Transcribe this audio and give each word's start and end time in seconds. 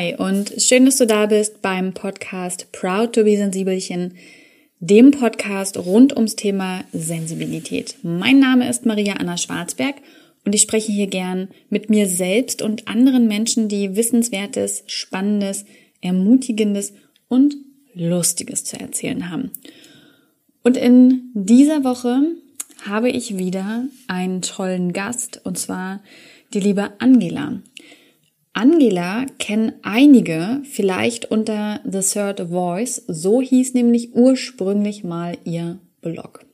Hi 0.00 0.14
und 0.16 0.54
schön, 0.56 0.86
dass 0.86 0.96
du 0.96 1.06
da 1.06 1.26
bist 1.26 1.60
beim 1.60 1.92
Podcast 1.92 2.72
Proud 2.72 3.12
to 3.12 3.22
be 3.22 3.36
Sensibelchen, 3.36 4.14
dem 4.78 5.10
Podcast 5.10 5.76
rund 5.76 6.16
ums 6.16 6.36
Thema 6.36 6.84
Sensibilität. 6.90 7.96
Mein 8.02 8.38
Name 8.38 8.66
ist 8.70 8.86
Maria 8.86 9.16
Anna 9.16 9.36
Schwarzberg 9.36 9.96
und 10.46 10.54
ich 10.54 10.62
spreche 10.62 10.90
hier 10.90 11.06
gern 11.06 11.48
mit 11.68 11.90
mir 11.90 12.08
selbst 12.08 12.62
und 12.62 12.88
anderen 12.88 13.28
Menschen, 13.28 13.68
die 13.68 13.94
Wissenswertes, 13.94 14.84
Spannendes, 14.86 15.66
Ermutigendes 16.00 16.94
und 17.28 17.56
Lustiges 17.92 18.64
zu 18.64 18.80
erzählen 18.80 19.30
haben. 19.30 19.50
Und 20.62 20.78
in 20.78 21.30
dieser 21.34 21.84
Woche 21.84 22.22
habe 22.86 23.10
ich 23.10 23.36
wieder 23.36 23.84
einen 24.06 24.40
tollen 24.40 24.94
Gast 24.94 25.42
und 25.44 25.58
zwar 25.58 26.00
die 26.54 26.60
liebe 26.60 26.90
Angela. 27.00 27.60
Angela 28.60 29.24
kennen 29.38 29.72
einige 29.80 30.60
vielleicht 30.64 31.30
unter 31.30 31.80
The 31.90 32.00
Third 32.00 32.50
Voice, 32.50 33.02
so 33.06 33.40
hieß 33.40 33.72
nämlich 33.72 34.12
ursprünglich 34.12 35.02
mal 35.02 35.38
ihr 35.44 35.78
Blog. 36.02 36.44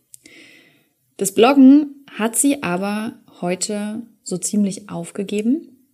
Das 1.17 1.33
Bloggen 1.33 2.07
hat 2.09 2.37
sie 2.37 2.63
aber 2.63 3.15
heute 3.41 4.03
so 4.23 4.39
ziemlich 4.39 4.89
aufgegeben. 4.89 5.85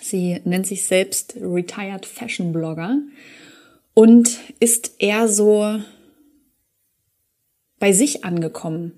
Sie 0.00 0.40
nennt 0.44 0.66
sich 0.66 0.84
selbst 0.84 1.36
Retired 1.38 2.06
Fashion 2.06 2.54
Blogger 2.54 3.02
und 3.92 4.38
ist 4.58 4.92
eher 5.00 5.28
so 5.28 5.78
bei 7.78 7.92
sich 7.92 8.24
angekommen, 8.24 8.92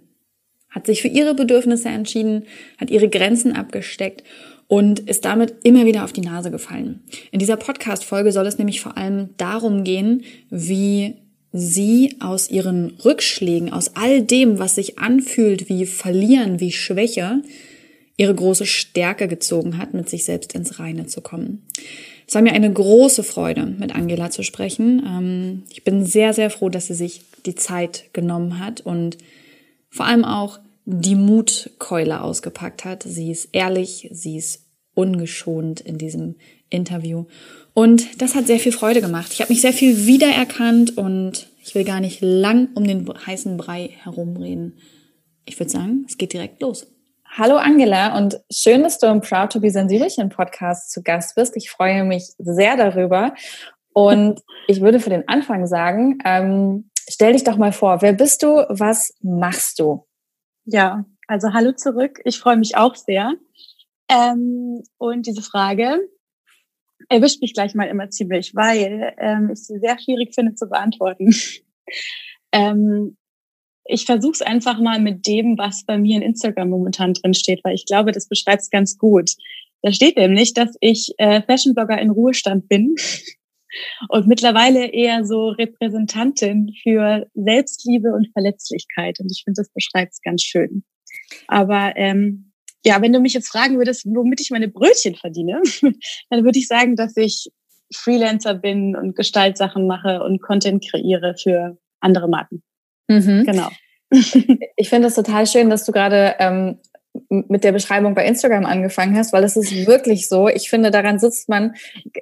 hat 0.71 0.87
sich 0.87 1.03
für 1.03 1.09
ihre 1.09 1.35
Bedürfnisse 1.35 1.89
entschieden, 1.89 2.45
hat 2.79 2.91
ihre 2.91 3.09
Grenzen 3.09 3.57
abgesteckt 3.57 4.23
und 4.67 5.01
ist 5.01 5.25
damit 5.25 5.55
immer 5.63 5.87
wieder 5.87 6.05
auf 6.05 6.13
die 6.13 6.21
Nase 6.21 6.51
gefallen. 6.51 7.03
In 7.31 7.39
dieser 7.39 7.57
Podcast-Folge 7.57 8.33
soll 8.33 8.47
es 8.47 8.59
nämlich 8.59 8.81
vor 8.81 8.97
allem 8.97 9.31
darum 9.37 9.85
gehen, 9.85 10.23
wie 10.51 11.17
sie 11.53 12.17
aus 12.21 12.51
ihren 12.51 12.95
Rückschlägen, 13.05 13.73
aus 13.73 13.95
all 13.95 14.23
dem, 14.23 14.59
was 14.59 14.75
sich 14.75 14.99
anfühlt 14.99 15.69
wie 15.69 15.87
Verlieren, 15.87 16.59
wie 16.61 16.73
Schwäche, 16.73 17.43
ihre 18.17 18.35
große 18.35 18.67
Stärke 18.67 19.29
gezogen 19.29 19.79
hat, 19.79 19.95
mit 19.95 20.09
sich 20.09 20.25
selbst 20.25 20.53
ins 20.55 20.79
Reine 20.79 21.07
zu 21.07 21.21
kommen. 21.21 21.67
Es 22.27 22.35
war 22.35 22.43
mir 22.43 22.53
eine 22.53 22.73
große 22.73 23.23
Freude, 23.23 23.67
mit 23.67 23.95
Angela 23.95 24.31
zu 24.31 24.43
sprechen. 24.43 25.03
Ähm, 25.07 25.63
ich 25.71 25.85
bin 25.85 26.07
sehr, 26.07 26.33
sehr 26.33 26.51
froh, 26.51 26.69
dass 26.69 26.87
sie 26.87 26.95
sich 26.95 27.23
die 27.45 27.55
Zeit 27.55 28.07
genommen 28.13 28.59
hat 28.59 28.81
und 28.81 29.19
vor 29.91 30.07
allem 30.07 30.25
auch 30.25 30.59
die 30.85 31.17
Mutkeule 31.17 32.21
ausgepackt 32.21 32.85
hat. 32.85 33.03
Sie 33.03 33.31
ist 33.31 33.49
ehrlich, 33.53 34.09
sie 34.13 34.37
ist 34.37 34.67
ungeschont 34.95 35.81
in 35.81 35.99
diesem 35.99 36.37
Interview. 36.71 37.25
Und 37.73 38.23
das 38.23 38.35
hat 38.35 38.47
sehr 38.47 38.59
viel 38.59 38.73
Freude 38.73 39.01
gemacht. 39.01 39.33
Ich 39.33 39.41
habe 39.41 39.53
mich 39.53 39.61
sehr 39.61 39.73
viel 39.73 40.07
wiedererkannt 40.07 40.97
und 40.97 41.49
ich 41.63 41.75
will 41.75 41.85
gar 41.85 42.01
nicht 42.01 42.21
lang 42.21 42.69
um 42.75 42.85
den 42.85 43.09
heißen 43.27 43.57
Brei 43.57 43.91
herumreden. 44.03 44.79
Ich 45.45 45.59
würde 45.59 45.71
sagen, 45.71 46.05
es 46.09 46.17
geht 46.17 46.33
direkt 46.33 46.63
los. 46.63 46.87
Hallo 47.37 47.57
Angela 47.57 48.17
und 48.17 48.41
schön, 48.53 48.85
dass 48.85 48.99
du 48.99 49.07
im 49.07 49.21
Proud 49.21 49.53
to 49.53 49.61
be 49.61 49.71
Sensibelchen 49.71 50.29
Podcast 50.29 50.93
zu 50.93 51.03
Gast 51.03 51.35
bist. 51.35 51.57
Ich 51.57 51.69
freue 51.71 52.05
mich 52.05 52.33
sehr 52.39 52.77
darüber. 52.77 53.35
Und 53.93 54.41
ich 54.69 54.81
würde 54.81 55.01
für 55.01 55.11
den 55.11 55.27
Anfang 55.27 55.67
sagen, 55.67 56.19
ähm, 56.25 56.91
stell 57.09 57.33
dich 57.33 57.43
doch 57.43 57.57
mal 57.57 57.73
vor, 57.73 58.03
wer 58.03 58.13
bist 58.13 58.43
du, 58.43 58.65
was 58.69 59.15
machst 59.21 59.81
du? 59.81 60.07
Ja, 60.67 61.05
also 61.27 61.53
hallo 61.53 61.73
zurück. 61.73 62.21
Ich 62.25 62.39
freue 62.39 62.57
mich 62.57 62.77
auch 62.77 62.95
sehr. 62.95 63.35
Ähm, 64.09 64.83
und 64.99 65.27
diese 65.27 65.43
Frage 65.43 65.99
erwischt 67.09 67.43
mich 67.43 67.53
gleich 67.53 67.75
mal 67.75 67.89
immer 67.89 68.11
ziemlich, 68.11 68.55
weil 68.55 69.15
ähm, 69.19 69.51
ich 69.53 69.65
sie 69.65 69.79
sehr 69.79 69.99
schwierig 69.99 70.35
finde 70.35 70.55
zu 70.55 70.69
beantworten. 70.69 71.35
ähm, 72.53 73.17
ich 73.87 74.07
versuche 74.07 74.33
es 74.33 74.43
einfach 74.43 74.81
mal 74.81 75.01
mit 75.01 75.27
dem, 75.27 75.59
was 75.59 75.85
bei 75.85 75.99
mir 75.99 76.17
in 76.17 76.23
Instagram 76.23 76.71
momentan 76.71 77.13
drin 77.13 77.35
steht, 77.35 77.63
weil 77.65 77.75
ich 77.75 77.85
glaube, 77.85 78.13
das 78.13 78.29
beschreibt 78.29 78.63
es 78.63 78.71
ganz 78.71 78.97
gut. 78.97 79.33
Da 79.83 79.93
steht 79.93 80.17
nämlich, 80.17 80.55
dass 80.55 80.75
ich 80.81 81.13
äh, 81.19 81.43
Fashionblogger 81.43 82.01
in 82.01 82.09
Ruhestand 82.09 82.69
bin 82.69 82.95
und 84.09 84.27
mittlerweile 84.27 84.87
eher 84.87 85.25
so 85.25 85.49
Repräsentantin 85.49 86.75
für 86.83 87.27
Selbstliebe 87.35 88.13
und 88.13 88.33
Verletzlichkeit. 88.33 89.21
Und 89.21 89.31
ich 89.31 89.43
finde, 89.45 89.61
das 89.61 89.71
beschreibt 89.73 90.13
es 90.13 90.23
ganz 90.23 90.43
schön. 90.43 90.85
Aber 91.49 91.93
ähm, 91.97 92.53
ja, 92.85 93.01
wenn 93.01 93.13
du 93.13 93.21
mich 93.21 93.33
jetzt 93.33 93.49
fragen 93.49 93.79
würdest, 93.79 94.05
womit 94.07 94.41
ich 94.41 94.51
meine 94.51 94.69
Brötchen 94.69 95.15
verdiene, 95.15 95.63
dann 96.31 96.45
würde 96.45 96.59
ich 96.59 96.69
sagen, 96.69 96.97
dass 96.97 97.17
ich 97.17 97.49
Freelancer 97.95 98.55
bin 98.55 98.97
und 98.97 99.17
Gestaltsachen 99.17 99.87
mache 99.87 100.23
und 100.23 100.43
Content 100.43 100.85
kreiere 100.89 101.35
für 101.41 101.79
andere 102.01 102.29
Marken. 102.29 102.63
Mhm. 103.09 103.45
Genau. 103.45 103.69
Ich 104.77 104.91
finde 104.91 105.09
es 105.09 105.15
total 105.15 105.47
schön, 105.47 105.71
dass 105.71 105.85
du 105.85 105.93
gerade 105.93 106.37
ähm, 106.39 106.79
mit 107.29 107.65
der 107.65 107.73
Beschreibung 107.73 108.15
bei 108.15 108.27
Instagram 108.27 108.67
angefangen 108.67 109.17
hast, 109.17 109.33
weil 109.33 109.45
es 109.45 109.57
ist 109.57 109.87
wirklich 109.87 110.29
so. 110.29 110.49
Ich 110.49 110.69
finde, 110.69 110.91
daran 110.91 111.19
sitzt 111.19 111.49
man 111.49 111.75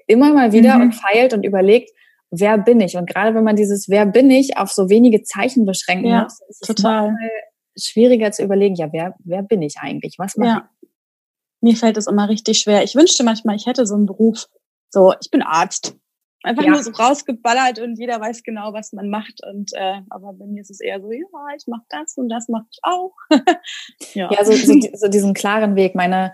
immer 0.07 0.33
mal 0.33 0.53
wieder 0.53 0.77
mhm. 0.77 0.83
und 0.83 0.93
feilt 0.93 1.33
und 1.33 1.45
überlegt, 1.45 1.91
wer 2.31 2.59
bin 2.59 2.81
ich? 2.81 2.97
Und 2.97 3.09
gerade 3.09 3.35
wenn 3.35 3.45
man 3.45 3.57
dieses 3.57 3.89
Wer 3.89 4.07
bin 4.07 4.31
ich 4.31 4.57
auf 4.57 4.71
so 4.71 4.89
wenige 4.89 5.23
Zeichen 5.23 5.65
beschränken 5.65 6.07
ja, 6.07 6.25
muss, 6.25 6.41
ist 6.49 6.63
es 6.63 6.69
total 6.69 7.15
schwieriger 7.77 8.33
zu 8.33 8.43
überlegen, 8.43 8.75
ja, 8.75 8.93
wer, 8.93 9.15
wer 9.25 9.43
bin 9.43 9.63
ich 9.63 9.77
eigentlich? 9.79 10.17
Was 10.19 10.37
mache 10.37 10.49
ja. 10.49 10.69
ich? 10.83 10.89
Mir 11.63 11.77
fällt 11.77 11.97
es 11.97 12.07
immer 12.07 12.29
richtig 12.29 12.59
schwer. 12.59 12.83
Ich 12.83 12.95
wünschte 12.95 13.25
manchmal, 13.25 13.57
ich 13.57 13.67
hätte 13.67 13.87
so 13.87 13.95
einen 13.95 14.07
Beruf. 14.07 14.47
So, 14.91 15.15
ich 15.23 15.31
bin 15.31 15.43
Arzt. 15.43 15.97
Einfach 16.43 16.65
ja. 16.65 16.71
nur 16.71 16.83
so 16.83 16.91
rausgeballert 16.91 17.79
und 17.79 17.99
jeder 17.99 18.21
weiß 18.21 18.43
genau, 18.43 18.73
was 18.73 18.93
man 18.93 19.09
macht. 19.09 19.41
Und 19.45 19.73
äh, 19.75 20.01
aber 20.11 20.33
bei 20.33 20.47
mir 20.47 20.63
ist 20.63 20.71
es 20.71 20.81
eher 20.81 21.01
so, 21.01 21.11
ja, 21.13 21.27
ich 21.57 21.67
mache 21.67 21.85
das 21.89 22.17
und 22.17 22.29
das 22.29 22.49
mache 22.49 22.67
ich 22.71 22.79
auch. 22.83 23.13
ja, 24.15 24.31
ja 24.31 24.45
so, 24.45 24.53
so, 24.53 24.75
so 24.95 25.09
diesen 25.09 25.35
klaren 25.35 25.77
Weg. 25.77 25.95
Meine 25.95 26.33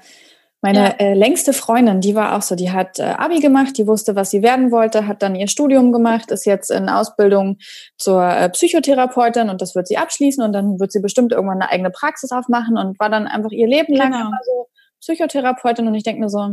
meine 0.60 0.80
ja. 0.80 0.94
äh, 0.98 1.14
längste 1.14 1.52
Freundin, 1.52 2.00
die 2.00 2.16
war 2.16 2.36
auch 2.36 2.42
so, 2.42 2.56
die 2.56 2.72
hat 2.72 2.98
äh, 2.98 3.04
Abi 3.04 3.38
gemacht, 3.38 3.78
die 3.78 3.86
wusste, 3.86 4.16
was 4.16 4.30
sie 4.30 4.42
werden 4.42 4.72
wollte, 4.72 5.06
hat 5.06 5.22
dann 5.22 5.36
ihr 5.36 5.46
Studium 5.46 5.92
gemacht, 5.92 6.32
ist 6.32 6.46
jetzt 6.46 6.72
in 6.72 6.88
Ausbildung 6.88 7.58
zur 7.96 8.24
äh, 8.24 8.50
Psychotherapeutin 8.50 9.50
und 9.50 9.62
das 9.62 9.76
wird 9.76 9.86
sie 9.86 9.98
abschließen 9.98 10.42
und 10.42 10.52
dann 10.52 10.80
wird 10.80 10.90
sie 10.90 11.00
bestimmt 11.00 11.30
irgendwann 11.30 11.62
eine 11.62 11.70
eigene 11.70 11.90
Praxis 11.90 12.32
aufmachen 12.32 12.76
und 12.76 12.98
war 12.98 13.08
dann 13.08 13.28
einfach 13.28 13.52
ihr 13.52 13.68
Leben 13.68 13.94
lang 13.94 14.10
genau. 14.10 14.26
immer 14.26 14.40
so 14.44 14.66
Psychotherapeutin 15.00 15.86
und 15.86 15.94
ich 15.94 16.02
denke 16.02 16.20
mir 16.20 16.28
so, 16.28 16.48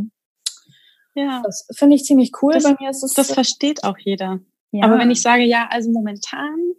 ja, 1.16 1.42
das 1.44 1.68
finde 1.76 1.96
ich 1.96 2.04
ziemlich 2.04 2.32
cool. 2.42 2.54
Das, 2.54 2.64
Bei 2.64 2.76
mir 2.80 2.90
ist 2.90 3.04
es 3.04 3.14
das 3.14 3.32
versteht 3.32 3.84
auch 3.84 3.98
jeder. 3.98 4.40
Ja. 4.72 4.86
Aber 4.86 5.00
wenn 5.00 5.12
ich 5.12 5.22
sage, 5.22 5.44
ja, 5.44 5.68
also 5.72 5.90
momentan 5.92 6.74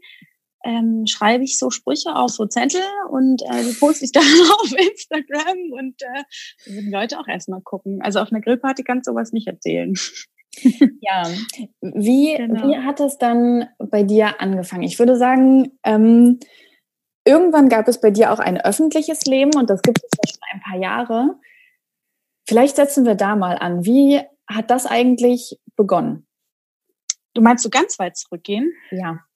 ähm, 0.65 1.07
schreibe 1.07 1.45
ich 1.45 1.59
so 1.59 1.71
Sprüche 1.71 2.15
auf 2.15 2.31
so 2.31 2.47
Zettel 2.47 2.83
und 3.11 3.43
äh, 3.43 3.63
die 3.63 3.75
poste 3.79 4.05
ich 4.05 4.13
dann 4.13 4.25
auf 4.25 4.73
Instagram 4.73 5.73
und 5.73 6.03
äh, 6.03 6.73
würden 6.73 6.93
Leute 6.93 7.19
auch 7.19 7.29
erstmal 7.29 7.63
gucken. 7.63 8.01
Also 8.03 8.21
auf 8.21 8.31
einer 8.31 8.41
Grillparty 8.41 8.83
kannst 8.83 9.07
du 9.07 9.13
sowas 9.13 9.33
nicht 9.33 9.47
erzählen. 9.47 9.95
ja, 11.01 11.29
wie, 11.81 12.35
genau. 12.37 12.69
wie 12.69 12.77
hat 12.79 13.01
es 13.01 13.19
dann 13.19 13.69
bei 13.79 14.03
dir 14.03 14.41
angefangen? 14.41 14.83
Ich 14.83 14.99
würde 14.99 15.17
sagen, 15.17 15.79
ähm, 15.85 16.41
irgendwann 17.25 17.69
gab 17.69 17.89
es 17.89 18.01
bei 18.01 18.11
dir 18.11 18.33
auch 18.33 18.39
ein 18.39 18.61
öffentliches 18.61 19.25
Leben 19.27 19.55
und 19.57 19.71
das 19.71 19.83
gibt 19.83 19.99
es 19.99 20.11
ja 20.17 20.31
schon 20.31 20.41
ein 20.53 20.61
paar 20.61 20.81
Jahre. 20.81 21.39
Vielleicht 22.47 22.77
setzen 22.77 23.05
wir 23.05 23.15
da 23.15 23.37
mal 23.37 23.59
an. 23.59 23.85
Wie 23.85 24.21
hat 24.49 24.71
das 24.71 24.87
eigentlich 24.87 25.59
begonnen? 25.75 26.27
Du 27.35 27.43
meinst 27.43 27.65
so 27.65 27.71
ganz 27.71 27.99
weit 27.99 28.17
zurückgehen? 28.17 28.73
Ja 28.91 29.27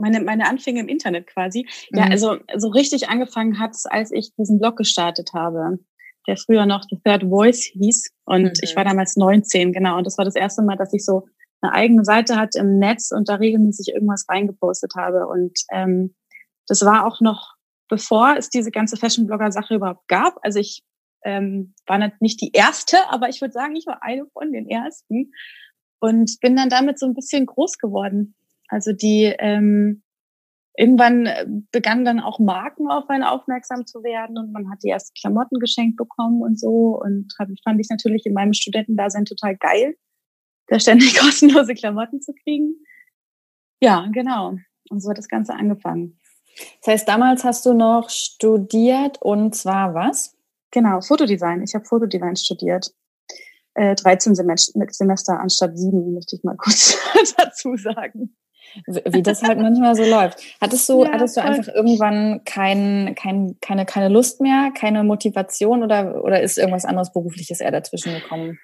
meine, 0.00 0.20
meine 0.20 0.48
Anfänge 0.48 0.80
im 0.80 0.88
Internet 0.88 1.26
quasi. 1.26 1.68
Ja, 1.90 2.06
mhm. 2.06 2.12
also 2.12 2.36
so 2.56 2.68
richtig 2.68 3.08
angefangen 3.08 3.58
hat 3.58 3.72
es, 3.72 3.86
als 3.86 4.10
ich 4.10 4.34
diesen 4.34 4.58
Blog 4.58 4.76
gestartet 4.76 5.30
habe, 5.34 5.78
der 6.26 6.36
früher 6.36 6.66
noch 6.66 6.84
The 6.90 6.98
Third 7.04 7.24
Voice 7.24 7.70
hieß. 7.72 8.10
Und 8.24 8.44
mhm. 8.44 8.52
ich 8.62 8.74
war 8.74 8.84
damals 8.84 9.16
19, 9.16 9.72
genau. 9.72 9.98
Und 9.98 10.06
das 10.06 10.18
war 10.18 10.24
das 10.24 10.34
erste 10.34 10.62
Mal, 10.62 10.76
dass 10.76 10.92
ich 10.92 11.04
so 11.04 11.28
eine 11.60 11.72
eigene 11.72 12.04
Seite 12.04 12.36
hatte 12.36 12.58
im 12.58 12.78
Netz 12.78 13.10
und 13.12 13.28
da 13.28 13.34
regelmäßig 13.36 13.92
irgendwas 13.94 14.24
reingepostet 14.28 14.92
habe. 14.96 15.26
Und 15.26 15.60
ähm, 15.70 16.14
das 16.66 16.84
war 16.84 17.06
auch 17.06 17.20
noch 17.20 17.54
bevor 17.88 18.36
es 18.38 18.48
diese 18.48 18.70
ganze 18.70 18.96
Fashion-Blogger-Sache 18.96 19.74
überhaupt 19.74 20.06
gab. 20.06 20.38
Also 20.42 20.60
ich 20.60 20.84
ähm, 21.24 21.74
war 21.86 22.12
nicht 22.20 22.40
die 22.40 22.52
erste, 22.52 22.96
aber 23.10 23.28
ich 23.28 23.40
würde 23.40 23.52
sagen, 23.52 23.76
ich 23.76 23.86
war 23.86 24.02
eine 24.02 24.26
von 24.32 24.52
den 24.52 24.68
ersten 24.68 25.32
und 26.00 26.38
bin 26.40 26.56
dann 26.56 26.68
damit 26.68 26.98
so 26.98 27.06
ein 27.06 27.14
bisschen 27.14 27.46
groß 27.46 27.78
geworden. 27.78 28.34
Also 28.68 28.92
die 28.92 29.34
ähm, 29.38 30.02
irgendwann 30.76 31.26
äh, 31.26 31.46
begannen 31.72 32.04
dann 32.04 32.20
auch 32.20 32.38
Marken 32.38 32.88
auf 32.88 33.08
einen 33.08 33.24
aufmerksam 33.24 33.86
zu 33.86 34.02
werden 34.02 34.38
und 34.38 34.52
man 34.52 34.70
hat 34.70 34.78
die 34.82 34.88
ersten 34.88 35.12
Klamotten 35.20 35.58
geschenkt 35.58 35.96
bekommen 35.96 36.42
und 36.42 36.58
so 36.58 36.98
und 37.00 37.32
hab, 37.38 37.48
fand 37.64 37.80
ich 37.80 37.88
natürlich 37.90 38.24
in 38.24 38.32
meinem 38.32 38.54
Studentendasein 38.54 39.24
total 39.24 39.56
geil, 39.56 39.94
da 40.68 40.78
ständig 40.78 41.16
kostenlose 41.18 41.74
Klamotten 41.74 42.20
zu 42.22 42.32
kriegen. 42.32 42.76
Ja, 43.82 44.08
genau. 44.12 44.56
Und 44.88 45.00
so 45.00 45.10
hat 45.10 45.18
das 45.18 45.28
Ganze 45.28 45.54
angefangen. 45.54 46.18
Das 46.80 46.92
heißt, 46.92 47.08
damals 47.08 47.44
hast 47.44 47.64
du 47.66 47.74
noch 47.74 48.10
studiert 48.10 49.20
und 49.22 49.54
zwar 49.54 49.94
was? 49.94 50.36
Genau, 50.70 51.00
Fotodesign. 51.00 51.62
Ich 51.62 51.74
habe 51.74 51.84
Fotodesign 51.84 52.36
studiert. 52.36 52.92
äh, 53.74 53.94
13 53.94 54.34
Semester 54.34 55.38
anstatt 55.40 55.78
sieben, 55.78 56.14
möchte 56.14 56.36
ich 56.36 56.44
mal 56.44 56.56
kurz 56.58 56.98
dazu 57.36 57.76
sagen. 57.76 58.36
Wie 58.86 59.22
das 59.22 59.42
halt 59.42 59.58
manchmal 59.58 59.94
so 59.96 60.04
läuft. 60.04 60.42
Hattest 60.60 60.88
du, 60.88 61.04
ja, 61.04 61.12
hattest 61.12 61.36
du 61.36 61.42
einfach 61.42 61.72
irgendwann 61.74 62.42
kein, 62.44 63.14
kein, 63.16 63.56
keine, 63.60 63.84
keine 63.84 64.08
Lust 64.08 64.40
mehr, 64.40 64.70
keine 64.76 65.02
Motivation 65.02 65.82
oder, 65.82 66.22
oder 66.22 66.40
ist 66.40 66.58
irgendwas 66.58 66.84
anderes 66.84 67.12
Berufliches 67.12 67.60
eher 67.60 67.72
dazwischen 67.72 68.14
gekommen? 68.14 68.58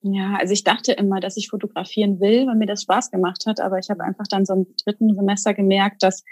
Ja, 0.00 0.36
also 0.38 0.52
ich 0.52 0.64
dachte 0.64 0.92
immer, 0.92 1.20
dass 1.20 1.36
ich 1.36 1.48
fotografieren 1.48 2.20
will, 2.20 2.46
weil 2.46 2.56
mir 2.56 2.66
das 2.66 2.82
Spaß 2.82 3.10
gemacht 3.10 3.44
hat, 3.46 3.60
aber 3.60 3.78
ich 3.78 3.88
habe 3.90 4.04
einfach 4.04 4.26
dann 4.28 4.44
so 4.44 4.54
im 4.54 4.66
dritten 4.84 5.14
Semester 5.14 5.54
gemerkt, 5.54 6.02
dass 6.02 6.24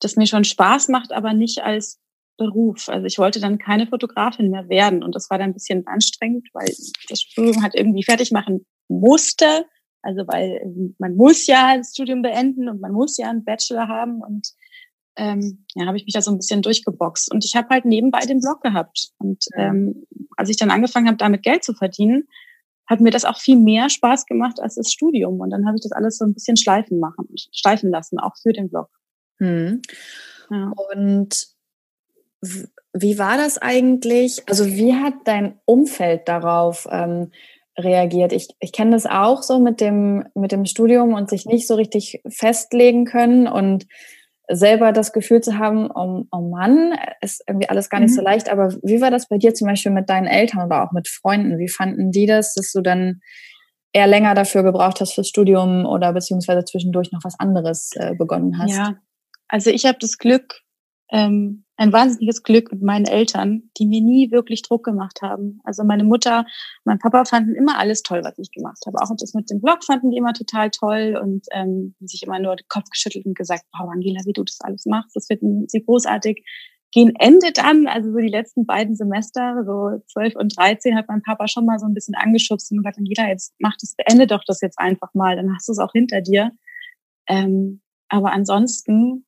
das 0.00 0.16
mir 0.16 0.26
schon 0.26 0.44
Spaß 0.44 0.88
macht, 0.88 1.12
aber 1.12 1.34
nicht 1.34 1.62
als 1.62 2.00
Beruf. 2.38 2.88
Also 2.88 3.04
ich 3.04 3.18
wollte 3.18 3.40
dann 3.40 3.58
keine 3.58 3.86
Fotografin 3.86 4.50
mehr 4.50 4.68
werden 4.68 5.02
und 5.02 5.14
das 5.14 5.28
war 5.28 5.38
dann 5.38 5.50
ein 5.50 5.54
bisschen 5.54 5.86
anstrengend, 5.86 6.48
weil 6.54 6.68
das 7.08 7.20
Studium 7.20 7.62
hat 7.62 7.74
irgendwie 7.74 8.04
fertig 8.04 8.32
machen 8.32 8.64
musste. 8.88 9.66
Also 10.00 10.22
weil 10.26 10.62
man 10.98 11.16
muss 11.16 11.46
ja 11.46 11.76
das 11.76 11.90
Studium 11.90 12.22
beenden 12.22 12.68
und 12.68 12.80
man 12.80 12.92
muss 12.92 13.18
ja 13.18 13.28
einen 13.28 13.44
Bachelor 13.44 13.88
haben 13.88 14.22
und 14.22 14.52
ähm, 15.16 15.64
ja, 15.74 15.86
habe 15.86 15.96
ich 15.96 16.04
mich 16.04 16.14
da 16.14 16.22
so 16.22 16.30
ein 16.30 16.38
bisschen 16.38 16.62
durchgeboxt. 16.62 17.32
Und 17.32 17.44
ich 17.44 17.56
habe 17.56 17.68
halt 17.70 17.84
nebenbei 17.84 18.20
den 18.20 18.40
Blog 18.40 18.62
gehabt. 18.62 19.08
Und 19.18 19.44
ähm, 19.56 20.06
als 20.36 20.48
ich 20.48 20.56
dann 20.56 20.70
angefangen 20.70 21.08
habe, 21.08 21.16
damit 21.16 21.42
Geld 21.42 21.64
zu 21.64 21.74
verdienen, 21.74 22.28
hat 22.86 23.00
mir 23.00 23.10
das 23.10 23.24
auch 23.24 23.38
viel 23.38 23.58
mehr 23.58 23.90
Spaß 23.90 24.26
gemacht 24.26 24.60
als 24.60 24.76
das 24.76 24.92
Studium. 24.92 25.40
Und 25.40 25.50
dann 25.50 25.66
habe 25.66 25.76
ich 25.76 25.82
das 25.82 25.90
alles 25.90 26.18
so 26.18 26.24
ein 26.24 26.34
bisschen 26.34 26.56
schleifen 26.56 27.00
machen, 27.00 27.28
schleifen 27.52 27.90
lassen, 27.90 28.20
auch 28.20 28.36
für 28.40 28.52
den 28.52 28.70
Blog. 28.70 28.88
Hm. 29.38 29.82
Ja. 30.50 30.72
Und 30.94 31.48
wie 32.40 33.18
war 33.18 33.36
das 33.36 33.58
eigentlich? 33.58 34.42
Also 34.48 34.66
wie 34.66 34.94
hat 34.94 35.14
dein 35.24 35.58
Umfeld 35.64 36.28
darauf 36.28 36.86
ähm, 36.90 37.32
reagiert? 37.78 38.32
Ich, 38.32 38.48
ich 38.60 38.72
kenne 38.72 38.92
das 38.92 39.06
auch 39.06 39.42
so 39.42 39.58
mit 39.58 39.80
dem, 39.80 40.26
mit 40.34 40.52
dem 40.52 40.64
Studium 40.64 41.14
und 41.14 41.30
sich 41.30 41.46
nicht 41.46 41.66
so 41.66 41.74
richtig 41.74 42.22
festlegen 42.28 43.04
können 43.04 43.46
und 43.46 43.86
selber 44.50 44.92
das 44.92 45.12
Gefühl 45.12 45.42
zu 45.42 45.58
haben, 45.58 45.90
oh, 45.94 46.24
oh 46.30 46.48
Mann, 46.48 46.98
ist 47.20 47.42
irgendwie 47.46 47.68
alles 47.68 47.90
gar 47.90 48.00
nicht 48.00 48.10
mhm. 48.10 48.16
so 48.16 48.22
leicht. 48.22 48.48
Aber 48.48 48.74
wie 48.82 49.00
war 49.00 49.10
das 49.10 49.28
bei 49.28 49.36
dir 49.36 49.54
zum 49.54 49.68
Beispiel 49.68 49.92
mit 49.92 50.08
deinen 50.08 50.26
Eltern 50.26 50.66
oder 50.66 50.84
auch 50.84 50.92
mit 50.92 51.06
Freunden? 51.06 51.58
Wie 51.58 51.68
fanden 51.68 52.10
die 52.10 52.26
das, 52.26 52.54
dass 52.54 52.72
du 52.72 52.80
dann 52.80 53.20
eher 53.92 54.06
länger 54.06 54.34
dafür 54.34 54.62
gebraucht 54.62 55.00
hast 55.00 55.14
fürs 55.14 55.28
Studium 55.28 55.84
oder 55.84 56.12
beziehungsweise 56.12 56.64
zwischendurch 56.64 57.12
noch 57.12 57.20
was 57.24 57.38
anderes 57.38 57.90
äh, 57.96 58.14
begonnen 58.14 58.58
hast? 58.58 58.74
Ja, 58.74 58.96
also 59.48 59.70
ich 59.70 59.84
habe 59.84 59.98
das 60.00 60.18
Glück, 60.18 60.60
ähm, 61.10 61.64
ein 61.78 61.92
wahnsinniges 61.92 62.42
Glück 62.42 62.72
mit 62.72 62.82
meinen 62.82 63.06
Eltern, 63.06 63.70
die 63.78 63.86
mir 63.86 64.02
nie 64.02 64.32
wirklich 64.32 64.62
Druck 64.62 64.84
gemacht 64.84 65.22
haben. 65.22 65.60
Also 65.62 65.84
meine 65.84 66.02
Mutter, 66.02 66.44
mein 66.84 66.98
Papa 66.98 67.24
fanden 67.24 67.54
immer 67.54 67.78
alles 67.78 68.02
toll, 68.02 68.22
was 68.24 68.36
ich 68.36 68.50
gemacht 68.50 68.82
habe. 68.84 69.00
Auch 69.00 69.10
das 69.16 69.32
mit 69.32 69.48
dem 69.48 69.60
Blog 69.60 69.84
fanden 69.84 70.10
die 70.10 70.16
immer 70.16 70.32
total 70.32 70.70
toll 70.70 71.16
und 71.22 71.46
ähm, 71.52 71.94
sich 72.00 72.24
immer 72.24 72.40
nur 72.40 72.56
den 72.56 72.66
Kopf 72.68 72.90
geschüttelt 72.90 73.26
und 73.26 73.36
gesagt, 73.36 73.62
wow, 73.72 73.88
Angela, 73.92 74.20
wie 74.24 74.32
du 74.32 74.42
das 74.42 74.58
alles 74.60 74.86
machst, 74.86 75.14
das 75.14 75.26
finden 75.28 75.68
sie 75.68 75.84
großartig. 75.84 76.44
Gehen 76.90 77.14
Ende 77.16 77.52
dann, 77.52 77.86
also 77.86 78.10
so 78.10 78.18
die 78.18 78.28
letzten 78.28 78.66
beiden 78.66 78.96
Semester, 78.96 79.62
so 79.64 80.02
zwölf 80.08 80.34
und 80.34 80.56
dreizehn, 80.56 80.96
hat 80.96 81.06
mein 81.06 81.22
Papa 81.22 81.46
schon 81.46 81.64
mal 81.64 81.78
so 81.78 81.86
ein 81.86 81.94
bisschen 81.94 82.16
angeschubst 82.16 82.72
und 82.72 82.78
gesagt, 82.78 82.98
Angela, 82.98 83.28
jetzt 83.28 83.54
mach 83.60 83.76
das, 83.80 83.94
beende 83.94 84.26
doch 84.26 84.42
das 84.46 84.60
jetzt 84.62 84.80
einfach 84.80 85.14
mal, 85.14 85.36
dann 85.36 85.54
hast 85.54 85.68
du 85.68 85.72
es 85.72 85.78
auch 85.78 85.92
hinter 85.92 86.22
dir. 86.22 86.50
Ähm, 87.28 87.82
aber 88.08 88.32
ansonsten 88.32 89.26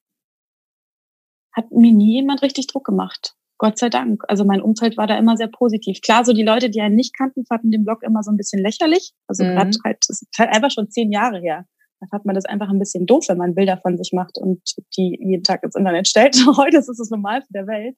hat 1.62 1.71
mir 1.73 1.93
nie 1.93 2.15
jemand 2.15 2.43
richtig 2.43 2.67
Druck 2.67 2.85
gemacht. 2.85 3.35
Gott 3.59 3.79
sei 3.79 3.91
Dank. 3.91 4.23
Also 4.27 4.45
mein 4.45 4.62
Umfeld 4.62 4.97
war 4.97 5.07
da 5.07 5.19
immer 5.19 5.37
sehr 5.37 5.49
positiv. 5.49 6.01
Klar, 6.01 6.25
so 6.25 6.33
die 6.33 6.43
Leute, 6.43 6.71
die 6.71 6.81
einen 6.81 6.95
nicht 6.95 7.15
kannten, 7.17 7.45
fanden 7.45 7.71
den 7.71 7.85
Blog 7.85 8.03
immer 8.03 8.23
so 8.23 8.31
ein 8.31 8.39
bisschen 8.39 8.62
lächerlich. 8.62 9.12
Also 9.27 9.45
mhm. 9.45 9.49
gerade 9.51 9.71
halt, 9.85 9.99
das 10.09 10.23
ist 10.23 10.39
halt 10.39 10.55
einfach 10.55 10.71
schon 10.71 10.91
zehn 10.91 11.12
Jahre 11.12 11.41
her. 11.41 11.67
Da 12.01 12.07
hat 12.11 12.25
man 12.25 12.35
das 12.35 12.47
einfach 12.47 12.71
ein 12.71 12.79
bisschen 12.79 13.05
doof, 13.05 13.27
wenn 13.29 13.37
man 13.37 13.55
Bilder 13.55 13.77
von 13.77 13.99
sich 13.99 14.12
macht 14.15 14.39
und 14.39 14.62
die 14.97 15.19
jeden 15.21 15.43
Tag 15.43 15.62
ins 15.62 15.75
Internet 15.77 16.09
stellt. 16.09 16.35
Heute 16.57 16.79
ist 16.79 16.89
es 16.89 16.97
das 16.97 17.11
Normalste 17.11 17.53
der 17.53 17.67
Welt. 17.67 17.97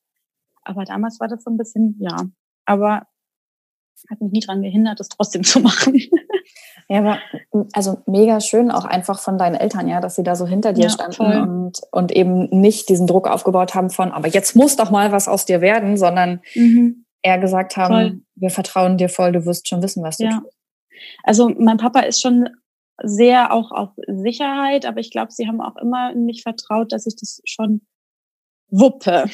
Aber 0.64 0.84
damals 0.84 1.20
war 1.20 1.28
das 1.28 1.44
so 1.44 1.50
ein 1.50 1.56
bisschen, 1.56 1.96
ja. 2.00 2.16
Aber 2.64 3.06
hat 4.10 4.20
mich 4.20 4.32
nie 4.32 4.40
daran 4.40 4.62
gehindert, 4.62 5.00
das 5.00 5.08
trotzdem 5.08 5.44
zu 5.44 5.60
machen. 5.60 6.00
Ja, 6.88 6.98
aber 6.98 7.18
also 7.72 8.02
mega 8.06 8.40
schön 8.40 8.70
auch 8.70 8.84
einfach 8.84 9.20
von 9.20 9.38
deinen 9.38 9.54
Eltern, 9.54 9.88
ja, 9.88 10.00
dass 10.00 10.16
sie 10.16 10.24
da 10.24 10.34
so 10.34 10.46
hinter 10.46 10.72
dir 10.72 10.84
ja, 10.84 10.90
standen 10.90 11.40
und, 11.40 11.80
und 11.90 12.12
eben 12.12 12.48
nicht 12.50 12.88
diesen 12.88 13.06
Druck 13.06 13.28
aufgebaut 13.28 13.74
haben 13.74 13.88
von, 13.88 14.10
aber 14.10 14.28
jetzt 14.28 14.56
muss 14.56 14.76
doch 14.76 14.90
mal 14.90 15.12
was 15.12 15.28
aus 15.28 15.46
dir 15.46 15.60
werden, 15.60 15.96
sondern 15.96 16.40
mhm. 16.54 17.06
eher 17.22 17.38
gesagt 17.38 17.76
haben, 17.76 17.94
voll. 17.94 18.20
wir 18.34 18.50
vertrauen 18.50 18.98
dir 18.98 19.08
voll, 19.08 19.32
du 19.32 19.46
wirst 19.46 19.68
schon 19.68 19.82
wissen, 19.82 20.02
was 20.02 20.18
du 20.18 20.24
ja. 20.24 20.40
tust. 20.40 20.58
Also 21.22 21.48
mein 21.56 21.78
Papa 21.78 22.00
ist 22.00 22.20
schon 22.20 22.48
sehr 23.02 23.52
auch 23.52 23.70
auf 23.70 23.90
Sicherheit, 24.06 24.84
aber 24.84 25.00
ich 25.00 25.10
glaube, 25.10 25.32
sie 25.32 25.46
haben 25.46 25.60
auch 25.60 25.76
immer 25.76 26.12
in 26.12 26.24
mich 26.24 26.42
vertraut, 26.42 26.92
dass 26.92 27.06
ich 27.06 27.16
das 27.16 27.40
schon 27.44 27.82
wuppe. 28.72 29.26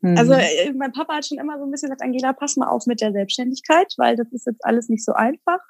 Mhm. 0.00 0.16
Also 0.16 0.32
mein 0.76 0.92
Papa 0.92 1.16
hat 1.16 1.26
schon 1.26 1.38
immer 1.38 1.58
so 1.58 1.64
ein 1.64 1.70
bisschen 1.70 1.90
gesagt, 1.90 2.02
Angela, 2.02 2.32
pass 2.32 2.56
mal 2.56 2.68
auf 2.68 2.86
mit 2.86 3.02
der 3.02 3.12
Selbstständigkeit, 3.12 3.92
weil 3.98 4.16
das 4.16 4.32
ist 4.32 4.46
jetzt 4.46 4.64
alles 4.64 4.88
nicht 4.88 5.04
so 5.04 5.12
einfach 5.12 5.60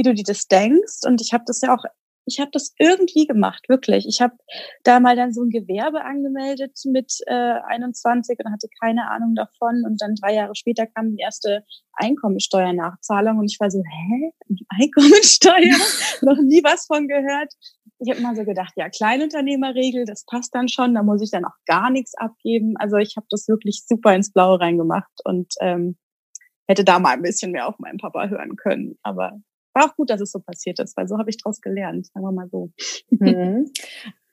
wie 0.00 0.02
du 0.02 0.14
dir 0.14 0.24
das 0.24 0.48
denkst. 0.48 1.00
Und 1.04 1.20
ich 1.20 1.32
habe 1.32 1.44
das 1.46 1.60
ja 1.60 1.74
auch, 1.74 1.84
ich 2.26 2.40
habe 2.40 2.50
das 2.52 2.74
irgendwie 2.78 3.26
gemacht, 3.26 3.68
wirklich. 3.68 4.06
Ich 4.08 4.20
habe 4.20 4.34
da 4.82 4.98
mal 5.00 5.14
dann 5.14 5.32
so 5.32 5.42
ein 5.42 5.50
Gewerbe 5.50 6.04
angemeldet 6.04 6.78
mit 6.86 7.12
äh, 7.26 7.54
21 7.66 8.38
und 8.38 8.52
hatte 8.52 8.68
keine 8.80 9.10
Ahnung 9.10 9.34
davon. 9.34 9.82
Und 9.84 10.00
dann 10.00 10.14
drei 10.14 10.34
Jahre 10.34 10.54
später 10.54 10.86
kam 10.86 11.10
die 11.10 11.22
erste 11.22 11.64
Einkommensteuernachzahlung 11.94 13.38
und 13.38 13.50
ich 13.50 13.60
war 13.60 13.70
so, 13.70 13.82
hä? 13.82 14.32
Einkommensteuer? 14.68 15.76
Noch 16.22 16.40
nie 16.40 16.62
was 16.64 16.86
von 16.86 17.08
gehört. 17.08 17.52
Ich 18.00 18.10
habe 18.10 18.20
mal 18.22 18.34
so 18.34 18.44
gedacht, 18.44 18.72
ja, 18.76 18.88
Kleinunternehmerregel, 18.88 20.06
das 20.06 20.24
passt 20.24 20.54
dann 20.54 20.68
schon, 20.68 20.94
da 20.94 21.02
muss 21.02 21.22
ich 21.22 21.30
dann 21.30 21.44
auch 21.44 21.56
gar 21.66 21.90
nichts 21.90 22.14
abgeben. 22.16 22.74
Also 22.78 22.96
ich 22.96 23.16
habe 23.16 23.26
das 23.30 23.46
wirklich 23.46 23.84
super 23.86 24.14
ins 24.14 24.32
Blaue 24.32 24.58
reingemacht 24.58 25.12
und 25.24 25.54
ähm, 25.60 25.96
hätte 26.66 26.84
da 26.84 26.98
mal 26.98 27.12
ein 27.12 27.22
bisschen 27.22 27.52
mehr 27.52 27.68
auf 27.68 27.78
meinen 27.78 27.98
Papa 27.98 28.28
hören 28.28 28.56
können. 28.56 28.98
Aber 29.02 29.38
war 29.74 29.84
auch 29.84 29.96
gut, 29.96 30.10
dass 30.10 30.20
es 30.20 30.32
so 30.32 30.40
passiert 30.40 30.80
ist, 30.80 30.96
weil 30.96 31.08
so 31.08 31.18
habe 31.18 31.30
ich 31.30 31.38
daraus 31.42 31.60
gelernt, 31.60 32.06
sagen 32.06 32.24
wir 32.24 32.32
mal 32.32 32.48
so. 32.48 32.70
Mhm. 33.10 33.70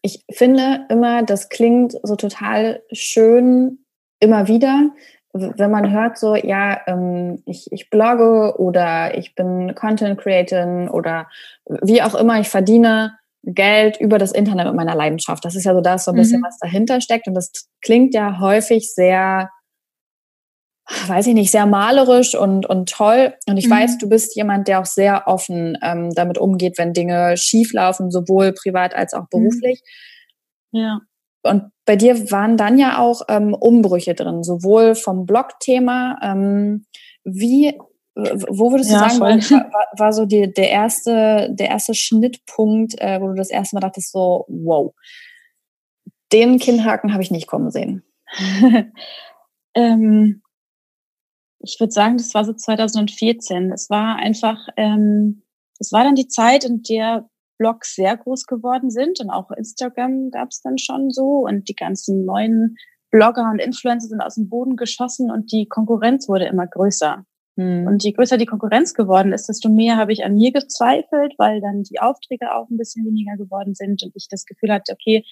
Ich 0.01 0.23
finde 0.31 0.85
immer, 0.89 1.23
das 1.23 1.49
klingt 1.49 1.93
so 2.03 2.15
total 2.15 2.81
schön 2.91 3.79
immer 4.19 4.47
wieder, 4.47 4.91
wenn 5.33 5.71
man 5.71 5.91
hört 5.91 6.17
so, 6.17 6.35
ja, 6.35 6.79
ähm, 6.87 7.41
ich, 7.45 7.71
ich 7.71 7.89
blogge 7.89 8.57
oder 8.57 9.17
ich 9.17 9.35
bin 9.35 9.75
Content 9.75 10.19
Creator 10.19 10.93
oder 10.93 11.29
wie 11.81 12.01
auch 12.01 12.15
immer, 12.15 12.39
ich 12.39 12.49
verdiene 12.49 13.17
Geld 13.43 13.97
über 13.99 14.17
das 14.17 14.31
Internet 14.31 14.67
mit 14.67 14.75
meiner 14.75 14.95
Leidenschaft. 14.95 15.45
Das 15.45 15.55
ist 15.55 15.63
ja 15.63 15.73
so 15.73 15.81
das, 15.81 16.05
so 16.05 16.11
ein 16.11 16.17
bisschen, 16.17 16.41
mhm. 16.41 16.45
was 16.45 16.57
dahinter 16.59 17.01
steckt. 17.01 17.27
Und 17.27 17.33
das 17.33 17.51
klingt 17.81 18.13
ja 18.13 18.39
häufig 18.39 18.93
sehr 18.93 19.49
weiß 21.07 21.27
ich 21.27 21.33
nicht, 21.33 21.51
sehr 21.51 21.65
malerisch 21.65 22.33
und, 22.35 22.65
und 22.65 22.89
toll. 22.89 23.33
Und 23.47 23.57
ich 23.57 23.67
mhm. 23.67 23.71
weiß, 23.71 23.97
du 23.97 24.07
bist 24.07 24.35
jemand, 24.35 24.67
der 24.67 24.79
auch 24.79 24.85
sehr 24.85 25.27
offen 25.27 25.77
ähm, 25.81 26.11
damit 26.13 26.37
umgeht, 26.37 26.77
wenn 26.77 26.93
Dinge 26.93 27.35
schief 27.35 27.73
laufen, 27.73 28.09
sowohl 28.09 28.53
privat 28.53 28.95
als 28.95 29.13
auch 29.13 29.23
mhm. 29.23 29.27
beruflich. 29.31 29.81
Ja. 30.71 31.01
Und 31.43 31.71
bei 31.85 31.95
dir 31.95 32.31
waren 32.31 32.57
dann 32.57 32.77
ja 32.77 32.99
auch 32.99 33.21
ähm, 33.29 33.53
Umbrüche 33.53 34.13
drin, 34.13 34.43
sowohl 34.43 34.95
vom 34.95 35.25
Blog-Thema, 35.25 36.19
ähm, 36.21 36.85
wie, 37.23 37.77
wo 38.17 38.71
würdest 38.71 38.89
du 38.89 38.95
ja, 38.95 39.09
sagen, 39.09 39.19
war, 39.19 39.29
war, 39.73 39.87
war, 39.97 40.13
so 40.13 40.25
die, 40.25 40.51
der 40.51 40.69
erste, 40.69 41.49
der 41.51 41.69
erste 41.69 41.93
Schnittpunkt, 41.93 42.99
äh, 42.99 43.21
wo 43.21 43.27
du 43.27 43.35
das 43.35 43.49
erste 43.49 43.75
Mal 43.75 43.81
dachtest, 43.81 44.11
so, 44.11 44.45
wow, 44.47 44.93
den 46.31 46.57
Kinnhaken 46.59 47.13
habe 47.13 47.23
ich 47.23 47.31
nicht 47.31 47.47
kommen 47.47 47.71
sehen? 47.71 48.03
ähm, 49.75 50.41
ich 51.59 51.77
würde 51.79 51.91
sagen, 51.91 52.17
das 52.17 52.33
war 52.33 52.43
so 52.43 52.53
2014. 52.53 53.71
Es 53.71 53.89
war 53.89 54.17
einfach, 54.17 54.67
ähm, 54.77 55.43
es 55.79 55.91
war 55.91 56.03
dann 56.03 56.15
die 56.15 56.27
Zeit, 56.27 56.63
in 56.63 56.81
der 56.83 57.29
Blogs 57.57 57.95
sehr 57.95 58.15
groß 58.17 58.45
geworden 58.45 58.91
sind 58.91 59.19
und 59.19 59.29
auch 59.31 59.49
Instagram 59.51 60.29
gab 60.29 60.49
es 60.49 60.61
dann 60.61 60.77
schon 60.77 61.09
so 61.09 61.45
und 61.47 61.67
die 61.69 61.75
ganzen 61.75 62.25
neuen 62.25 62.77
Blogger 63.09 63.49
und 63.49 63.59
Influencer 63.59 64.07
sind 64.07 64.21
aus 64.21 64.35
dem 64.35 64.49
Boden 64.49 64.75
geschossen 64.75 65.31
und 65.31 65.51
die 65.51 65.67
Konkurrenz 65.67 66.27
wurde 66.29 66.45
immer 66.45 66.67
größer. 66.67 67.25
Hm. 67.57 67.87
Und 67.87 68.03
je 68.03 68.11
größer 68.11 68.37
die 68.37 68.45
Konkurrenz 68.45 68.93
geworden 68.93 69.33
ist, 69.33 69.49
desto 69.49 69.69
mehr 69.69 69.97
habe 69.97 70.13
ich 70.13 70.23
an 70.23 70.35
mir 70.35 70.51
gezweifelt, 70.51 71.33
weil 71.37 71.59
dann 71.59 71.83
die 71.83 71.99
Aufträge 71.99 72.53
auch 72.53 72.69
ein 72.69 72.77
bisschen 72.77 73.05
weniger 73.05 73.35
geworden 73.35 73.73
sind 73.73 74.03
und 74.03 74.15
ich 74.15 74.27
das 74.29 74.45
Gefühl 74.45 74.71
hatte, 74.71 74.93
okay, 74.93 75.25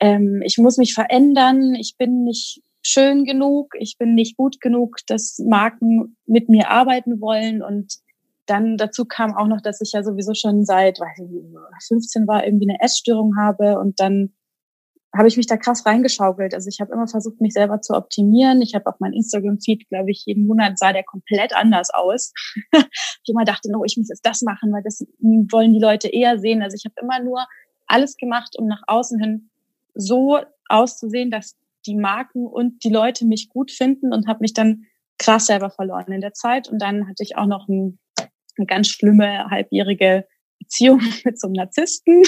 ähm, 0.00 0.42
ich 0.44 0.58
muss 0.58 0.76
mich 0.76 0.92
verändern, 0.92 1.74
ich 1.76 1.94
bin 1.96 2.24
nicht 2.24 2.62
schön 2.82 3.24
genug, 3.24 3.74
ich 3.78 3.96
bin 3.96 4.14
nicht 4.14 4.36
gut 4.36 4.60
genug, 4.60 4.98
dass 5.06 5.38
Marken 5.38 6.16
mit 6.26 6.48
mir 6.48 6.70
arbeiten 6.70 7.20
wollen 7.20 7.62
und 7.62 7.94
dann 8.46 8.76
dazu 8.76 9.04
kam 9.04 9.36
auch 9.36 9.46
noch, 9.46 9.60
dass 9.60 9.80
ich 9.80 9.92
ja 9.92 10.02
sowieso 10.02 10.34
schon 10.34 10.64
seit 10.64 11.00
weiß 11.00 11.18
ich, 11.18 11.86
15 11.88 12.26
war 12.26 12.44
irgendwie 12.44 12.68
eine 12.68 12.80
Essstörung 12.80 13.36
habe 13.36 13.78
und 13.78 13.98
dann 14.00 14.32
habe 15.16 15.28
ich 15.28 15.36
mich 15.36 15.46
da 15.46 15.56
krass 15.56 15.86
reingeschaukelt. 15.86 16.54
Also 16.54 16.68
ich 16.68 16.80
habe 16.80 16.92
immer 16.92 17.06
versucht, 17.06 17.40
mich 17.40 17.52
selber 17.52 17.80
zu 17.80 17.94
optimieren. 17.94 18.60
Ich 18.62 18.74
habe 18.74 18.86
auch 18.86 19.00
mein 19.00 19.12
Instagram-Feed, 19.12 19.88
glaube 19.88 20.10
ich, 20.10 20.24
jeden 20.26 20.46
Monat 20.46 20.78
sah 20.78 20.92
der 20.92 21.04
komplett 21.04 21.54
anders 21.54 21.90
aus. 21.92 22.32
ich 22.72 23.28
immer 23.28 23.44
dachte, 23.44 23.70
no, 23.70 23.84
ich 23.84 23.96
muss 23.96 24.08
jetzt 24.08 24.26
das 24.26 24.42
machen, 24.42 24.72
weil 24.72 24.82
das 24.82 25.06
wollen 25.50 25.72
die 25.72 25.80
Leute 25.80 26.08
eher 26.08 26.38
sehen. 26.38 26.62
Also 26.62 26.76
ich 26.76 26.84
habe 26.84 26.94
immer 27.00 27.22
nur 27.22 27.46
alles 27.86 28.16
gemacht, 28.16 28.56
um 28.58 28.66
nach 28.66 28.82
außen 28.86 29.20
hin 29.20 29.50
so 29.94 30.38
auszusehen, 30.68 31.30
dass 31.30 31.56
die 31.86 31.96
Marken 31.96 32.46
und 32.46 32.84
die 32.84 32.90
Leute 32.90 33.26
mich 33.26 33.48
gut 33.48 33.70
finden 33.70 34.12
und 34.12 34.26
habe 34.26 34.40
mich 34.40 34.52
dann 34.52 34.84
krass 35.18 35.46
selber 35.46 35.70
verloren 35.70 36.12
in 36.12 36.20
der 36.20 36.34
Zeit. 36.34 36.68
Und 36.68 36.80
dann 36.80 37.08
hatte 37.08 37.22
ich 37.22 37.36
auch 37.36 37.46
noch 37.46 37.68
ein, 37.68 37.98
eine 38.56 38.66
ganz 38.66 38.88
schlimme 38.88 39.46
halbjährige 39.50 40.26
Beziehung 40.66 41.00
mit 41.24 41.40
so 41.40 41.46
einem 41.46 41.54
Narzissten. 41.54 42.22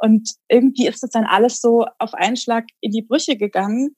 und 0.00 0.30
irgendwie 0.48 0.86
ist 0.86 1.02
das 1.02 1.10
dann 1.10 1.24
alles 1.24 1.60
so 1.60 1.86
auf 1.98 2.14
einen 2.14 2.36
Schlag 2.36 2.66
in 2.80 2.90
die 2.90 3.02
Brüche 3.02 3.36
gegangen. 3.36 3.94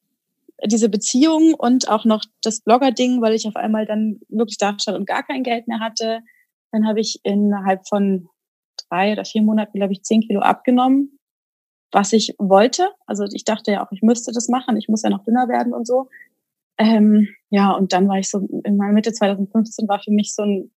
Diese 0.67 0.89
Beziehung 0.89 1.55
und 1.55 1.89
auch 1.89 2.05
noch 2.05 2.25
das 2.43 2.61
Blogger-Ding, 2.61 3.23
weil 3.23 3.35
ich 3.35 3.47
auf 3.47 3.55
einmal 3.55 3.87
dann 3.87 4.21
wirklich 4.29 4.59
da 4.59 4.77
stand 4.79 4.99
und 4.99 5.07
gar 5.07 5.23
kein 5.23 5.45
Geld 5.45 5.69
mehr 5.69 5.79
hatte. 5.79 6.21
Dann 6.73 6.87
habe 6.87 7.01
ich 7.01 7.21
innerhalb 7.23 7.87
von 7.89 8.29
drei 8.89 9.13
oder 9.13 9.25
vier 9.25 9.43
Monaten, 9.43 9.79
glaube 9.79 9.93
ich, 9.93 10.03
zehn 10.03 10.21
Kilo 10.21 10.41
abgenommen, 10.41 11.19
was 11.93 12.13
ich 12.13 12.35
wollte. 12.39 12.91
Also 13.07 13.25
ich 13.33 13.45
dachte 13.45 13.71
ja 13.71 13.87
auch, 13.87 13.93
ich 13.93 14.03
müsste 14.03 14.33
das 14.33 14.49
machen. 14.49 14.77
Ich 14.77 14.89
muss 14.89 15.03
ja 15.03 15.11
noch 15.11 15.25
dünner 15.25 15.49
werden 15.49 15.73
und 15.73 15.87
so. 15.87 16.09
Ähm, 16.77 17.29
ja, 17.51 17.71
und 17.73 17.93
dann 17.93 18.09
war 18.09 18.19
ich 18.19 18.29
so, 18.29 18.41
in 18.65 18.77
meiner 18.77 18.93
Mitte 18.93 19.13
2015 19.13 19.89
war 19.89 20.01
für 20.01 20.13
mich 20.13 20.35
so 20.35 20.43
ein 20.43 20.71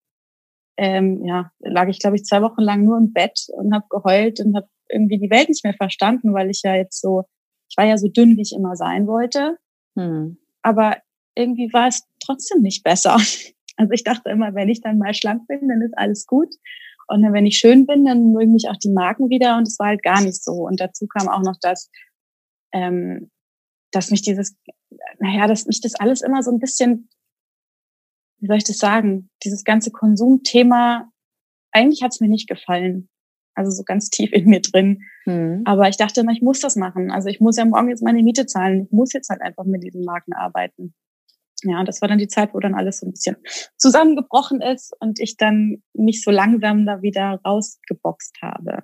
ähm, 0.78 1.26
ja, 1.26 1.52
lag 1.60 1.88
ich, 1.88 2.00
glaube 2.00 2.16
ich, 2.16 2.24
zwei 2.24 2.42
Wochen 2.42 2.62
lang 2.62 2.84
nur 2.84 2.98
im 2.98 3.14
Bett 3.14 3.48
und 3.54 3.74
habe 3.74 3.86
geheult 3.90 4.40
und 4.40 4.56
habe 4.56 4.68
irgendwie 4.90 5.20
die 5.20 5.30
Welt 5.30 5.50
nicht 5.50 5.64
mehr 5.64 5.74
verstanden, 5.74 6.34
weil 6.34 6.50
ich 6.50 6.62
ja 6.64 6.76
jetzt 6.76 7.02
so, 7.02 7.24
ich 7.70 7.78
war 7.78 7.86
ja 7.86 7.98
so 7.98 8.08
dünn, 8.08 8.38
wie 8.38 8.42
ich 8.42 8.54
immer 8.54 8.76
sein 8.76 9.08
wollte. 9.08 9.58
Hm. 9.98 10.38
Aber 10.62 10.98
irgendwie 11.36 11.72
war 11.74 11.88
es 11.88 12.04
trotzdem 12.24 12.62
nicht 12.62 12.84
besser. 12.84 13.18
Also 13.78 13.94
ich 13.94 14.04
dachte 14.04 14.30
immer, 14.30 14.54
wenn 14.54 14.70
ich 14.70 14.82
dann 14.82 15.00
mal 15.00 15.14
schlank 15.16 15.48
bin, 15.48 15.68
dann 15.68 15.82
ist 15.82 15.98
alles 15.98 16.28
gut. 16.28 16.54
Und 17.08 17.24
dann, 17.24 17.34
wenn 17.34 17.48
ich 17.48 17.58
schön 17.58 17.88
bin, 17.88 18.06
dann 18.06 18.32
mögen 18.32 18.54
mich 18.54 18.70
auch 18.70 18.78
die 18.78 18.92
Marken 18.92 19.30
wieder. 19.30 19.58
Und 19.58 19.68
es 19.68 19.80
war 19.80 19.88
halt 19.88 20.04
gar 20.04 20.22
nicht 20.22 20.44
so. 20.44 20.68
Und 20.68 20.80
dazu 20.80 21.08
kam 21.08 21.28
auch 21.30 21.42
noch 21.42 21.56
das, 21.60 21.90
ähm, 22.74 23.32
dass 23.92 24.12
mich 24.12 24.22
dieses, 24.22 24.56
naja, 25.20 25.48
dass 25.48 25.66
mich 25.66 25.82
das 25.82 25.96
alles 25.96 26.22
immer 26.22 26.44
so 26.44 26.52
ein 26.52 26.60
bisschen 26.60 27.10
wie 28.42 28.48
soll 28.48 28.58
ich 28.58 28.64
das 28.64 28.78
sagen, 28.78 29.30
dieses 29.44 29.64
ganze 29.64 29.92
Konsumthema, 29.92 31.12
eigentlich 31.72 32.04
hat 32.04 32.12
es 32.12 32.20
mir 32.20 32.28
nicht 32.28 32.50
gefallen. 32.50 33.08
Also 33.54 33.72
so 33.72 33.84
ganz 33.84 34.10
tief 34.10 34.32
in 34.32 34.46
mir 34.46 34.62
drin. 34.62 35.04
Hm. 35.26 35.62
Aber 35.66 35.88
ich 35.88 35.98
dachte 35.98 36.22
immer, 36.22 36.32
ich 36.32 36.42
muss 36.42 36.60
das 36.60 36.76
machen. 36.76 37.12
Also 37.12 37.30
ich 37.30 37.40
muss 37.40 37.58
ja 37.58 37.66
morgen 37.66 37.90
jetzt 37.90 38.04
meine 38.04 38.24
Miete 38.24 38.46
zahlen. 38.46 38.86
Ich 38.86 38.92
muss 38.92 39.14
jetzt 39.14 39.30
halt 39.30 39.42
einfach 39.42 39.66
mit 39.66 39.84
diesen 39.84 40.04
Marken 40.04 40.34
arbeiten. 40.34 40.94
Ja, 41.64 41.80
und 41.80 41.88
das 41.88 42.02
war 42.02 42.08
dann 42.08 42.18
die 42.18 42.28
Zeit, 42.28 42.54
wo 42.54 42.60
dann 42.60 42.74
alles 42.74 43.00
so 43.00 43.06
ein 43.06 43.12
bisschen 43.12 43.38
zusammengebrochen 43.78 44.62
ist 44.62 44.94
und 45.00 45.20
ich 45.20 45.38
dann 45.38 45.84
mich 45.94 46.24
so 46.24 46.32
langsam 46.32 46.86
da 46.86 47.04
wieder 47.04 47.40
rausgeboxt 47.46 48.38
habe. 48.42 48.80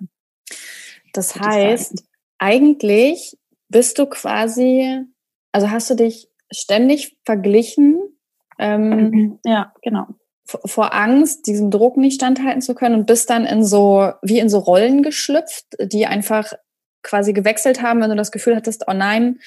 Das 1.12 1.34
heißt, 1.34 2.04
eigentlich 2.38 3.36
bist 3.68 3.98
du 3.98 4.06
quasi, 4.06 5.00
also 5.50 5.70
hast 5.70 5.90
du 5.90 5.96
dich 5.96 6.28
ständig 6.52 7.18
verglichen 7.24 7.98
ähm, 8.58 9.10
mhm. 9.10 9.38
ja, 9.44 9.72
genau. 9.82 10.06
Vor 10.44 10.94
Angst, 10.94 11.46
diesem 11.46 11.70
Druck 11.70 11.96
nicht 11.96 12.14
standhalten 12.14 12.62
zu 12.62 12.74
können 12.74 12.94
und 12.94 13.06
bist 13.06 13.28
dann 13.28 13.44
in 13.44 13.64
so, 13.64 14.12
wie 14.22 14.38
in 14.38 14.48
so 14.48 14.58
Rollen 14.58 15.02
geschlüpft, 15.02 15.66
die 15.80 16.06
einfach 16.06 16.52
quasi 17.02 17.32
gewechselt 17.32 17.82
haben, 17.82 18.00
wenn 18.00 18.10
du 18.10 18.16
das 18.16 18.32
Gefühl 18.32 18.56
hattest, 18.56 18.84
oh 18.88 18.94
nein, 18.94 19.38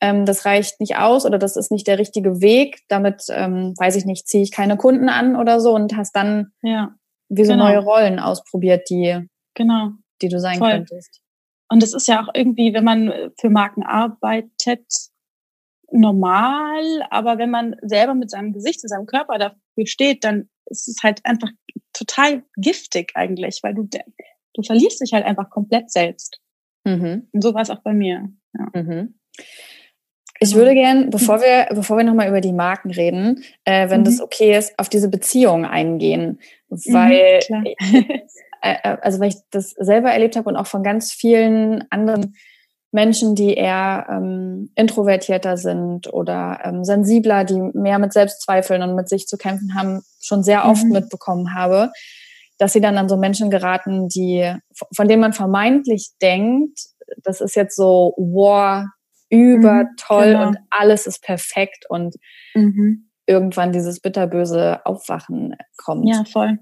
ähm, 0.00 0.24
das 0.24 0.44
reicht 0.44 0.80
nicht 0.80 0.96
aus 0.96 1.26
oder 1.26 1.38
das 1.38 1.56
ist 1.56 1.70
nicht 1.70 1.86
der 1.86 1.98
richtige 1.98 2.40
Weg, 2.40 2.80
damit, 2.88 3.24
ähm, 3.30 3.74
weiß 3.78 3.96
ich 3.96 4.04
nicht, 4.04 4.28
ziehe 4.28 4.42
ich 4.42 4.52
keine 4.52 4.76
Kunden 4.76 5.08
an 5.08 5.36
oder 5.36 5.60
so 5.60 5.74
und 5.74 5.96
hast 5.96 6.14
dann 6.14 6.52
ja, 6.62 6.94
wie 7.28 7.44
so 7.44 7.52
genau. 7.52 7.68
neue 7.68 7.78
Rollen 7.78 8.18
ausprobiert, 8.18 8.88
die, 8.90 9.28
genau. 9.54 9.90
die 10.22 10.28
du 10.28 10.38
sein 10.40 10.58
Voll. 10.58 10.70
könntest. 10.70 11.20
Und 11.70 11.82
es 11.82 11.94
ist 11.94 12.08
ja 12.08 12.22
auch 12.22 12.32
irgendwie, 12.32 12.72
wenn 12.72 12.84
man 12.84 13.12
für 13.38 13.50
Marken 13.50 13.82
arbeitet, 13.82 14.86
normal, 15.90 17.06
aber 17.10 17.38
wenn 17.38 17.50
man 17.50 17.76
selber 17.82 18.14
mit 18.14 18.30
seinem 18.30 18.52
Gesicht, 18.52 18.82
und 18.82 18.88
seinem 18.88 19.06
Körper 19.06 19.38
dafür 19.38 19.86
steht, 19.86 20.24
dann 20.24 20.48
ist 20.66 20.88
es 20.88 20.98
halt 21.02 21.24
einfach 21.24 21.50
total 21.92 22.42
giftig 22.56 23.12
eigentlich, 23.14 23.60
weil 23.62 23.74
du, 23.74 23.88
du 24.54 24.62
verlierst 24.62 25.00
dich 25.00 25.12
halt 25.12 25.24
einfach 25.24 25.50
komplett 25.50 25.90
selbst. 25.90 26.40
Mhm. 26.84 27.28
Und 27.32 27.42
so 27.42 27.54
war 27.54 27.62
es 27.62 27.70
auch 27.70 27.82
bei 27.82 27.92
mir. 27.92 28.28
Ja. 28.54 28.82
Mhm. 28.82 29.14
Ich 30.40 30.54
würde 30.54 30.74
gern, 30.74 31.10
bevor 31.10 31.40
wir, 31.40 31.74
bevor 31.74 31.96
wir 31.96 32.04
nochmal 32.04 32.28
über 32.28 32.40
die 32.40 32.52
Marken 32.52 32.90
reden, 32.90 33.42
äh, 33.64 33.90
wenn 33.90 34.02
mhm. 34.02 34.04
das 34.04 34.20
okay 34.20 34.56
ist, 34.56 34.78
auf 34.78 34.88
diese 34.88 35.08
Beziehung 35.08 35.64
eingehen. 35.64 36.38
Weil, 36.68 37.40
mhm, 37.48 37.66
äh, 38.62 38.76
äh, 38.82 38.96
also 39.00 39.18
weil 39.18 39.30
ich 39.30 39.36
das 39.50 39.70
selber 39.70 40.12
erlebt 40.12 40.36
habe 40.36 40.48
und 40.48 40.56
auch 40.56 40.66
von 40.66 40.84
ganz 40.84 41.12
vielen 41.12 41.84
anderen 41.90 42.36
Menschen, 42.90 43.34
die 43.34 43.54
eher 43.54 44.06
ähm, 44.08 44.70
introvertierter 44.74 45.56
sind 45.56 46.12
oder 46.12 46.60
ähm, 46.64 46.84
sensibler, 46.84 47.44
die 47.44 47.60
mehr 47.74 47.98
mit 47.98 48.12
Selbstzweifeln 48.12 48.82
und 48.82 48.94
mit 48.94 49.08
sich 49.08 49.26
zu 49.26 49.36
kämpfen 49.36 49.74
haben, 49.74 50.02
schon 50.20 50.42
sehr 50.42 50.64
oft 50.64 50.84
mhm. 50.84 50.92
mitbekommen 50.92 51.54
habe, 51.54 51.90
dass 52.56 52.72
sie 52.72 52.80
dann 52.80 52.96
an 52.96 53.08
so 53.08 53.16
Menschen 53.16 53.50
geraten, 53.50 54.08
die, 54.08 54.54
von 54.94 55.06
denen 55.06 55.20
man 55.20 55.32
vermeintlich 55.32 56.10
denkt, 56.22 56.80
das 57.22 57.40
ist 57.40 57.56
jetzt 57.56 57.76
so, 57.76 58.14
wow, 58.16 58.84
über 59.30 59.84
mhm, 59.84 59.88
toll 59.98 60.32
genau. 60.32 60.48
und 60.48 60.58
alles 60.70 61.06
ist 61.06 61.22
perfekt 61.22 61.84
und 61.88 62.16
mhm. 62.54 63.10
irgendwann 63.26 63.72
dieses 63.72 64.00
bitterböse 64.00 64.84
Aufwachen 64.86 65.56
kommt. 65.76 66.08
Ja, 66.08 66.24
voll. 66.24 66.58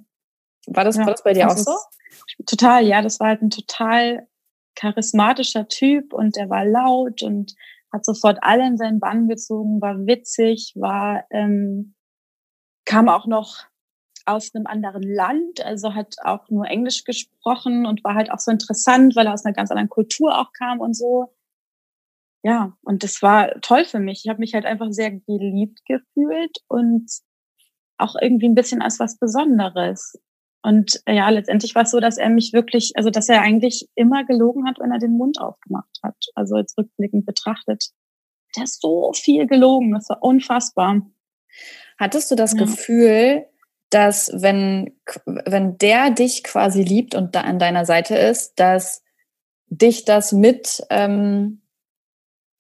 War 0.66 0.84
das, 0.84 0.96
ja, 0.96 1.06
war 1.06 1.12
das 1.12 1.22
bei 1.22 1.32
dir 1.32 1.46
das 1.46 1.66
auch 1.66 1.72
so? 1.72 2.44
Total, 2.46 2.84
ja, 2.84 3.02
das 3.02 3.20
war 3.20 3.28
halt 3.28 3.42
ein 3.42 3.50
total 3.50 4.26
charismatischer 4.76 5.68
Typ 5.68 6.12
und 6.12 6.36
der 6.36 6.48
war 6.48 6.64
laut 6.64 7.22
und 7.22 7.54
hat 7.92 8.04
sofort 8.04 8.38
alle 8.42 8.66
in 8.66 8.76
seinen 8.76 9.00
Bann 9.00 9.28
gezogen, 9.28 9.80
war 9.80 10.06
witzig, 10.06 10.74
war 10.76 11.24
ähm, 11.30 11.94
kam 12.84 13.08
auch 13.08 13.26
noch 13.26 13.64
aus 14.26 14.54
einem 14.54 14.66
anderen 14.66 15.02
Land, 15.02 15.64
also 15.64 15.94
hat 15.94 16.16
auch 16.24 16.48
nur 16.50 16.66
Englisch 16.66 17.04
gesprochen 17.04 17.86
und 17.86 18.02
war 18.04 18.14
halt 18.14 18.30
auch 18.30 18.40
so 18.40 18.50
interessant, 18.50 19.14
weil 19.14 19.26
er 19.26 19.34
aus 19.34 19.44
einer 19.44 19.54
ganz 19.54 19.70
anderen 19.70 19.88
Kultur 19.88 20.38
auch 20.38 20.52
kam 20.52 20.80
und 20.80 20.94
so. 20.94 21.32
Ja, 22.42 22.76
und 22.82 23.02
das 23.02 23.22
war 23.22 23.60
toll 23.60 23.84
für 23.84 23.98
mich. 23.98 24.22
Ich 24.24 24.28
habe 24.28 24.40
mich 24.40 24.54
halt 24.54 24.66
einfach 24.66 24.88
sehr 24.90 25.10
geliebt 25.10 25.80
gefühlt 25.86 26.58
und 26.68 27.10
auch 27.98 28.14
irgendwie 28.20 28.48
ein 28.48 28.54
bisschen 28.54 28.82
als 28.82 29.00
was 29.00 29.18
Besonderes. 29.18 30.18
Und 30.66 31.00
äh, 31.04 31.14
ja, 31.14 31.28
letztendlich 31.28 31.76
war 31.76 31.82
es 31.82 31.92
so, 31.92 32.00
dass 32.00 32.18
er 32.18 32.28
mich 32.28 32.52
wirklich, 32.52 32.90
also 32.96 33.10
dass 33.10 33.28
er 33.28 33.40
eigentlich 33.40 33.88
immer 33.94 34.24
gelogen 34.24 34.66
hat, 34.66 34.80
wenn 34.80 34.90
er 34.90 34.98
den 34.98 35.16
Mund 35.16 35.40
aufgemacht 35.40 36.00
hat. 36.02 36.16
Also 36.34 36.56
jetzt 36.56 36.76
rückblickend 36.76 37.24
betrachtet. 37.24 37.90
Der 38.56 38.64
ist 38.64 38.80
so 38.80 39.12
viel 39.12 39.46
gelogen, 39.46 39.92
das 39.92 40.08
war 40.08 40.20
unfassbar. 40.24 41.02
Hattest 41.98 42.32
du 42.32 42.34
das 42.34 42.54
ja. 42.54 42.64
Gefühl, 42.64 43.46
dass 43.90 44.28
wenn, 44.34 44.98
wenn 45.24 45.78
der 45.78 46.10
dich 46.10 46.42
quasi 46.42 46.82
liebt 46.82 47.14
und 47.14 47.36
da 47.36 47.42
an 47.42 47.60
deiner 47.60 47.84
Seite 47.84 48.16
ist, 48.16 48.58
dass 48.58 49.04
dich 49.68 50.04
das 50.04 50.32
mit 50.32 50.84
ähm, 50.90 51.62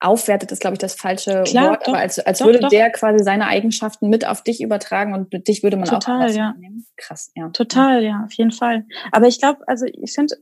aufwertet, 0.00 0.52
ist, 0.52 0.60
glaube 0.60 0.74
ich, 0.74 0.78
das 0.78 0.94
falsche 0.94 1.42
Klar, 1.44 1.70
Wort, 1.70 1.86
doch, 1.86 1.92
aber 1.92 1.98
als, 1.98 2.18
als 2.18 2.38
doch, 2.38 2.46
würde 2.46 2.60
doch. 2.60 2.68
der 2.68 2.90
quasi 2.90 3.24
seine 3.24 3.46
Eigenschaften 3.46 4.08
mit 4.08 4.26
auf 4.26 4.42
dich 4.42 4.62
übertragen 4.62 5.14
und 5.14 5.32
mit 5.32 5.48
dich 5.48 5.62
würde 5.62 5.76
man 5.76 5.86
Total, 5.88 6.30
auch 6.30 6.34
ja. 6.34 6.54
nehmen. 6.58 6.86
Krass, 6.96 7.30
ja. 7.34 7.48
Total, 7.50 8.02
ja, 8.04 8.22
auf 8.24 8.32
jeden 8.34 8.50
Fall. 8.52 8.84
Aber 9.12 9.26
ich 9.26 9.40
glaube, 9.40 9.60
also 9.66 9.86
ich 9.86 10.12
finde, 10.12 10.36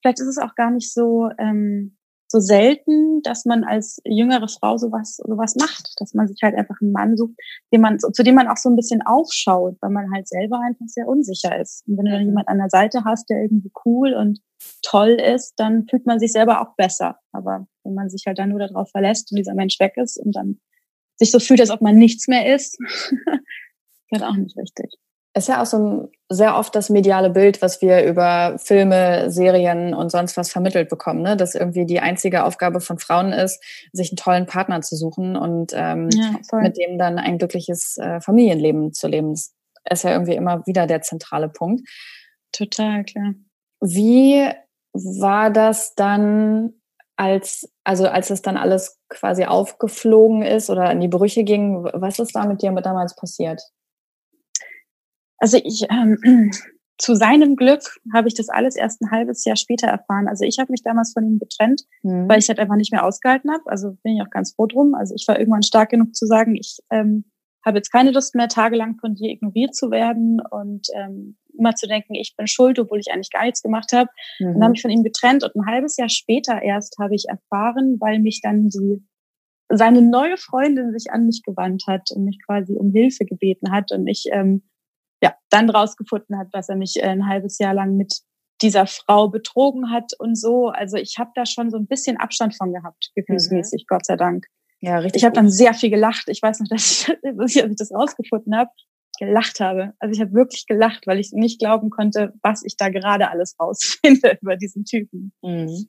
vielleicht 0.00 0.20
ist 0.20 0.26
es 0.26 0.38
auch 0.38 0.54
gar 0.54 0.70
nicht 0.70 0.92
so, 0.92 1.30
ähm, 1.38 1.96
so 2.32 2.40
selten, 2.40 3.20
dass 3.22 3.44
man 3.44 3.62
als 3.62 4.00
jüngere 4.04 4.48
Frau 4.48 4.78
sowas, 4.78 5.16
sowas 5.16 5.54
macht, 5.54 5.92
dass 5.98 6.14
man 6.14 6.26
sich 6.26 6.38
halt 6.42 6.56
einfach 6.56 6.76
einen 6.80 6.92
Mann 6.92 7.16
sucht, 7.16 7.34
den 7.72 7.82
man, 7.82 7.98
zu 7.98 8.22
dem 8.22 8.34
man 8.34 8.48
auch 8.48 8.56
so 8.56 8.70
ein 8.70 8.76
bisschen 8.76 9.02
aufschaut, 9.02 9.76
weil 9.80 9.90
man 9.90 10.10
halt 10.12 10.26
selber 10.26 10.58
einfach 10.60 10.86
sehr 10.86 11.06
unsicher 11.06 11.60
ist. 11.60 11.86
Und 11.86 11.98
wenn 11.98 12.06
du 12.06 12.10
dann 12.10 12.22
mhm. 12.22 12.28
jemand 12.28 12.48
an 12.48 12.58
der 12.58 12.70
Seite 12.70 13.04
hast, 13.04 13.28
der 13.28 13.42
irgendwie 13.42 13.70
cool 13.84 14.14
und 14.14 14.40
toll 14.80 15.20
ist, 15.20 15.54
dann 15.58 15.86
fühlt 15.88 16.06
man 16.06 16.18
sich 16.18 16.32
selber 16.32 16.62
auch 16.62 16.74
besser. 16.76 17.18
Aber 17.32 17.66
wenn 17.84 17.94
man 17.94 18.10
sich 18.10 18.24
halt 18.26 18.38
dann 18.38 18.50
nur 18.50 18.58
darauf 18.58 18.90
verlässt 18.90 19.32
und 19.32 19.36
dieser 19.36 19.54
Mensch 19.54 19.78
weg 19.80 19.96
ist 19.96 20.18
und 20.18 20.34
dann 20.34 20.60
sich 21.16 21.30
so 21.30 21.38
fühlt, 21.38 21.60
als 21.60 21.70
ob 21.70 21.80
man 21.80 21.96
nichts 21.96 22.28
mehr 22.28 22.54
ist, 22.54 22.78
ist 22.80 24.12
halt 24.12 24.22
auch 24.24 24.36
nicht 24.36 24.56
richtig 24.56 24.94
ist 25.34 25.48
ja 25.48 25.62
auch 25.62 25.66
so 25.66 25.78
ein, 25.78 26.08
sehr 26.28 26.56
oft 26.56 26.74
das 26.74 26.90
mediale 26.90 27.30
Bild, 27.30 27.60
was 27.62 27.82
wir 27.82 28.04
über 28.04 28.58
Filme, 28.58 29.30
Serien 29.30 29.94
und 29.94 30.10
sonst 30.10 30.36
was 30.36 30.50
vermittelt 30.50 30.88
bekommen, 30.88 31.22
ne? 31.22 31.36
dass 31.36 31.54
irgendwie 31.54 31.86
die 31.86 32.00
einzige 32.00 32.44
Aufgabe 32.44 32.80
von 32.80 32.98
Frauen 32.98 33.32
ist, 33.32 33.62
sich 33.92 34.10
einen 34.10 34.16
tollen 34.16 34.46
Partner 34.46 34.80
zu 34.80 34.96
suchen 34.96 35.36
und 35.36 35.72
ähm, 35.74 36.08
ja, 36.12 36.38
mit 36.60 36.76
dem 36.76 36.98
dann 36.98 37.18
ein 37.18 37.38
glückliches 37.38 37.98
äh, 37.98 38.20
Familienleben 38.20 38.92
zu 38.92 39.08
leben. 39.08 39.32
Das 39.32 39.50
ist 39.90 40.04
ja 40.04 40.12
irgendwie 40.12 40.34
immer 40.34 40.66
wieder 40.66 40.86
der 40.86 41.02
zentrale 41.02 41.48
Punkt. 41.48 41.86
Total, 42.52 43.04
klar. 43.04 43.34
Wie 43.80 44.48
war 44.92 45.50
das 45.50 45.94
dann 45.94 46.74
als, 47.16 47.70
also 47.84 48.06
als 48.06 48.30
es 48.30 48.42
dann 48.42 48.56
alles 48.56 48.98
quasi 49.08 49.44
aufgeflogen 49.44 50.42
ist 50.42 50.70
oder 50.70 50.90
in 50.90 51.00
die 51.00 51.08
Brüche 51.08 51.44
ging, 51.44 51.84
was 51.84 52.18
ist 52.18 52.34
da 52.34 52.46
mit 52.46 52.62
dir 52.62 52.72
damals 52.72 53.14
passiert? 53.14 53.62
Also 55.38 55.58
ich, 55.62 55.86
ähm, 55.90 56.18
zu 56.98 57.16
seinem 57.16 57.56
Glück 57.56 57.82
habe 58.14 58.28
ich 58.28 58.34
das 58.34 58.48
alles 58.48 58.76
erst 58.76 59.00
ein 59.02 59.10
halbes 59.10 59.44
Jahr 59.44 59.56
später 59.56 59.88
erfahren. 59.88 60.28
Also 60.28 60.44
ich 60.44 60.58
habe 60.58 60.70
mich 60.70 60.82
damals 60.82 61.12
von 61.12 61.24
ihm 61.24 61.38
getrennt, 61.38 61.82
mhm. 62.02 62.28
weil 62.28 62.38
ich 62.38 62.48
halt 62.48 62.60
einfach 62.60 62.76
nicht 62.76 62.92
mehr 62.92 63.04
ausgehalten 63.04 63.50
habe. 63.50 63.64
Also 63.66 63.96
bin 64.02 64.16
ich 64.16 64.22
auch 64.22 64.30
ganz 64.30 64.54
froh 64.54 64.66
drum. 64.66 64.94
Also 64.94 65.14
ich 65.14 65.26
war 65.26 65.38
irgendwann 65.38 65.64
stark 65.64 65.90
genug 65.90 66.14
zu 66.14 66.26
sagen, 66.26 66.54
ich 66.54 66.78
ähm, 66.90 67.24
habe 67.64 67.78
jetzt 67.78 67.90
keine 67.90 68.12
Lust 68.12 68.34
mehr, 68.34 68.48
tagelang 68.48 68.98
von 68.98 69.14
dir 69.14 69.30
ignoriert 69.30 69.74
zu 69.74 69.90
werden 69.90 70.40
und 70.50 70.86
ähm, 70.94 71.36
immer 71.58 71.74
zu 71.74 71.86
denken, 71.86 72.14
ich 72.14 72.34
bin 72.36 72.46
schuld, 72.46 72.78
obwohl 72.78 73.00
ich 73.00 73.12
eigentlich 73.12 73.30
gar 73.30 73.44
nichts 73.44 73.62
gemacht 73.62 73.92
habe. 73.92 74.10
Mhm. 74.38 74.46
Und 74.46 74.54
dann 74.54 74.64
habe 74.64 74.74
ich 74.74 74.82
von 74.82 74.90
ihm 74.90 75.02
getrennt 75.02 75.44
und 75.44 75.54
ein 75.54 75.66
halbes 75.66 75.96
Jahr 75.96 76.08
später 76.08 76.62
erst 76.62 76.96
habe 76.98 77.14
ich 77.14 77.26
erfahren, 77.28 77.96
weil 78.00 78.18
mich 78.20 78.40
dann 78.42 78.68
die 78.68 79.04
seine 79.74 80.02
neue 80.02 80.36
Freundin 80.36 80.92
sich 80.92 81.10
an 81.10 81.26
mich 81.26 81.42
gewandt 81.44 81.84
hat 81.86 82.10
und 82.10 82.24
mich 82.24 82.38
quasi 82.44 82.74
um 82.74 82.92
Hilfe 82.92 83.24
gebeten 83.24 83.72
hat 83.72 83.90
und 83.90 84.06
ich 84.06 84.26
ähm, 84.30 84.68
ja 85.22 85.34
dann 85.48 85.70
rausgefunden 85.70 86.38
hat, 86.38 86.48
dass 86.52 86.68
er 86.68 86.76
mich 86.76 86.96
äh, 86.96 87.06
ein 87.06 87.26
halbes 87.26 87.58
Jahr 87.58 87.72
lang 87.72 87.96
mit 87.96 88.20
dieser 88.60 88.86
Frau 88.86 89.28
betrogen 89.28 89.90
hat 89.90 90.12
und 90.18 90.38
so. 90.38 90.68
Also 90.68 90.96
ich 90.96 91.16
habe 91.18 91.30
da 91.34 91.46
schon 91.46 91.70
so 91.70 91.78
ein 91.78 91.86
bisschen 91.86 92.16
Abstand 92.18 92.54
von 92.54 92.72
gehabt, 92.72 93.10
gefühlsmäßig, 93.14 93.84
mhm. 93.84 93.86
Gott 93.88 94.06
sei 94.06 94.16
Dank. 94.16 94.46
Ja, 94.80 94.98
richtig. 94.98 95.20
Ich 95.20 95.24
habe 95.24 95.34
dann 95.34 95.48
sehr 95.48 95.74
viel 95.74 95.90
gelacht. 95.90 96.28
Ich 96.28 96.42
weiß 96.42 96.60
noch, 96.60 96.68
dass 96.68 97.08
ich, 97.46 97.62
als 97.62 97.70
ich 97.70 97.76
das 97.76 97.92
rausgefunden 97.92 98.56
habe, 98.56 98.70
gelacht 99.18 99.60
habe. 99.60 99.92
Also 99.98 100.12
ich 100.12 100.20
habe 100.20 100.32
wirklich 100.32 100.66
gelacht, 100.66 101.06
weil 101.06 101.18
ich 101.18 101.32
nicht 101.32 101.58
glauben 101.58 101.90
konnte, 101.90 102.32
was 102.42 102.64
ich 102.64 102.76
da 102.76 102.88
gerade 102.88 103.30
alles 103.30 103.56
rausfinde 103.60 104.38
über 104.42 104.56
diesen 104.56 104.84
Typen. 104.84 105.32
Mhm. 105.42 105.86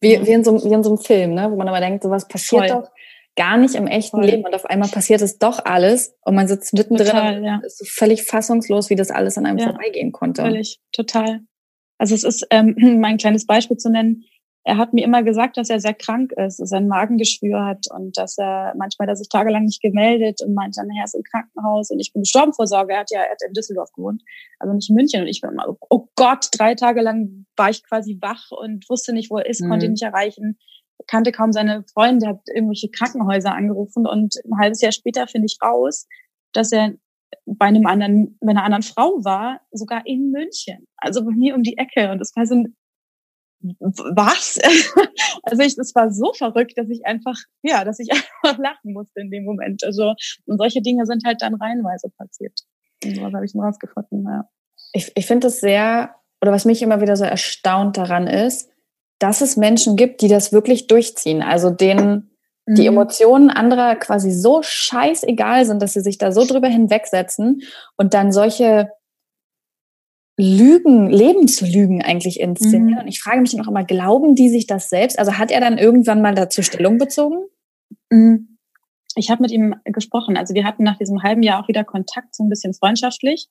Wie, 0.00 0.24
wie, 0.24 0.32
in 0.32 0.44
so, 0.44 0.62
wie 0.64 0.72
in 0.72 0.82
so 0.82 0.90
einem 0.90 0.98
Film, 0.98 1.34
ne? 1.34 1.50
wo 1.50 1.56
man 1.56 1.68
aber 1.68 1.80
denkt, 1.80 2.02
sowas 2.02 2.28
passiert 2.28 2.70
Voll. 2.70 2.82
doch 2.82 2.90
gar 3.36 3.56
nicht 3.56 3.74
im 3.74 3.86
echten 3.86 4.18
Voll. 4.18 4.26
Leben 4.26 4.44
und 4.44 4.54
auf 4.54 4.66
einmal 4.66 4.88
passiert 4.88 5.20
es 5.20 5.38
doch 5.38 5.64
alles 5.64 6.16
und 6.24 6.34
man 6.34 6.46
sitzt 6.46 6.72
mittendrin 6.74 7.06
total, 7.06 7.38
und 7.38 7.44
ja. 7.44 7.60
ist 7.64 7.78
so 7.78 7.84
völlig 7.84 8.22
fassungslos, 8.22 8.90
wie 8.90 8.96
das 8.96 9.10
alles 9.10 9.36
an 9.36 9.46
einem 9.46 9.58
ja, 9.58 9.66
vorbeigehen 9.66 10.12
konnte. 10.12 10.42
Völlig, 10.42 10.80
total. 10.92 11.40
Also 11.98 12.14
es 12.14 12.24
ist, 12.24 12.46
ähm, 12.50 12.76
mein 13.00 13.16
kleines 13.16 13.46
Beispiel 13.46 13.76
zu 13.76 13.90
nennen, 13.90 14.24
er 14.66 14.78
hat 14.78 14.94
mir 14.94 15.04
immer 15.04 15.22
gesagt, 15.22 15.58
dass 15.58 15.68
er 15.68 15.78
sehr 15.78 15.92
krank 15.92 16.32
ist, 16.32 16.58
dass 16.58 16.72
er 16.72 16.78
ein 16.78 16.88
Magengeschwür 16.88 17.66
hat 17.66 17.86
und 17.90 18.16
dass 18.16 18.38
er 18.38 18.74
manchmal, 18.78 19.06
dass 19.06 19.18
sich 19.18 19.28
tagelang 19.28 19.64
nicht 19.64 19.82
gemeldet 19.82 20.40
und 20.42 20.54
meinte 20.54 20.80
dann, 20.80 20.88
er 20.90 21.04
ist 21.04 21.14
im 21.14 21.22
Krankenhaus 21.22 21.90
und 21.90 22.00
ich 22.00 22.14
bin 22.14 22.22
gestorben 22.22 22.54
vor 22.54 22.66
Sorge. 22.66 22.94
Er 22.94 23.00
hat 23.00 23.10
ja 23.10 23.20
er 23.20 23.32
hat 23.32 23.42
in 23.46 23.52
Düsseldorf 23.52 23.92
gewohnt, 23.92 24.22
also 24.58 24.72
nicht 24.72 24.88
in 24.88 24.96
München. 24.96 25.20
Und 25.20 25.28
ich 25.28 25.42
bin 25.42 25.50
immer, 25.50 25.76
oh 25.90 26.08
Gott, 26.16 26.48
drei 26.56 26.74
Tage 26.74 27.02
lang 27.02 27.44
war 27.56 27.68
ich 27.68 27.84
quasi 27.84 28.18
wach 28.22 28.50
und 28.50 28.88
wusste 28.88 29.12
nicht, 29.12 29.30
wo 29.30 29.36
er 29.36 29.46
ist, 29.46 29.60
mhm. 29.60 29.68
konnte 29.68 29.84
ihn 29.84 29.92
nicht 29.92 30.02
erreichen, 30.02 30.58
kannte 31.06 31.30
kaum 31.30 31.52
seine 31.52 31.84
Freunde, 31.92 32.26
hat 32.26 32.40
irgendwelche 32.54 32.88
Krankenhäuser 32.88 33.54
angerufen 33.54 34.06
und 34.06 34.34
ein 34.46 34.58
halbes 34.58 34.80
Jahr 34.80 34.92
später 34.92 35.26
finde 35.26 35.46
ich 35.46 35.58
raus, 35.62 36.08
dass 36.52 36.72
er 36.72 36.94
bei 37.44 37.66
einem 37.66 37.84
anderen, 37.84 38.38
bei 38.40 38.52
einer 38.52 38.64
anderen 38.64 38.82
Frau 38.82 39.22
war, 39.24 39.60
sogar 39.72 40.06
in 40.06 40.30
München, 40.30 40.86
also 40.96 41.22
bei 41.22 41.32
mir 41.32 41.54
um 41.54 41.62
die 41.62 41.76
Ecke. 41.76 42.10
Und 42.10 42.18
das 42.18 42.34
war 42.34 42.46
so 42.46 42.54
ein 42.54 42.76
was? 43.80 44.58
also 45.42 45.62
ich, 45.62 45.76
das 45.76 45.94
war 45.94 46.10
so 46.10 46.32
verrückt, 46.32 46.76
dass 46.76 46.88
ich 46.88 47.04
einfach, 47.06 47.36
ja, 47.62 47.84
dass 47.84 47.98
ich 47.98 48.08
einfach 48.42 48.58
lachen 48.58 48.92
musste 48.92 49.20
in 49.20 49.30
dem 49.30 49.44
Moment. 49.44 49.84
Also, 49.84 50.14
und 50.46 50.58
solche 50.58 50.82
Dinge 50.82 51.06
sind 51.06 51.24
halt 51.24 51.42
dann 51.42 51.54
reihenweise 51.54 52.10
passiert. 52.16 52.60
Und 53.04 53.16
sowas 53.16 53.32
habe 53.32 53.44
ich 53.44 53.52
dann 53.52 53.62
rausgefunden, 53.62 54.24
ja. 54.24 54.48
Ich, 54.92 55.12
ich 55.14 55.26
finde 55.26 55.48
es 55.48 55.60
sehr, 55.60 56.14
oder 56.40 56.52
was 56.52 56.64
mich 56.64 56.82
immer 56.82 57.00
wieder 57.00 57.16
so 57.16 57.24
erstaunt 57.24 57.96
daran 57.96 58.26
ist, 58.26 58.70
dass 59.18 59.40
es 59.40 59.56
Menschen 59.56 59.96
gibt, 59.96 60.20
die 60.20 60.28
das 60.28 60.52
wirklich 60.52 60.86
durchziehen. 60.86 61.42
Also 61.42 61.70
denen 61.70 62.30
die 62.66 62.82
mhm. 62.82 62.96
Emotionen 62.96 63.50
anderer 63.50 63.96
quasi 63.96 64.30
so 64.32 64.62
scheißegal 64.62 65.66
sind, 65.66 65.82
dass 65.82 65.92
sie 65.92 66.00
sich 66.00 66.18
da 66.18 66.32
so 66.32 66.46
drüber 66.46 66.68
hinwegsetzen 66.68 67.62
und 67.96 68.14
dann 68.14 68.32
solche 68.32 68.90
Lügen, 70.36 71.10
Lebenslügen 71.10 72.02
eigentlich 72.02 72.40
inszenieren. 72.40 72.94
Mhm. 72.94 73.00
Und 73.00 73.08
ich 73.08 73.20
frage 73.20 73.40
mich 73.40 73.54
noch 73.54 73.68
immer, 73.68 73.84
glauben 73.84 74.34
die 74.34 74.48
sich 74.48 74.66
das 74.66 74.88
selbst? 74.88 75.18
Also 75.18 75.38
hat 75.38 75.50
er 75.50 75.60
dann 75.60 75.78
irgendwann 75.78 76.22
mal 76.22 76.34
dazu 76.34 76.62
Stellung 76.62 76.98
bezogen? 76.98 77.44
Mhm. 78.10 78.58
Ich 79.16 79.30
habe 79.30 79.42
mit 79.42 79.52
ihm 79.52 79.76
gesprochen. 79.84 80.36
Also 80.36 80.54
wir 80.54 80.64
hatten 80.64 80.82
nach 80.82 80.98
diesem 80.98 81.22
halben 81.22 81.42
Jahr 81.42 81.62
auch 81.62 81.68
wieder 81.68 81.84
Kontakt, 81.84 82.34
so 82.34 82.42
ein 82.42 82.48
bisschen 82.48 82.74
freundschaftlich. 82.74 83.48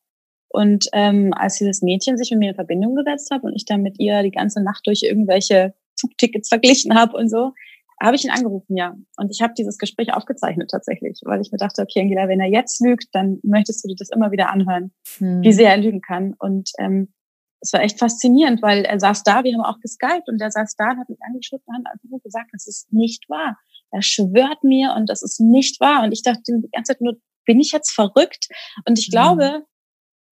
Und 0.50 0.88
ähm, 0.94 1.34
als 1.34 1.58
dieses 1.58 1.82
Mädchen 1.82 2.18
sich 2.18 2.30
mit 2.32 2.40
mir 2.40 2.50
in 2.50 2.56
Verbindung 2.56 2.96
gesetzt 2.96 3.32
hat 3.32 3.44
und 3.44 3.56
ich 3.56 3.66
dann 3.66 3.82
mit 3.82 4.00
ihr 4.00 4.22
die 4.22 4.32
ganze 4.32 4.62
Nacht 4.62 4.86
durch 4.86 5.04
irgendwelche 5.04 5.74
Zugtickets 5.96 6.50
verglichen 6.50 6.96
habe 6.96 7.16
und 7.16 7.30
so, 7.30 7.54
habe 8.02 8.16
ich 8.16 8.24
ihn 8.24 8.32
angerufen, 8.32 8.76
ja. 8.76 8.96
Und 9.18 9.30
ich 9.32 9.42
habe 9.42 9.54
dieses 9.58 9.78
Gespräch 9.78 10.14
aufgezeichnet 10.14 10.70
tatsächlich, 10.72 11.22
weil 11.24 11.42
ich 11.42 11.52
mir 11.52 11.58
dachte, 11.58 11.82
okay, 11.82 12.02
Angela, 12.02 12.28
wenn 12.28 12.40
er 12.40 12.50
jetzt 12.50 12.82
lügt, 12.82 13.08
dann 13.14 13.40
möchtest 13.44 13.84
du 13.84 13.90
dir 13.90 13.96
das 13.98 14.10
immer 14.10 14.32
wieder 14.32 14.50
anhören, 14.50 14.92
hm. 15.18 15.42
wie 15.42 15.54
sehr 15.54 15.72
er 15.72 15.78
lügen 15.78 16.02
kann. 16.02 16.34
Und 16.40 16.72
ähm, 16.80 17.14
es 17.62 17.72
war 17.72 17.82
echt 17.82 18.00
faszinierend, 18.00 18.62
weil 18.62 18.84
er 18.84 19.00
saß 19.00 19.24
da, 19.24 19.44
wir 19.44 19.54
haben 19.54 19.64
auch 19.64 19.80
geskypt 19.80 20.28
und 20.28 20.42
er 20.42 20.52
saß 20.52 20.76
da 20.76 20.92
und 20.92 21.00
hat 21.00 21.10
mich 21.10 21.20
angeschaut 21.22 21.62
und 21.66 21.76
hat 21.76 21.94
einfach 21.94 22.24
gesagt, 22.24 22.50
das 22.52 22.68
ist 22.68 22.92
nicht 22.92 23.30
wahr. 23.30 23.58
Er 23.92 24.02
schwört 24.02 24.64
mir 24.64 24.94
und 24.98 25.10
das 25.10 25.22
ist 25.22 25.40
nicht 25.40 25.80
wahr. 25.80 26.04
Und 26.04 26.12
ich 26.12 26.24
dachte 26.24 26.42
die 26.46 26.70
ganze 26.72 26.94
Zeit 26.94 27.02
nur, 27.02 27.16
bin 27.46 27.60
ich 27.60 27.72
jetzt 27.72 27.92
verrückt? 27.92 28.48
Und 28.88 29.00
ich 29.00 29.06
hm. 29.06 29.12
glaube 29.12 29.66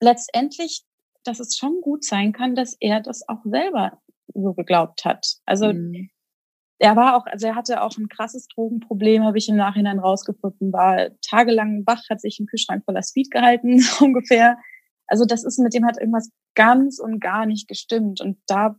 letztendlich, 0.02 0.84
dass 1.24 1.40
es 1.40 1.56
schon 1.56 1.80
gut 1.82 2.04
sein 2.04 2.34
kann, 2.34 2.56
dass 2.56 2.76
er 2.80 3.02
das 3.02 3.22
auch 3.30 3.44
selber 3.46 4.02
so 4.34 4.54
geglaubt 4.54 5.06
hat. 5.06 5.36
Also 5.46 5.70
hm 5.70 6.10
er 6.82 6.96
war 6.96 7.16
auch, 7.16 7.28
also 7.28 7.46
er 7.46 7.56
hatte 7.56 7.84
auch 7.84 7.96
ein 7.96 8.10
krasses 8.10 8.48
Drogenproblem, 8.48 9.24
habe 9.24 9.38
ich 9.38 9.48
im 9.48 9.56
Nachhinein 9.56 10.00
rausgefunden, 10.00 10.74
war 10.74 11.10
tagelang 11.22 11.84
wach, 11.86 12.02
hat 12.10 12.20
sich 12.20 12.40
im 12.40 12.48
Kühlschrank 12.48 12.84
voller 12.86 13.04
Speed 13.04 13.30
gehalten, 13.30 13.84
ungefähr. 14.02 14.58
Also 15.06 15.26
das 15.26 15.44
ist, 15.44 15.60
mit 15.60 15.76
dem 15.76 15.86
hat 15.86 16.00
irgendwas 16.00 16.32
ganz 16.56 16.98
und 16.98 17.20
gar 17.20 17.46
nicht 17.46 17.68
gestimmt. 17.68 18.20
Und 18.20 18.40
da 18.48 18.76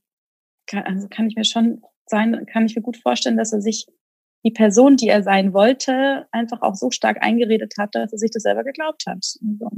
kann, 0.67 0.83
also 0.83 1.07
kann 1.09 1.29
ich 1.29 1.37
mir 1.37 1.45
schon 1.45 1.81
sein, 2.07 2.45
kann 2.47 2.67
ich 2.67 2.75
mir 2.75 2.83
gut 2.83 2.97
vorstellen, 2.97 3.37
dass 3.37 3.53
er 3.53 3.61
sich 3.61 3.87
die 4.45 4.51
Person, 4.51 4.97
die 4.97 5.09
er 5.09 5.23
sein 5.23 5.53
wollte, 5.53 6.27
einfach 6.33 6.61
auch 6.63 6.75
so 6.75 6.91
stark 6.91 7.23
eingeredet 7.23 7.75
hat, 7.79 7.95
dass 7.95 8.13
er 8.13 8.19
sich 8.19 8.33
das 8.33 8.43
selber 8.43 8.65
geglaubt 8.65 9.05
hat. 9.07 9.25
Also. 9.47 9.71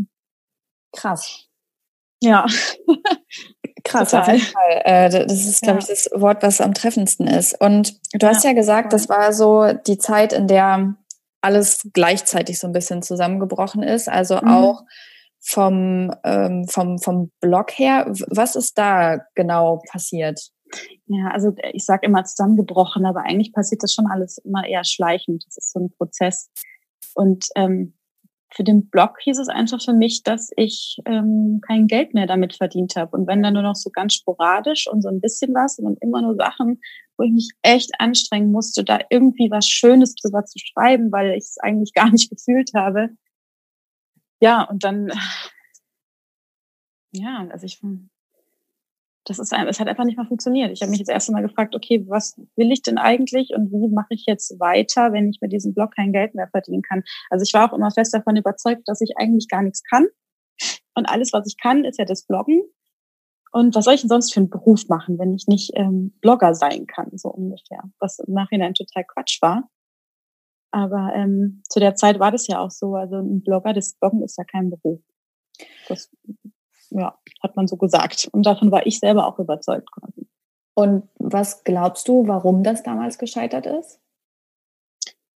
Krass. 0.93 1.47
Ja. 2.23 2.47
Krass, 3.99 4.11
Total. 4.11 4.23
auf 4.23 4.33
jeden 4.33 4.47
Fall. 4.47 4.83
Äh, 4.85 5.11
das 5.11 5.47
ist, 5.47 5.63
glaube 5.63 5.81
ich, 5.81 5.87
das 5.87 6.09
Wort, 6.15 6.43
was 6.43 6.61
am 6.61 6.75
treffendsten 6.75 7.27
ist. 7.27 7.61
Und 7.61 7.99
du 8.13 8.27
hast 8.27 8.45
ja, 8.45 8.53
gesagt, 8.53 8.93
das 8.93 9.09
war 9.09 9.33
so 9.33 9.73
die 9.87 9.99
Zeit, 9.99 10.33
in 10.33 10.49
der 10.49 10.95
alles 11.41 11.89
gleichzeitig 11.93 12.59
so 12.59 12.67
ein 12.67 12.73
bisschen 12.73 13.03
zusammengebrochen 13.03 13.83
ist. 13.83 14.09
Also 14.09 14.37
mhm. 14.37 14.49
auch 14.49 14.83
vom, 15.41 16.11
ähm, 16.25 16.67
vom, 16.69 16.99
vom 16.99 17.31
Blog 17.41 17.79
her. 17.79 18.07
Was 18.29 18.57
ist 18.57 18.79
da 18.79 19.19
genau 19.35 19.83
passiert? 19.91 20.41
Ja, 21.07 21.29
also 21.29 21.55
ich 21.73 21.85
sage 21.85 22.07
immer 22.07 22.25
zusammengebrochen, 22.25 23.05
aber 23.05 23.23
eigentlich 23.23 23.53
passiert 23.53 23.83
das 23.83 23.93
schon 23.93 24.07
alles 24.07 24.39
immer 24.39 24.67
eher 24.67 24.85
schleichend. 24.85 25.45
Das 25.47 25.59
ist 25.59 25.73
so 25.73 25.81
ein 25.81 25.93
Prozess. 25.97 26.51
Und 27.15 27.47
ähm, 27.57 27.95
für 28.55 28.65
den 28.65 28.89
Blog 28.89 29.19
hieß 29.21 29.39
es 29.39 29.49
einfach 29.49 29.83
für 29.83 29.93
mich, 29.93 30.23
dass 30.23 30.51
ich 30.57 30.99
ähm, 31.07 31.61
kein 31.67 31.89
Geld 31.89 32.15
mehr 32.15 32.27
damit 32.27 32.55
verdient 32.55 32.95
habe. 32.97 33.17
Und 33.17 33.27
wenn 33.27 33.43
dann 33.43 33.55
nur 33.55 33.63
noch 33.63 33.75
so 33.75 33.91
ganz 33.91 34.15
sporadisch 34.15 34.87
und 34.89 35.03
so 35.03 35.09
ein 35.09 35.21
bisschen 35.21 35.53
was 35.55 35.79
und 35.79 36.01
immer 36.01 36.23
nur 36.23 36.37
Sachen, 36.37 36.81
wo 37.17 37.25
ich 37.25 37.33
mich 37.33 37.51
echt 37.63 37.91
anstrengen 37.99 38.53
musste, 38.53 38.85
da 38.85 39.01
irgendwie 39.11 39.51
was 39.51 39.69
Schönes 39.69 40.15
drüber 40.15 40.45
zu 40.45 40.59
schreiben, 40.59 41.11
weil 41.11 41.31
ich 41.31 41.45
es 41.45 41.59
eigentlich 41.59 41.93
gar 41.95 42.11
nicht 42.11 42.31
gefühlt 42.31 42.71
habe. 42.75 43.11
Ja, 44.41 44.63
und 44.63 44.85
dann, 44.85 45.11
ja, 47.13 47.47
also 47.51 47.67
ich 47.67 47.81
das 49.25 49.39
ist 49.39 49.53
ein, 49.55 49.67
es 49.69 49.81
hat 49.81 49.89
einfach 49.89 50.05
nicht 50.05 50.17
mehr 50.17 50.27
funktioniert. 50.27 50.71
Ich 50.71 50.83
habe 50.83 50.91
mich 50.91 50.99
jetzt 50.99 51.09
erst 51.09 51.29
einmal 51.29 51.43
gefragt, 51.43 51.75
okay, 51.75 52.05
was 52.09 52.39
will 52.57 52.71
ich 52.71 52.83
denn 52.83 52.99
eigentlich 52.99 53.51
und 53.55 53.73
wie 53.73 53.89
mache 53.89 54.09
ich 54.11 54.25
jetzt 54.27 54.61
weiter, 54.61 55.13
wenn 55.13 55.31
ich 55.31 55.41
mit 55.41 55.53
diesem 55.53 55.73
Blog 55.73 55.95
kein 55.95 56.13
Geld 56.13 56.35
mehr 56.35 56.49
verdienen 56.49 56.83
kann? 56.83 57.03
Also 57.31 57.43
ich 57.43 57.55
war 57.55 57.71
auch 57.71 57.77
immer 57.77 57.91
fest 57.91 58.13
davon 58.13 58.37
überzeugt, 58.37 58.83
dass 58.87 59.01
ich 59.01 59.17
eigentlich 59.17 59.49
gar 59.49 59.63
nichts 59.63 59.83
kann. 59.83 60.07
Und 60.95 61.07
alles, 61.07 61.33
was 61.33 61.47
ich 61.47 61.57
kann, 61.61 61.85
ist 61.85 61.99
ja 61.99 62.05
das 62.05 62.27
Bloggen. 62.27 62.63
Und 63.51 63.75
was 63.75 63.85
soll 63.85 63.95
ich 63.95 64.01
denn 64.01 64.09
sonst 64.09 64.33
für 64.33 64.41
einen 64.41 64.51
Beruf 64.51 64.89
machen, 64.89 65.19
wenn 65.19 65.33
ich 65.33 65.47
nicht 65.47 65.71
ähm, 65.75 66.13
Blogger 66.21 66.55
sein 66.55 66.87
kann, 66.87 67.11
so 67.15 67.29
ungefähr? 67.29 67.83
Was 68.01 68.19
im 68.19 68.35
Nachhinein 68.35 68.75
total 68.75 69.05
Quatsch 69.05 69.41
war. 69.41 69.71
Aber 70.71 71.13
ähm, 71.15 71.63
zu 71.69 71.79
der 71.79 71.95
Zeit 71.95 72.19
war 72.19 72.33
das 72.33 72.49
ja 72.49 72.59
auch 72.59 72.73
so. 72.73 72.95
Also 72.95 73.17
ein 73.17 73.43
Blogger, 73.43 73.73
das 73.73 73.95
Bloggen 73.95 74.23
ist 74.23 74.37
ja 74.37 74.45
kein 74.45 74.71
Beruf. 74.71 75.01
Das 75.89 76.11
ja, 76.95 77.19
hat 77.43 77.57
man 77.57 77.67
so 77.67 77.77
gesagt. 77.77 78.29
Und 78.33 78.47
davon 78.47 78.71
war 78.71 78.87
ich 78.87 78.99
selber 78.99 79.27
auch 79.27 79.39
überzeugt 79.39 79.91
quasi. 79.91 80.29
Und 80.75 81.09
was 81.19 81.63
glaubst 81.65 82.09
du, 82.09 82.27
warum 82.27 82.63
das 82.63 82.83
damals 82.83 83.19
gescheitert 83.19 83.67
ist? 83.67 84.01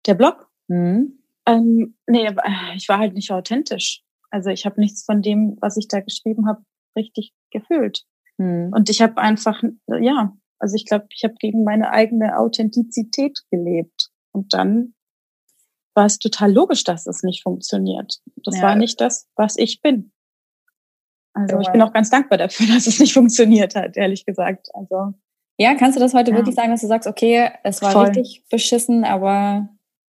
Der 0.07 0.15
Blog? 0.15 0.49
Mhm. 0.69 1.23
Ähm, 1.47 1.97
nee, 2.07 2.29
ich 2.75 2.89
war 2.89 2.99
halt 2.99 3.15
nicht 3.15 3.31
authentisch. 3.31 4.03
Also 4.31 4.51
ich 4.51 4.67
habe 4.67 4.81
nichts 4.81 5.05
von 5.05 5.23
dem, 5.23 5.57
was 5.61 5.77
ich 5.77 5.89
da 5.89 6.01
geschrieben 6.01 6.47
habe, 6.47 6.63
richtig 6.97 7.33
gefühlt. 7.51 8.05
Mhm. 8.39 8.73
Und 8.75 8.91
ich 8.91 9.01
habe 9.03 9.19
einfach, 9.19 9.63
ja, 10.01 10.37
Also 10.59 10.77
ich 10.77 10.87
glaube, 10.87 11.07
ich 11.11 11.25
habe 11.25 11.35
gegen 11.39 11.65
meine 11.65 11.91
eigene 11.91 12.39
Authentizität 12.39 13.41
gelebt. 13.51 14.11
Und 14.33 14.53
dann 14.55 14.95
war 15.95 16.07
es 16.07 16.19
total 16.19 16.53
logisch, 16.53 16.85
dass 16.85 17.07
es 17.07 17.23
nicht 17.23 17.43
funktioniert. 17.43 18.19
Das 18.45 18.57
ja. 18.57 18.63
war 18.63 18.75
nicht 18.75 19.01
das, 19.01 19.29
was 19.37 19.57
ich 19.57 19.81
bin. 19.81 20.13
Also 21.37 21.61
ich 21.61 21.71
bin 21.71 21.83
auch 21.83 21.93
ganz 21.93 22.11
dankbar 22.11 22.39
dafür, 22.39 22.67
dass 22.75 22.87
es 22.87 22.99
nicht 22.99 23.13
funktioniert 23.13 23.75
hat, 23.75 23.97
ehrlich 23.97 24.25
gesagt. 24.25 24.69
Also 24.75 25.15
ja, 25.59 25.75
kannst 25.75 25.97
du 25.97 26.01
das 26.01 26.15
heute 26.15 26.31
ja. 26.31 26.37
wirklich 26.37 26.55
sagen, 26.55 26.71
dass 26.71 26.81
du 26.81 26.87
sagst, 26.87 27.09
okay, 27.09 27.51
es 27.63 27.81
war 27.83 27.93
Voll. 27.93 28.07
richtig 28.07 28.45
beschissen, 28.51 29.05
aber 29.05 29.69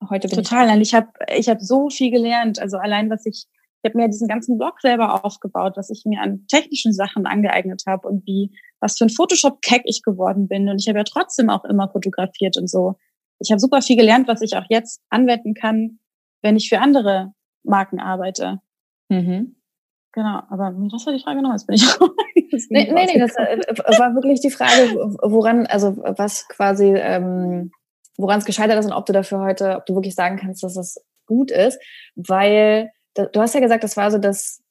heute 0.09 0.29
bin 0.29 0.37
total. 0.37 0.69
Ich, 0.77 0.89
ich 0.89 0.95
habe 0.95 1.09
ich 1.35 1.49
habe 1.49 1.65
so 1.65 1.89
viel 1.91 2.11
gelernt. 2.11 2.61
Also 2.61 2.77
allein 2.77 3.11
was 3.11 3.27
ich 3.27 3.47
ich 3.83 3.91
habe 3.91 3.99
mir 3.99 4.09
diesen 4.09 4.29
ganzen 4.29 4.59
Blog 4.59 4.81
selber 4.81 5.25
aufgebaut, 5.25 5.73
was 5.77 5.91
ich 5.91 6.05
mir 6.05 6.21
an 6.21 6.47
technischen 6.47 6.93
Sachen 6.93 7.27
angeeignet 7.27 7.83
habe 7.87 8.07
und 8.07 8.25
wie, 8.27 8.53
was 8.79 8.97
für 8.97 9.05
ein 9.05 9.11
Photoshop-Cack 9.11 9.83
ich 9.87 10.03
geworden 10.05 10.47
bin. 10.47 10.69
Und 10.69 10.81
ich 10.81 10.89
habe 10.89 10.99
ja 10.99 11.05
trotzdem 11.05 11.51
auch 11.51 11.65
immer 11.65 11.91
fotografiert 11.91 12.57
und 12.57 12.71
so. 12.71 12.95
Ich 13.41 13.51
habe 13.51 13.59
super 13.59 13.83
viel 13.83 13.97
gelernt, 13.97 14.29
was 14.29 14.41
ich 14.41 14.57
auch 14.57 14.67
jetzt 14.69 15.03
anwenden 15.11 15.55
kann, 15.55 15.99
wenn 16.43 16.57
ich 16.57 16.69
für 16.69 16.79
andere 16.79 17.33
Marken 17.65 17.99
arbeite. 17.99 18.61
Mhm. 19.09 19.57
Genau, 20.13 20.43
aber 20.51 20.75
was 20.77 21.07
war 21.07 21.13
die 21.15 21.23
Frage 21.23 21.43
noch? 21.43 21.53
Jetzt 21.53 21.67
bin 21.67 21.77
ich 21.77 21.85
nee, 22.71 22.91
nee, 22.93 23.07
nee, 23.07 23.19
das 23.19 23.35
äh, 23.37 23.99
war 23.99 24.15
wirklich 24.15 24.41
die 24.41 24.51
Frage, 24.51 24.95
woran, 25.23 25.67
also 25.67 25.97
was 25.97 26.47
quasi, 26.49 26.95
ähm, 26.95 27.73
woran 28.19 28.39
es 28.39 28.45
gescheitert 28.45 28.79
ist 28.79 28.87
und 28.87 28.93
ob 28.93 29.07
du 29.07 29.15
dafür 29.15 29.41
heute, 29.41 29.77
ob 29.77 29.87
du 29.87 29.95
wirklich 29.95 30.15
sagen 30.15 30.37
kannst, 30.37 30.63
dass 30.63 30.77
es 30.77 31.03
gut 31.27 31.51
ist, 31.51 31.81
weil 32.15 32.91
du 33.15 33.41
hast 33.41 33.55
ja 33.55 33.61
gesagt, 33.61 33.85
das 33.85 33.97
war 33.97 34.11
so 34.11 34.19
das, 34.19 34.63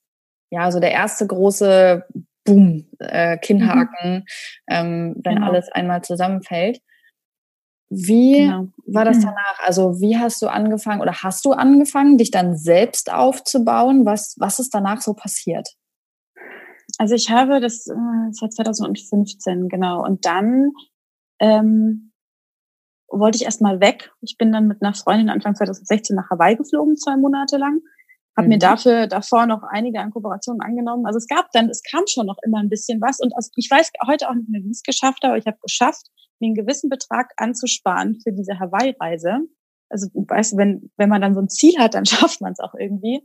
ja, 0.51 0.71
so 0.71 0.79
der 0.79 0.91
erste 0.91 1.25
große 1.25 2.05
Boom, 2.43 2.87
äh, 2.99 3.37
Kinnhaken, 3.37 4.13
mhm. 4.13 4.23
ähm, 4.69 5.15
wenn 5.23 5.35
genau. 5.35 5.47
alles 5.47 5.71
einmal 5.71 6.03
zusammenfällt. 6.03 6.81
Wie 7.93 8.37
genau. 8.37 8.69
war 8.85 9.03
das 9.03 9.19
danach? 9.19 9.59
Also 9.59 9.99
wie 9.99 10.17
hast 10.17 10.41
du 10.41 10.47
angefangen 10.47 11.01
oder 11.01 11.23
hast 11.23 11.43
du 11.43 11.51
angefangen, 11.51 12.17
dich 12.17 12.31
dann 12.31 12.55
selbst 12.55 13.11
aufzubauen? 13.11 14.05
Was, 14.05 14.35
was 14.39 14.59
ist 14.59 14.73
danach 14.73 15.01
so 15.01 15.13
passiert? 15.13 15.67
Also 16.97 17.15
ich 17.15 17.29
habe 17.29 17.59
das, 17.59 17.87
äh, 17.87 17.93
das 18.29 18.41
war 18.41 18.49
2015, 18.49 19.67
genau. 19.67 20.05
Und 20.05 20.25
dann 20.25 20.71
ähm, 21.41 22.13
wollte 23.09 23.35
ich 23.35 23.43
erstmal 23.43 23.81
weg. 23.81 24.09
Ich 24.21 24.37
bin 24.37 24.53
dann 24.53 24.69
mit 24.69 24.81
einer 24.81 24.93
Freundin 24.93 25.29
Anfang 25.29 25.53
2016 25.53 26.15
nach 26.15 26.29
Hawaii 26.29 26.55
geflogen, 26.55 26.95
zwei 26.95 27.17
Monate 27.17 27.57
lang. 27.57 27.81
Habe 28.37 28.47
mhm. 28.47 28.53
mir 28.53 28.59
dafür 28.59 29.07
davor 29.07 29.47
noch 29.47 29.63
einige 29.63 29.99
an 29.99 30.11
Kooperationen 30.11 30.61
angenommen. 30.61 31.05
Also 31.05 31.17
es 31.17 31.27
gab 31.27 31.51
dann, 31.51 31.69
es 31.69 31.83
kam 31.83 32.03
schon 32.07 32.25
noch 32.25 32.37
immer 32.45 32.59
ein 32.59 32.69
bisschen 32.69 33.01
was. 33.01 33.19
Und 33.19 33.35
also 33.35 33.51
ich 33.57 33.69
weiß 33.69 33.91
heute 34.07 34.29
auch 34.29 34.33
nicht 34.33 34.47
mehr, 34.47 34.61
wie 34.61 34.71
ich 34.71 34.77
es 34.77 34.83
geschafft 34.83 35.23
habe, 35.23 35.33
aber 35.33 35.37
ich 35.39 35.45
habe 35.45 35.57
geschafft, 35.61 36.07
mir 36.41 36.47
einen 36.47 36.55
gewissen 36.55 36.89
Betrag 36.89 37.31
anzusparen 37.37 38.19
für 38.21 38.31
diese 38.31 38.59
Hawaii-Reise. 38.59 39.39
Also 39.89 40.07
weißt 40.13 40.53
du, 40.53 40.57
wenn, 40.57 40.91
wenn 40.97 41.09
man 41.09 41.21
dann 41.21 41.33
so 41.33 41.41
ein 41.41 41.49
Ziel 41.49 41.77
hat, 41.77 41.93
dann 41.93 42.05
schafft 42.07 42.41
man 42.41 42.53
es 42.53 42.59
auch 42.59 42.73
irgendwie. 42.75 43.21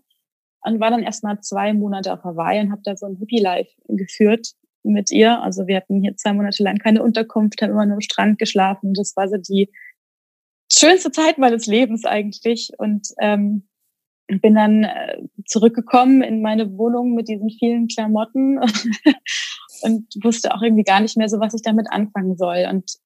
Und 0.63 0.81
war 0.81 0.91
dann 0.91 1.03
erstmal 1.03 1.41
zwei 1.41 1.73
Monate 1.73 2.13
auf 2.13 2.25
Hawaii 2.25 2.61
und 2.61 2.73
habe 2.73 2.83
da 2.85 2.97
so 2.97 3.07
ein 3.07 3.17
Hippie-Life 3.17 3.71
geführt 3.89 4.53
mit 4.83 5.11
ihr. 5.11 5.41
Also 5.43 5.67
wir 5.67 5.77
hatten 5.77 6.03
hier 6.03 6.17
zwei 6.17 6.33
Monate 6.33 6.63
lang 6.63 6.79
keine 6.79 7.03
Unterkunft, 7.03 7.63
haben 7.63 7.71
immer 7.71 7.87
nur 7.87 7.95
am 7.95 8.01
Strand 8.01 8.39
geschlafen. 8.39 8.95
Das 8.95 9.15
war 9.17 9.29
so 9.29 9.37
die 9.37 9.71
schönste 10.73 11.13
Zeit 11.13 11.39
meines 11.39 11.67
Lebens 11.67 12.05
eigentlich. 12.05 12.71
Und 12.79 13.09
ähm, 13.21 13.69
bin 14.27 14.55
dann 14.55 14.85
äh, 14.85 15.19
zurückgekommen 15.45 16.23
in 16.23 16.43
meine 16.43 16.77
Wohnung 16.77 17.15
mit 17.15 17.29
diesen 17.29 17.51
vielen 17.51 17.87
Klamotten 17.87 18.59
und 19.83 20.07
wusste 20.23 20.55
auch 20.55 20.63
irgendwie 20.63 20.83
gar 20.83 21.01
nicht 21.01 21.17
mehr 21.17 21.29
so, 21.29 21.39
was 21.39 21.55
ich 21.55 21.63
damit 21.63 21.87
anfangen 21.91 22.37
soll. 22.37 22.67
Und 22.69 22.97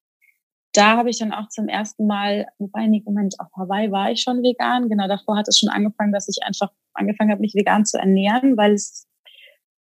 da 0.73 0.97
habe 0.97 1.09
ich 1.09 1.19
dann 1.19 1.33
auch 1.33 1.49
zum 1.49 1.67
ersten 1.67 2.07
Mal, 2.07 2.47
wobei, 2.57 2.87
nee, 2.87 3.03
Moment, 3.05 3.39
auf 3.39 3.47
Hawaii 3.57 3.91
war 3.91 4.11
ich 4.11 4.21
schon 4.21 4.41
vegan. 4.41 4.89
Genau, 4.89 5.07
davor 5.07 5.37
hat 5.37 5.47
es 5.47 5.59
schon 5.59 5.69
angefangen, 5.69 6.13
dass 6.13 6.29
ich 6.29 6.43
einfach 6.43 6.69
angefangen 6.93 7.31
habe, 7.31 7.41
mich 7.41 7.55
vegan 7.55 7.85
zu 7.85 7.97
ernähren, 7.97 8.57
weil 8.57 8.73
es, 8.73 9.07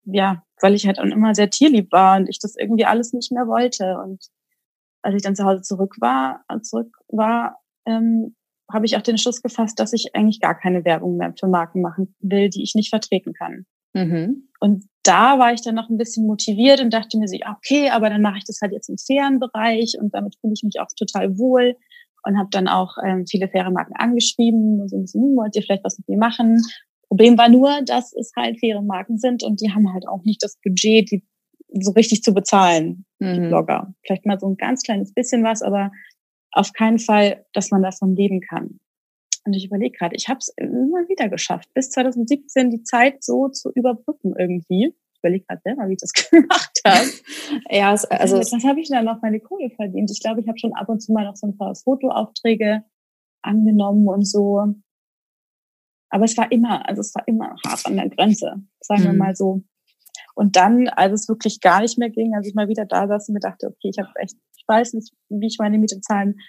ja, 0.04 0.44
weil 0.62 0.76
ich 0.76 0.86
halt 0.86 1.00
auch 1.00 1.06
immer 1.06 1.34
sehr 1.34 1.50
tierlieb 1.50 1.92
war 1.92 2.18
und 2.18 2.30
ich 2.30 2.40
das 2.40 2.56
irgendwie 2.56 2.86
alles 2.86 3.14
nicht 3.14 3.32
mehr 3.32 3.48
wollte. 3.48 3.98
Und 3.98 4.28
als 5.02 5.16
ich 5.16 5.22
dann 5.24 5.36
zu 5.36 5.46
Hause 5.46 5.62
zurück 5.62 5.96
war, 6.00 6.44
zurück 6.62 6.96
war, 7.08 7.60
ähm, 7.86 8.36
habe 8.72 8.86
ich 8.86 8.98
auch 8.98 9.02
den 9.02 9.18
Schluss 9.18 9.42
gefasst, 9.42 9.80
dass 9.80 9.94
ich 9.94 10.16
eigentlich 10.16 10.40
gar 10.40 10.56
keine 10.56 10.86
Werbung 10.86 11.18
mehr 11.18 11.34
für 11.40 11.48
Marken 11.48 11.82
machen 11.82 12.16
will, 12.20 12.50
die 12.50 12.64
ich 12.64 12.76
nicht 12.76 12.90
vertreten 12.90 13.34
kann. 13.34 13.66
Mhm. 13.94 14.50
Und 14.60 14.86
da 15.06 15.40
war 15.40 15.54
ich 15.54 15.62
dann 15.62 15.76
noch 15.76 15.90
ein 15.90 15.98
bisschen 15.98 16.26
motiviert 16.26 16.82
und 16.82 16.94
dachte 16.94 17.18
mir 17.18 17.28
so, 17.28 17.38
okay, 17.58 17.90
aber 17.90 18.10
dann 18.10 18.22
mache 18.22 18.40
ich 18.40 18.46
das 18.46 18.60
halt 18.62 18.74
jetzt 18.74 18.90
im 18.90 18.98
fairen 18.98 19.40
Bereich 19.40 19.96
und 20.00 20.14
damit 20.14 20.36
fühle 20.42 20.54
ich 20.54 20.64
mich 20.64 20.80
auch 20.80 20.88
total 20.98 21.38
wohl 21.38 21.76
und 22.24 22.38
habe 22.38 22.50
dann 22.52 22.68
auch 22.68 22.98
ähm, 23.06 23.26
viele 23.28 23.48
faire 23.48 23.72
Marken 23.72 23.94
angeschrieben 23.96 24.82
und 24.82 24.90
so 24.90 24.98
ein 24.98 25.02
bisschen, 25.02 25.22
hm, 25.22 25.36
wollt 25.38 25.56
ihr 25.56 25.62
vielleicht 25.62 25.84
was 25.84 25.98
mit 26.00 26.10
mir 26.10 26.18
machen? 26.18 26.62
Problem 27.08 27.38
war 27.38 27.50
nur, 27.50 27.82
dass 27.86 28.14
es 28.14 28.32
halt 28.36 28.60
faire 28.60 28.82
Marken 28.82 29.18
sind 29.18 29.44
und 29.44 29.62
die 29.62 29.72
haben 29.72 29.94
halt 29.94 30.08
auch 30.08 30.24
nicht 30.24 30.44
das 30.44 30.58
Budget, 30.64 31.12
die 31.12 31.24
so 31.80 31.92
richtig 31.92 32.24
zu 32.24 32.34
bezahlen, 32.34 33.06
mhm. 33.20 33.34
die 33.34 33.48
Blogger. 33.48 33.94
Vielleicht 34.06 34.26
mal 34.26 34.40
so 34.40 34.48
ein 34.48 34.58
ganz 34.58 34.82
kleines 34.82 35.14
bisschen 35.14 35.44
was, 35.44 35.62
aber 35.62 35.92
auf 36.52 36.74
keinen 36.74 37.00
Fall, 37.00 37.46
dass 37.54 37.70
man 37.70 37.84
davon 37.84 38.16
leben 38.16 38.42
kann. 38.42 38.80
Und 39.46 39.54
ich 39.54 39.66
überlege 39.66 39.96
gerade, 39.96 40.16
ich 40.16 40.28
habe 40.28 40.40
es 40.40 40.50
immer 40.58 41.08
wieder 41.08 41.30
geschafft, 41.30 41.70
bis 41.74 41.92
2017 41.92 42.72
die 42.72 42.84
Zeit 42.84 43.24
so 43.24 43.48
zu 43.50 43.72
überbrücken 43.76 44.34
irgendwie. 44.38 44.88
Ich 45.14 45.20
überlege 45.20 45.46
gerade 45.46 45.62
selber, 45.64 45.88
wie 45.88 45.94
ich 45.94 46.00
das 46.00 46.14
gemacht 46.32 46.82
habe. 46.86 47.08
ja, 47.70 47.92
also, 47.92 48.08
also 48.10 48.38
was 48.40 48.64
habe 48.64 48.80
ich 48.80 48.90
denn 48.90 49.06
noch 49.06 49.22
meine 49.22 49.40
Kohle 49.40 49.70
verdient? 49.70 50.10
Ich 50.12 50.20
glaube, 50.20 50.42
ich 50.42 50.48
habe 50.48 50.58
schon 50.58 50.74
ab 50.74 50.90
und 50.90 51.00
zu 51.00 51.14
mal 51.14 51.26
noch 51.26 51.36
so 51.36 51.48
ein 51.48 51.58
paar 51.58 51.76
Fotoaufträge 51.76 52.84
angenommen 53.44 54.08
und 54.08 54.26
so. 54.26 54.64
Aber 56.10 56.26
es 56.26 56.36
war 56.38 56.52
immer, 56.52 56.88
also 56.88 57.02
es 57.02 57.14
war 57.14 57.28
immer 57.28 57.56
hart 57.66 57.86
an 57.86 57.98
der 57.98 58.10
Grenze, 58.10 58.64
sagen 58.80 59.02
mhm. 59.02 59.06
wir 59.06 59.14
mal 59.14 59.36
so. 59.36 59.64
Und 60.34 60.56
dann, 60.56 60.90
als 60.90 61.22
es 61.22 61.30
wirklich 61.30 61.62
gar 61.62 61.82
nicht 61.82 61.98
mehr 61.98 62.10
ging, 62.10 62.36
als 62.36 62.48
ich 62.48 62.56
mal 62.56 62.68
wieder 62.68 62.86
da 62.86 63.08
saß 63.08 63.30
und 63.30 63.34
mir 63.34 63.40
dachte, 63.40 63.68
okay, 63.68 63.90
ich 63.90 64.00
habe 64.00 64.10
echt, 64.16 64.36
ich 64.58 64.64
weiß 64.68 64.94
nicht, 64.94 65.14
wie 65.30 65.48
ich 65.48 65.58
meine 65.60 65.78
Miete 65.78 66.02
zahlen 66.02 66.40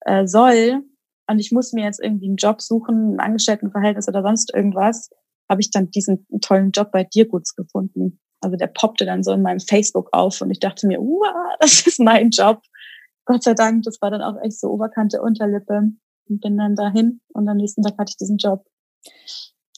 äh, 0.00 0.26
soll, 0.26 0.82
und 1.28 1.38
ich 1.38 1.52
muss 1.52 1.72
mir 1.72 1.84
jetzt 1.84 2.00
irgendwie 2.02 2.26
einen 2.26 2.36
Job 2.36 2.60
suchen, 2.60 3.14
ein 3.14 3.20
Angestelltenverhältnis 3.20 4.08
oder 4.08 4.22
sonst 4.22 4.52
irgendwas, 4.54 5.10
habe 5.48 5.60
ich 5.60 5.70
dann 5.70 5.90
diesen 5.90 6.26
tollen 6.40 6.70
Job 6.70 6.90
bei 6.92 7.04
Dirguts 7.04 7.54
gefunden. 7.54 8.20
Also 8.40 8.56
der 8.56 8.66
poppte 8.66 9.04
dann 9.04 9.22
so 9.22 9.32
in 9.32 9.42
meinem 9.42 9.60
Facebook 9.60 10.08
auf 10.12 10.40
und 10.40 10.50
ich 10.50 10.58
dachte 10.58 10.86
mir, 10.86 10.98
wow, 10.98 11.56
das 11.60 11.86
ist 11.86 12.00
mein 12.00 12.30
Job. 12.30 12.62
Gott 13.24 13.44
sei 13.44 13.54
Dank, 13.54 13.84
das 13.84 14.00
war 14.00 14.10
dann 14.10 14.22
auch 14.22 14.40
echt 14.42 14.58
so 14.58 14.68
Oberkante 14.68 15.22
Unterlippe 15.22 15.92
und 16.28 16.40
bin 16.40 16.56
dann 16.56 16.74
dahin 16.74 17.20
und 17.32 17.48
am 17.48 17.56
nächsten 17.56 17.82
Tag 17.82 17.96
hatte 17.98 18.10
ich 18.10 18.16
diesen 18.16 18.36
Job. 18.38 18.64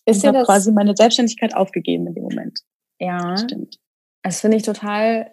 Ist 0.07 0.18
ich 0.18 0.26
habe 0.26 0.42
quasi 0.44 0.72
meine 0.72 0.96
Selbstständigkeit 0.96 1.54
aufgegeben 1.54 2.07
in 2.07 2.14
dem 2.14 2.24
Moment. 2.24 2.61
Ja, 2.98 3.37
stimmt. 3.37 3.78
Das 4.22 4.40
finde 4.40 4.57
ich 4.57 4.62
total 4.62 5.30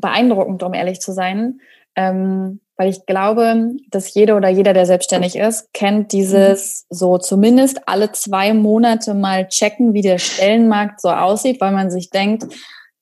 beeindruckend, 0.00 0.62
um 0.62 0.74
ehrlich 0.74 1.00
zu 1.00 1.12
sein. 1.12 1.60
Ähm, 1.96 2.60
weil 2.76 2.90
ich 2.90 3.06
glaube, 3.06 3.72
dass 3.90 4.12
jeder 4.12 4.36
oder 4.36 4.50
jeder, 4.50 4.74
der 4.74 4.84
selbstständig 4.84 5.36
ist, 5.36 5.72
kennt 5.72 6.12
dieses 6.12 6.84
so 6.90 7.16
zumindest 7.16 7.88
alle 7.88 8.12
zwei 8.12 8.52
Monate 8.52 9.14
mal 9.14 9.48
checken, 9.48 9.94
wie 9.94 10.02
der 10.02 10.18
Stellenmarkt 10.18 11.00
so 11.00 11.08
aussieht, 11.08 11.60
weil 11.60 11.72
man 11.72 11.90
sich 11.90 12.10
denkt, 12.10 12.44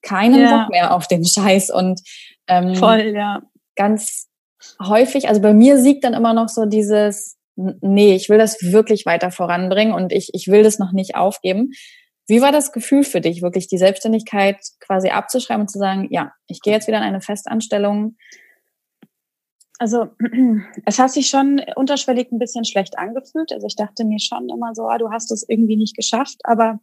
keinen 0.03 0.41
ja. 0.41 0.59
Bock 0.59 0.71
mehr 0.71 0.95
auf 0.95 1.09
den 1.09 1.25
Scheiß 1.25 1.71
und 1.71 2.01
ähm, 2.47 2.77
voll, 2.77 3.15
ja. 3.17 3.43
Ganz 3.75 4.29
häufig, 4.81 5.29
also 5.29 5.41
bei 5.41 5.53
mir 5.53 5.79
siegt 5.79 6.05
dann 6.05 6.15
immer 6.15 6.35
noch 6.35 6.49
so 6.49 6.67
dieses, 6.67 7.37
nee, 7.57 8.15
ich 8.15 8.29
will 8.29 8.39
das 8.39 8.63
wirklich 8.63 9.07
weiter 9.07 9.33
voranbringen 9.33 9.93
und 9.93 10.13
ich, 10.13 10.31
ich 10.35 10.47
will 10.47 10.63
das 10.63 10.79
noch 10.79 10.93
nicht 10.93 11.17
aufgeben. 11.17 11.73
Wie 12.27 12.41
war 12.41 12.53
das 12.53 12.73
Gefühl 12.73 13.03
für 13.03 13.21
dich, 13.21 13.43
wirklich 13.43 13.67
die 13.67 13.79
Selbstständigkeit 13.79 14.57
quasi 14.81 15.11
abzuschreiben 15.11 15.63
und 15.63 15.69
zu 15.69 15.79
sagen, 15.79 16.07
ja, 16.11 16.33
ich 16.47 16.61
gehe 16.61 16.73
jetzt 16.73 16.87
wieder 16.87 16.99
in 16.99 17.03
eine 17.03 17.21
Festanstellung, 17.21 18.17
also 19.79 20.09
es 20.87 20.99
hat 20.99 21.11
sich 21.11 21.29
schon 21.29 21.61
unterschwellig 21.77 22.31
ein 22.31 22.39
bisschen 22.39 22.65
schlecht 22.65 22.99
angefühlt. 22.99 23.53
Also 23.53 23.67
ich 23.67 23.77
dachte 23.77 24.05
mir 24.05 24.21
schon 24.21 24.49
immer 24.49 24.75
so, 24.75 24.89
ah, 24.89 24.99
du 24.99 25.11
hast 25.11 25.31
es 25.33 25.49
irgendwie 25.49 25.77
nicht 25.77 25.97
geschafft. 25.97 26.39
Aber 26.45 26.81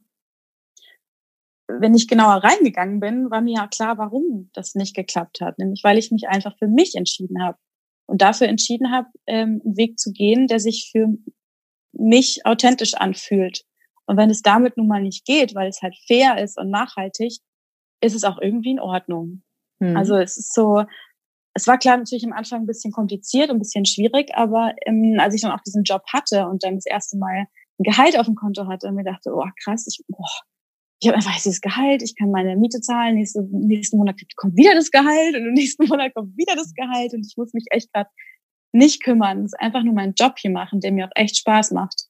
wenn 1.67 1.95
ich 1.95 2.07
genauer 2.07 2.43
reingegangen 2.43 2.99
bin, 2.99 3.31
war 3.31 3.41
mir 3.41 3.55
ja 3.55 3.67
klar, 3.67 3.97
warum 3.97 4.49
das 4.53 4.75
nicht 4.75 4.95
geklappt 4.95 5.41
hat. 5.41 5.57
Nämlich 5.57 5.83
weil 5.83 5.97
ich 5.97 6.11
mich 6.11 6.27
einfach 6.27 6.57
für 6.57 6.67
mich 6.67 6.95
entschieden 6.95 7.41
habe 7.41 7.57
und 8.07 8.21
dafür 8.21 8.47
entschieden 8.47 8.91
habe, 8.91 9.07
ähm, 9.27 9.61
einen 9.63 9.77
Weg 9.77 9.99
zu 9.99 10.11
gehen, 10.11 10.47
der 10.47 10.59
sich 10.59 10.89
für 10.91 11.07
mich 11.93 12.45
authentisch 12.45 12.93
anfühlt. 12.95 13.63
Und 14.05 14.17
wenn 14.17 14.29
es 14.29 14.41
damit 14.41 14.75
nun 14.75 14.87
mal 14.87 15.01
nicht 15.01 15.25
geht, 15.25 15.55
weil 15.55 15.69
es 15.69 15.81
halt 15.81 15.95
fair 16.07 16.43
ist 16.43 16.57
und 16.57 16.69
nachhaltig, 16.69 17.37
ist 18.01 18.15
es 18.15 18.23
auch 18.23 18.39
irgendwie 18.41 18.71
in 18.71 18.79
Ordnung. 18.79 19.43
Mhm. 19.79 19.95
Also 19.95 20.17
es 20.17 20.37
ist 20.37 20.53
so, 20.53 20.83
es 21.53 21.67
war 21.67 21.77
klar 21.77 21.97
natürlich 21.97 22.25
am 22.25 22.33
Anfang 22.33 22.61
ein 22.61 22.67
bisschen 22.67 22.91
kompliziert 22.91 23.49
und 23.49 23.57
ein 23.57 23.59
bisschen 23.59 23.85
schwierig, 23.85 24.31
aber 24.33 24.73
ähm, 24.85 25.17
als 25.19 25.35
ich 25.35 25.41
dann 25.41 25.51
auch 25.51 25.61
diesen 25.61 25.83
Job 25.83 26.03
hatte 26.11 26.47
und 26.47 26.63
dann 26.63 26.75
das 26.75 26.85
erste 26.85 27.17
Mal 27.17 27.45
ein 27.79 27.83
Gehalt 27.83 28.17
auf 28.17 28.25
dem 28.25 28.35
Konto 28.35 28.67
hatte 28.67 28.87
und 28.87 28.95
mir 28.95 29.03
dachte, 29.03 29.31
oh 29.33 29.45
krass, 29.63 29.85
ich, 29.87 30.03
boah, 30.07 30.29
ich 31.01 31.07
habe 31.07 31.17
einfach 31.17 31.35
dieses 31.35 31.61
Gehalt, 31.61 32.03
ich 32.03 32.15
kann 32.15 32.31
meine 32.31 32.55
Miete 32.55 32.79
zahlen, 32.79 33.15
nächsten, 33.15 33.49
nächsten 33.51 33.97
Monat 33.97 34.15
kommt 34.35 34.55
wieder 34.55 34.75
das 34.75 34.91
Gehalt 34.91 35.35
und 35.35 35.47
im 35.47 35.53
nächsten 35.53 35.87
Monat 35.87 36.13
kommt 36.13 36.37
wieder 36.37 36.55
das 36.55 36.73
Gehalt 36.73 37.13
und 37.13 37.25
ich 37.25 37.35
muss 37.37 37.53
mich 37.53 37.65
echt 37.71 37.91
gerade 37.91 38.09
nicht 38.71 39.03
kümmern. 39.03 39.39
Es 39.39 39.53
ist 39.53 39.59
einfach 39.59 39.83
nur 39.83 39.93
meinen 39.93 40.13
Job 40.13 40.35
hier 40.37 40.51
machen, 40.51 40.79
der 40.79 40.91
mir 40.91 41.07
auch 41.07 41.15
echt 41.15 41.37
Spaß 41.37 41.71
macht. 41.71 42.05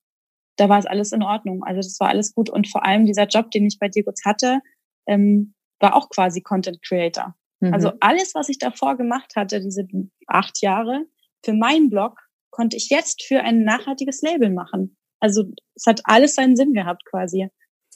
Da 0.58 0.70
war 0.70 0.78
es 0.78 0.86
alles 0.86 1.12
in 1.12 1.24
Ordnung. 1.24 1.64
Also 1.64 1.80
das 1.80 2.00
war 2.00 2.10
alles 2.10 2.36
gut. 2.36 2.50
Und 2.50 2.68
vor 2.68 2.86
allem 2.86 3.06
dieser 3.06 3.26
Job, 3.26 3.50
den 3.50 3.66
ich 3.66 3.80
bei 3.80 3.88
dir 3.88 4.04
kurz 4.04 4.24
hatte, 4.26 4.60
ähm, 5.08 5.56
war 5.80 5.96
auch 5.96 6.10
quasi 6.10 6.42
Content 6.42 6.84
Creator. 6.84 7.36
Mhm. 7.62 7.74
Also 7.74 7.94
alles, 8.00 8.36
was 8.36 8.50
ich 8.50 8.58
davor 8.58 8.98
gemacht 8.98 9.34
hatte, 9.36 9.62
diese 9.62 9.88
acht 10.28 10.62
Jahre, 10.62 11.06
für 11.44 11.54
meinen 11.54 11.90
Blog, 11.90 12.20
konnte 12.50 12.76
ich 12.76 12.90
jetzt 12.90 13.24
für 13.24 13.42
ein 13.42 13.64
nachhaltiges 13.64 14.22
Label 14.22 14.50
machen. 14.50 14.98
Also 15.20 15.46
es 15.76 15.86
hat 15.86 16.02
alles 16.04 16.36
seinen 16.36 16.56
Sinn 16.56 16.74
gehabt 16.74 17.06
quasi. 17.06 17.48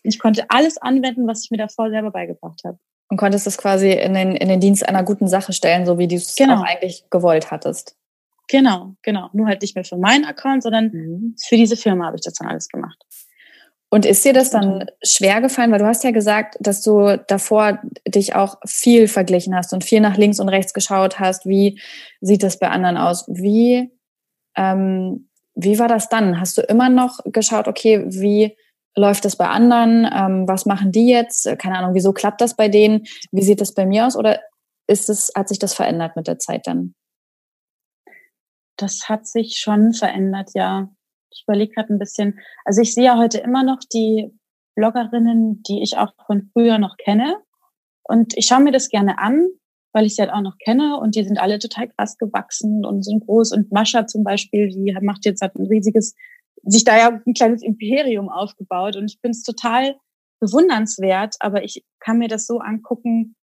Ich 0.03 0.19
konnte 0.19 0.45
alles 0.49 0.77
anwenden, 0.77 1.27
was 1.27 1.43
ich 1.43 1.51
mir 1.51 1.57
davor 1.57 1.89
selber 1.89 2.11
beigebracht 2.11 2.61
habe. 2.63 2.79
Und 3.09 3.17
konntest 3.17 3.45
es 3.45 3.57
quasi 3.57 3.91
in 3.91 4.13
den, 4.13 4.35
in 4.35 4.47
den 4.47 4.59
Dienst 4.59 4.87
einer 4.87 5.03
guten 5.03 5.27
Sache 5.27 5.53
stellen, 5.53 5.85
so 5.85 5.97
wie 5.97 6.07
du 6.07 6.15
es 6.15 6.35
genau. 6.35 6.61
auch 6.61 6.63
eigentlich 6.63 7.05
gewollt 7.09 7.51
hattest. 7.51 7.95
Genau, 8.47 8.95
genau. 9.01 9.29
Nur 9.33 9.47
halt 9.47 9.61
nicht 9.61 9.75
mehr 9.75 9.83
für 9.83 9.97
meinen 9.97 10.25
Account, 10.25 10.63
sondern 10.63 10.91
mhm. 10.91 11.35
für 11.43 11.55
diese 11.55 11.75
Firma 11.75 12.07
habe 12.07 12.17
ich 12.17 12.23
das 12.23 12.35
dann 12.35 12.47
alles 12.47 12.67
gemacht. 12.67 12.97
Und 13.89 14.05
ist 14.05 14.25
dir 14.25 14.33
das 14.33 14.49
dann 14.49 14.79
mhm. 14.79 14.85
schwer 15.03 15.41
gefallen? 15.41 15.71
Weil 15.71 15.79
du 15.79 15.85
hast 15.85 16.03
ja 16.03 16.11
gesagt, 16.11 16.57
dass 16.59 16.81
du 16.81 17.17
davor 17.27 17.79
dich 18.07 18.35
auch 18.35 18.57
viel 18.65 19.07
verglichen 19.07 19.55
hast 19.55 19.73
und 19.73 19.83
viel 19.83 20.01
nach 20.01 20.17
links 20.17 20.39
und 20.39 20.49
rechts 20.49 20.73
geschaut 20.73 21.19
hast. 21.19 21.45
Wie 21.45 21.79
sieht 22.21 22.43
das 22.43 22.59
bei 22.59 22.69
anderen 22.69 22.97
aus? 22.97 23.25
Wie, 23.27 23.91
ähm, 24.57 25.29
wie 25.53 25.79
war 25.79 25.87
das 25.87 26.09
dann? 26.09 26.39
Hast 26.39 26.57
du 26.57 26.61
immer 26.61 26.89
noch 26.89 27.19
geschaut, 27.25 27.67
okay, 27.67 28.03
wie 28.07 28.57
läuft 28.95 29.25
das 29.25 29.35
bei 29.35 29.47
anderen? 29.47 30.09
Ähm, 30.11 30.47
was 30.47 30.65
machen 30.65 30.91
die 30.91 31.07
jetzt? 31.07 31.47
Keine 31.59 31.77
Ahnung, 31.77 31.93
wieso 31.93 32.11
klappt 32.11 32.41
das 32.41 32.55
bei 32.55 32.69
denen? 32.69 33.05
Wie 33.31 33.43
sieht 33.43 33.61
das 33.61 33.73
bei 33.73 33.85
mir 33.85 34.07
aus? 34.07 34.15
Oder 34.15 34.41
ist 34.87 35.09
es, 35.09 35.31
hat 35.35 35.47
sich 35.47 35.59
das 35.59 35.73
verändert 35.73 36.15
mit 36.15 36.27
der 36.27 36.39
Zeit 36.39 36.67
dann? 36.67 36.95
Das 38.77 39.07
hat 39.07 39.25
sich 39.25 39.57
schon 39.57 39.93
verändert, 39.93 40.51
ja. 40.53 40.89
Ich 41.35 41.43
überlege 41.43 41.73
gerade 41.73 41.93
ein 41.93 41.99
bisschen. 41.99 42.39
Also 42.63 42.81
ich 42.81 42.93
sehe 42.93 43.05
ja 43.05 43.17
heute 43.17 43.39
immer 43.39 43.63
noch 43.63 43.79
die 43.93 44.31
Bloggerinnen, 44.75 45.61
die 45.63 45.83
ich 45.83 45.97
auch 45.97 46.13
von 46.25 46.49
früher 46.53 46.77
noch 46.77 46.97
kenne. 46.97 47.37
Und 48.03 48.37
ich 48.37 48.45
schaue 48.45 48.61
mir 48.61 48.71
das 48.71 48.89
gerne 48.89 49.17
an, 49.17 49.47
weil 49.93 50.05
ich 50.05 50.15
sie 50.15 50.21
halt 50.21 50.31
auch 50.31 50.41
noch 50.41 50.57
kenne 50.57 50.97
und 50.99 51.15
die 51.15 51.23
sind 51.23 51.39
alle 51.39 51.59
total 51.59 51.89
krass 51.89 52.17
gewachsen 52.17 52.85
und 52.85 53.03
sind 53.03 53.25
groß. 53.25 53.51
Und 53.51 53.71
Mascha 53.71 54.07
zum 54.07 54.23
Beispiel, 54.23 54.69
die 54.69 54.97
macht 55.01 55.25
jetzt 55.25 55.41
halt 55.41 55.55
ein 55.55 55.67
riesiges 55.67 56.15
sich 56.65 56.83
da 56.83 56.97
ja 56.97 57.21
ein 57.25 57.33
kleines 57.33 57.61
Imperium 57.61 58.29
aufgebaut 58.29 58.95
und 58.95 59.05
ich 59.05 59.19
finde 59.19 59.37
es 59.37 59.43
total 59.43 59.95
bewundernswert, 60.39 61.35
aber 61.39 61.63
ich 61.63 61.85
kann 61.99 62.17
mir 62.17 62.27
das 62.27 62.45
so 62.45 62.59
angucken, 62.59 63.35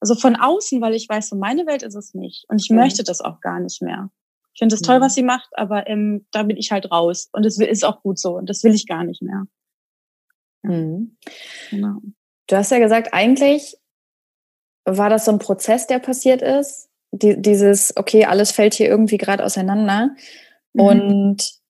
also 0.00 0.14
von 0.14 0.36
außen, 0.36 0.80
weil 0.80 0.94
ich 0.94 1.08
weiß, 1.08 1.28
so 1.28 1.36
meine 1.36 1.66
Welt 1.66 1.82
ist 1.82 1.94
es 1.94 2.14
nicht 2.14 2.46
und 2.48 2.60
ich 2.60 2.70
mhm. 2.70 2.76
möchte 2.76 3.04
das 3.04 3.20
auch 3.20 3.40
gar 3.40 3.60
nicht 3.60 3.82
mehr. 3.82 4.10
Ich 4.54 4.58
finde 4.58 4.74
es 4.74 4.82
toll, 4.82 4.98
mhm. 4.98 5.02
was 5.02 5.14
sie 5.14 5.22
macht, 5.22 5.48
aber 5.52 5.88
ähm, 5.88 6.26
da 6.32 6.42
bin 6.42 6.56
ich 6.56 6.72
halt 6.72 6.90
raus 6.90 7.28
und 7.32 7.46
es 7.46 7.58
ist 7.58 7.84
auch 7.84 8.02
gut 8.02 8.18
so 8.18 8.36
und 8.36 8.48
das 8.50 8.62
will 8.64 8.74
ich 8.74 8.86
gar 8.86 9.04
nicht 9.04 9.22
mehr. 9.22 9.44
Ja. 10.64 10.70
Mhm. 10.70 11.16
Genau. 11.70 11.98
Du 12.46 12.56
hast 12.56 12.70
ja 12.70 12.78
gesagt, 12.78 13.14
eigentlich 13.14 13.76
war 14.84 15.08
das 15.08 15.24
so 15.24 15.32
ein 15.32 15.38
Prozess, 15.38 15.86
der 15.86 15.98
passiert 15.98 16.42
ist. 16.42 16.88
Die, 17.12 17.40
dieses, 17.40 17.96
okay, 17.96 18.24
alles 18.24 18.52
fällt 18.52 18.74
hier 18.74 18.88
irgendwie 18.88 19.16
gerade 19.16 19.44
auseinander. 19.44 20.10
Mhm. 20.74 20.80
Und 20.82 21.60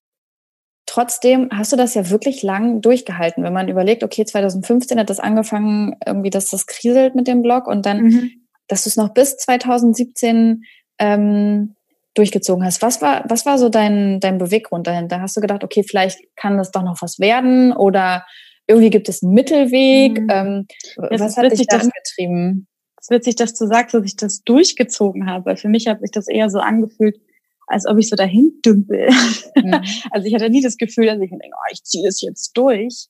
Trotzdem 0.91 1.47
hast 1.53 1.71
du 1.71 1.77
das 1.77 1.93
ja 1.93 2.09
wirklich 2.09 2.43
lang 2.43 2.81
durchgehalten, 2.81 3.45
wenn 3.45 3.53
man 3.53 3.69
überlegt, 3.69 4.03
okay, 4.03 4.25
2015 4.25 4.99
hat 4.99 5.09
das 5.09 5.21
angefangen, 5.21 5.95
irgendwie, 6.05 6.29
dass 6.29 6.49
das 6.49 6.65
kriselt 6.65 7.15
mit 7.15 7.27
dem 7.27 7.41
Blog 7.41 7.67
und 7.67 7.85
dann, 7.85 8.01
mhm. 8.01 8.31
dass 8.67 8.83
du 8.83 8.89
es 8.89 8.97
noch 8.97 9.13
bis 9.13 9.37
2017 9.37 10.63
ähm, 10.99 11.75
durchgezogen 12.13 12.63
hast. 12.65 12.81
Was 12.81 13.01
war, 13.01 13.23
was 13.29 13.45
war 13.45 13.57
so 13.57 13.69
dein, 13.69 14.19
dein 14.19 14.37
Beweggrund 14.37 14.87
dahinter? 14.87 15.21
Hast 15.21 15.37
du 15.37 15.41
gedacht, 15.41 15.63
okay, 15.63 15.83
vielleicht 15.83 16.19
kann 16.35 16.57
das 16.57 16.71
doch 16.71 16.83
noch 16.83 17.01
was 17.01 17.19
werden 17.19 17.71
oder 17.73 18.25
irgendwie 18.67 18.89
gibt 18.89 19.09
es 19.09 19.23
einen 19.23 19.33
Mittelweg? 19.33 20.21
Mhm. 20.21 20.27
Ähm, 20.29 20.67
was 20.97 21.37
hat 21.37 21.51
dich 21.51 21.67
daran 21.67 21.89
getrieben? 21.89 22.67
Es 22.99 23.09
wird 23.09 23.23
sich, 23.23 23.35
dass 23.35 23.53
du 23.53 23.65
sagst, 23.65 23.93
dass 23.95 24.05
ich 24.05 24.15
das 24.15 24.43
durchgezogen 24.43 25.29
habe. 25.29 25.57
Für 25.57 25.69
mich 25.69 25.87
hat 25.87 26.01
sich 26.01 26.11
das 26.11 26.27
eher 26.27 26.49
so 26.49 26.59
angefühlt, 26.59 27.19
als 27.65 27.87
ob 27.87 27.97
ich 27.97 28.09
so 28.09 28.15
dahin 28.15 28.59
dümpel. 28.65 29.09
Mhm. 29.55 29.81
Also 30.11 30.27
ich 30.27 30.33
hatte 30.33 30.49
nie 30.49 30.61
das 30.61 30.77
Gefühl, 30.77 31.05
dass 31.05 31.19
ich 31.19 31.31
mir 31.31 31.39
denke, 31.39 31.55
oh, 31.57 31.69
ich 31.71 31.83
ziehe 31.83 32.05
das 32.05 32.21
jetzt 32.21 32.55
durch, 32.57 33.07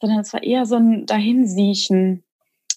sondern 0.00 0.20
es 0.20 0.32
war 0.32 0.42
eher 0.42 0.66
so 0.66 0.76
ein 0.76 1.06
Dahinsiechen. 1.06 2.24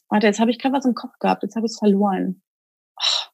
Warte, 0.09 0.27
jetzt 0.27 0.39
habe 0.39 0.51
ich 0.51 0.59
gerade 0.59 0.75
was 0.75 0.85
im 0.85 0.95
Kopf 0.95 1.17
gehabt, 1.19 1.43
jetzt 1.43 1.55
habe 1.55 1.65
ich 1.65 1.73
es 1.73 1.79
verloren. 1.79 2.41
Oh. 2.97 3.32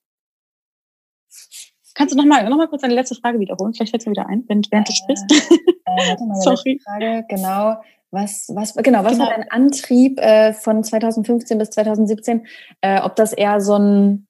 Kannst 1.99 2.13
du 2.13 2.17
noch 2.17 2.25
mal, 2.25 2.49
noch 2.49 2.55
mal 2.55 2.69
kurz 2.69 2.81
deine 2.81 2.93
letzte 2.93 3.15
Frage 3.15 3.41
wiederholen? 3.41 3.73
Vielleicht 3.73 3.91
fällt 3.91 4.03
es 4.03 4.05
mir 4.05 4.13
wieder 4.13 4.29
ein, 4.29 4.45
während, 4.47 4.71
während 4.71 4.88
du 4.88 4.93
sprichst. 4.93 5.25
Äh, 5.29 6.07
warte 6.07 6.23
mal, 6.23 6.35
Sorry. 6.41 6.79
Frage, 6.81 7.25
genau. 7.27 7.81
Was, 8.12 8.49
was, 8.55 8.73
genau, 8.75 9.03
was 9.03 9.13
genau. 9.13 9.25
war 9.25 9.35
dein 9.35 9.51
Antrieb 9.51 10.17
äh, 10.17 10.53
von 10.53 10.81
2015 10.81 11.57
bis 11.57 11.71
2017? 11.71 12.47
Äh, 12.79 13.01
ob 13.01 13.17
das 13.17 13.33
eher 13.33 13.59
so 13.59 13.75
ein 13.75 14.27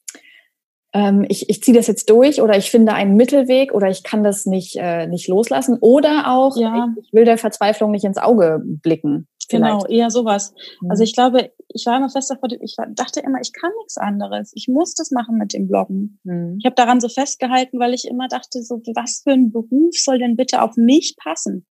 ähm, 0.94 1.28
ich, 1.30 1.48
ich 1.48 1.62
ziehe 1.62 1.78
das 1.78 1.86
jetzt 1.86 2.10
durch 2.10 2.42
oder 2.42 2.58
ich 2.58 2.72
finde 2.72 2.94
einen 2.94 3.16
Mittelweg 3.16 3.72
oder 3.72 3.88
ich 3.88 4.04
kann 4.04 4.24
das 4.24 4.48
nicht, 4.48 4.76
äh, 4.78 5.06
nicht 5.06 5.28
loslassen 5.28 5.78
oder 5.80 6.24
auch 6.32 6.58
ja. 6.58 6.88
ich, 6.98 7.06
ich 7.06 7.14
will 7.14 7.26
der 7.26 7.38
Verzweiflung 7.38 7.92
nicht 7.92 8.04
ins 8.04 8.18
Auge 8.18 8.64
blicken. 8.66 9.28
Genau, 9.50 9.86
eher 9.88 10.12
sowas. 10.12 10.54
Mhm. 10.82 10.92
Also 10.92 11.04
ich 11.04 11.14
glaube, 11.14 11.52
ich 11.70 11.86
war 11.86 11.98
immer 11.98 12.10
fest 12.10 12.30
davor, 12.30 12.50
ich 12.62 12.76
dachte 12.96 13.20
immer, 13.20 13.40
ich 13.42 13.52
kann 13.54 13.72
nichts 13.80 13.98
anderes. 13.98 14.52
Ich 14.54 14.68
muss 14.68 14.94
das 14.94 15.12
machen 15.12 15.38
mit 15.38 15.54
dem 15.54 15.68
Bloggen. 15.68 16.20
Mhm. 16.24 16.58
Ich 16.60 16.66
habe 16.66 16.76
daran 16.76 17.02
so 17.02 17.10
festgehalten, 17.10 17.80
weil 17.80 17.94
ich 17.94 18.06
immer 18.08 18.28
dachte, 18.28 18.62
so 18.62 18.82
was 18.96 19.22
für 19.24 19.32
ein 19.32 19.52
Beruf 19.52 19.96
soll 19.96 20.20
denn 20.20 20.36
bitte 20.36 20.62
auf 20.62 20.78
mich 20.78 21.16
passen? 21.18 21.66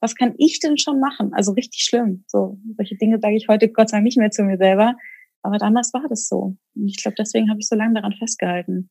Was 0.00 0.14
kann 0.14 0.34
ich 0.38 0.58
denn 0.60 0.78
schon 0.78 1.00
machen? 1.00 1.32
Also 1.32 1.52
richtig 1.52 1.82
schlimm. 1.82 2.24
So 2.26 2.58
solche 2.76 2.96
Dinge 2.96 3.18
sage 3.20 3.36
ich 3.36 3.48
heute 3.48 3.68
Gott 3.68 3.90
sei 3.90 3.98
Dank 3.98 4.04
nicht 4.04 4.18
mehr 4.18 4.30
zu 4.30 4.42
mir 4.42 4.56
selber. 4.56 4.96
Aber 5.42 5.58
damals 5.58 5.92
war 5.92 6.06
das 6.08 6.28
so. 6.28 6.56
Und 6.74 6.88
ich 6.88 6.96
glaube, 6.96 7.16
deswegen 7.18 7.50
habe 7.50 7.60
ich 7.60 7.68
so 7.68 7.76
lange 7.76 7.94
daran 7.94 8.12
festgehalten. 8.12 8.90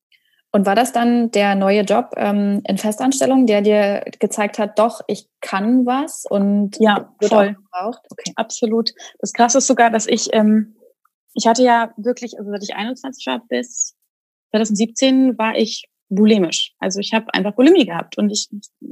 Und 0.53 0.65
war 0.65 0.75
das 0.75 0.91
dann 0.91 1.31
der 1.31 1.55
neue 1.55 1.81
Job 1.81 2.11
ähm, 2.17 2.61
in 2.67 2.77
Festanstellung, 2.77 3.45
der 3.45 3.61
dir 3.61 4.03
gezeigt 4.19 4.59
hat, 4.59 4.77
doch, 4.77 4.99
ich 5.07 5.29
kann 5.39 5.85
was 5.85 6.25
und 6.29 6.77
ja, 6.79 7.13
voll. 7.23 7.55
Gebraucht? 7.55 8.01
Okay. 8.09 8.33
Absolut. 8.35 8.91
Das 9.19 9.31
Krasse 9.31 9.59
ist 9.59 9.67
sogar, 9.67 9.89
dass 9.89 10.07
ich, 10.07 10.33
ähm, 10.33 10.75
ich 11.33 11.47
hatte 11.47 11.63
ja 11.63 11.93
wirklich, 11.95 12.37
also 12.37 12.51
seit 12.51 12.63
ich 12.63 12.75
21 12.75 13.25
war 13.27 13.41
bis 13.47 13.95
2017 14.51 15.37
war 15.37 15.55
ich 15.55 15.85
bulimisch. 16.09 16.73
Also 16.79 16.99
ich 16.99 17.13
habe 17.13 17.33
einfach 17.33 17.55
Bulimie 17.55 17.85
gehabt 17.85 18.17
und 18.17 18.29
ich 18.29 18.49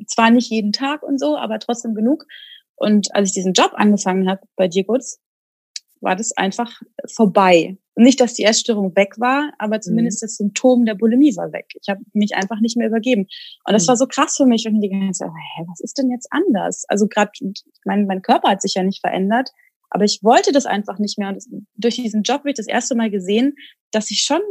zwar 0.07 0.31
nicht 0.31 0.49
jeden 0.49 0.71
Tag 0.71 1.03
und 1.03 1.19
so, 1.19 1.37
aber 1.37 1.59
trotzdem 1.59 1.93
genug. 1.93 2.25
Und 2.75 3.13
als 3.13 3.29
ich 3.29 3.33
diesen 3.33 3.51
Job 3.51 3.73
angefangen 3.75 4.29
habe 4.29 4.41
bei 4.55 4.69
dir 4.69 4.85
kurz, 4.85 5.19
war 6.01 6.15
das 6.15 6.35
einfach 6.35 6.81
vorbei. 7.13 7.77
Nicht, 7.95 8.21
dass 8.21 8.33
die 8.33 8.45
Essstörung 8.45 8.95
weg 8.95 9.19
war, 9.19 9.51
aber 9.57 9.81
zumindest 9.81 10.21
mhm. 10.21 10.25
das 10.25 10.35
Symptom 10.37 10.85
der 10.85 10.95
Bulimie 10.95 11.35
war 11.35 11.51
weg. 11.51 11.65
Ich 11.81 11.89
habe 11.89 12.01
mich 12.13 12.33
einfach 12.35 12.61
nicht 12.61 12.77
mehr 12.77 12.87
übergeben. 12.87 13.27
Und 13.65 13.73
das 13.73 13.83
mhm. 13.83 13.87
war 13.89 13.97
so 13.97 14.07
krass 14.07 14.37
für 14.37 14.45
mich. 14.45 14.65
Und 14.65 14.79
die 14.79 14.89
ganze 14.89 15.19
Zeit, 15.19 15.29
hä, 15.29 15.63
was 15.67 15.81
ist 15.81 15.97
denn 15.97 16.09
jetzt 16.09 16.27
anders? 16.31 16.85
Also 16.87 17.07
gerade, 17.07 17.31
mein, 17.83 18.05
mein 18.05 18.21
Körper 18.21 18.49
hat 18.49 18.61
sich 18.61 18.75
ja 18.75 18.83
nicht 18.83 19.01
verändert, 19.01 19.51
aber 19.89 20.05
ich 20.05 20.19
wollte 20.23 20.51
das 20.51 20.65
einfach 20.65 20.99
nicht 20.99 21.17
mehr. 21.17 21.29
Und 21.29 21.35
das, 21.35 21.49
durch 21.75 21.95
diesen 21.95 22.23
Job 22.23 22.39
habe 22.39 22.51
ich 22.51 22.55
das 22.55 22.67
erste 22.67 22.95
Mal 22.95 23.09
gesehen, 23.09 23.55
dass 23.91 24.11
ich 24.11 24.21
schon, 24.21 24.41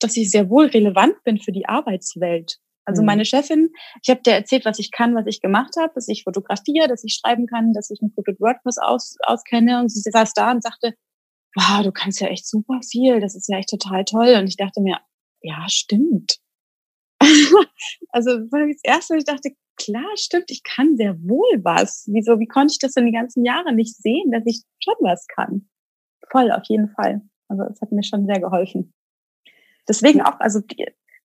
dass 0.00 0.16
ich 0.16 0.30
sehr 0.30 0.50
wohl 0.50 0.66
relevant 0.66 1.22
bin 1.24 1.38
für 1.38 1.52
die 1.52 1.66
Arbeitswelt. 1.66 2.58
Also 2.86 3.02
mhm. 3.02 3.06
meine 3.06 3.24
Chefin, 3.24 3.70
ich 4.02 4.08
habe 4.08 4.22
dir 4.22 4.32
erzählt, 4.32 4.64
was 4.64 4.78
ich 4.78 4.90
kann, 4.92 5.14
was 5.14 5.26
ich 5.26 5.40
gemacht 5.40 5.74
habe, 5.78 5.92
dass 5.94 6.08
ich 6.08 6.22
fotografiere, 6.22 6.88
dass 6.88 7.04
ich 7.04 7.18
schreiben 7.20 7.46
kann, 7.46 7.72
dass 7.72 7.90
ich 7.90 8.00
ein 8.00 8.14
Produkt 8.14 8.40
WordPress 8.40 8.78
aus, 8.78 9.16
auskenne. 9.26 9.80
Und 9.80 9.90
sie 9.90 10.08
saß 10.08 10.32
da 10.32 10.52
und 10.52 10.62
sagte, 10.62 10.94
wow, 11.56 11.82
du 11.82 11.92
kannst 11.92 12.20
ja 12.20 12.28
echt 12.28 12.48
super 12.48 12.80
viel, 12.88 13.20
das 13.20 13.34
ist 13.34 13.48
ja 13.48 13.58
echt 13.58 13.70
total 13.70 14.04
toll. 14.04 14.36
Und 14.38 14.46
ich 14.46 14.56
dachte 14.56 14.80
mir, 14.80 14.98
ja, 15.42 15.66
stimmt. 15.68 16.38
also 18.10 18.38
das 18.38 18.80
erste, 18.84 19.16
ich 19.16 19.24
dachte, 19.24 19.50
klar, 19.76 20.10
stimmt, 20.14 20.50
ich 20.50 20.62
kann 20.62 20.96
sehr 20.96 21.14
wohl 21.22 21.64
was. 21.64 22.04
Wieso, 22.12 22.38
wie 22.38 22.46
konnte 22.46 22.72
ich 22.72 22.78
das 22.78 22.92
denn 22.92 23.06
die 23.06 23.12
ganzen 23.12 23.44
Jahre 23.44 23.74
nicht 23.74 23.96
sehen, 23.96 24.30
dass 24.30 24.44
ich 24.46 24.62
schon 24.82 24.94
was 25.00 25.26
kann? 25.26 25.68
Voll, 26.30 26.52
auf 26.52 26.64
jeden 26.68 26.88
Fall. 26.90 27.22
Also 27.48 27.64
es 27.64 27.80
hat 27.80 27.92
mir 27.92 28.02
schon 28.02 28.26
sehr 28.26 28.40
geholfen. 28.40 28.92
Deswegen 29.88 30.20
auch, 30.20 30.38
also 30.40 30.60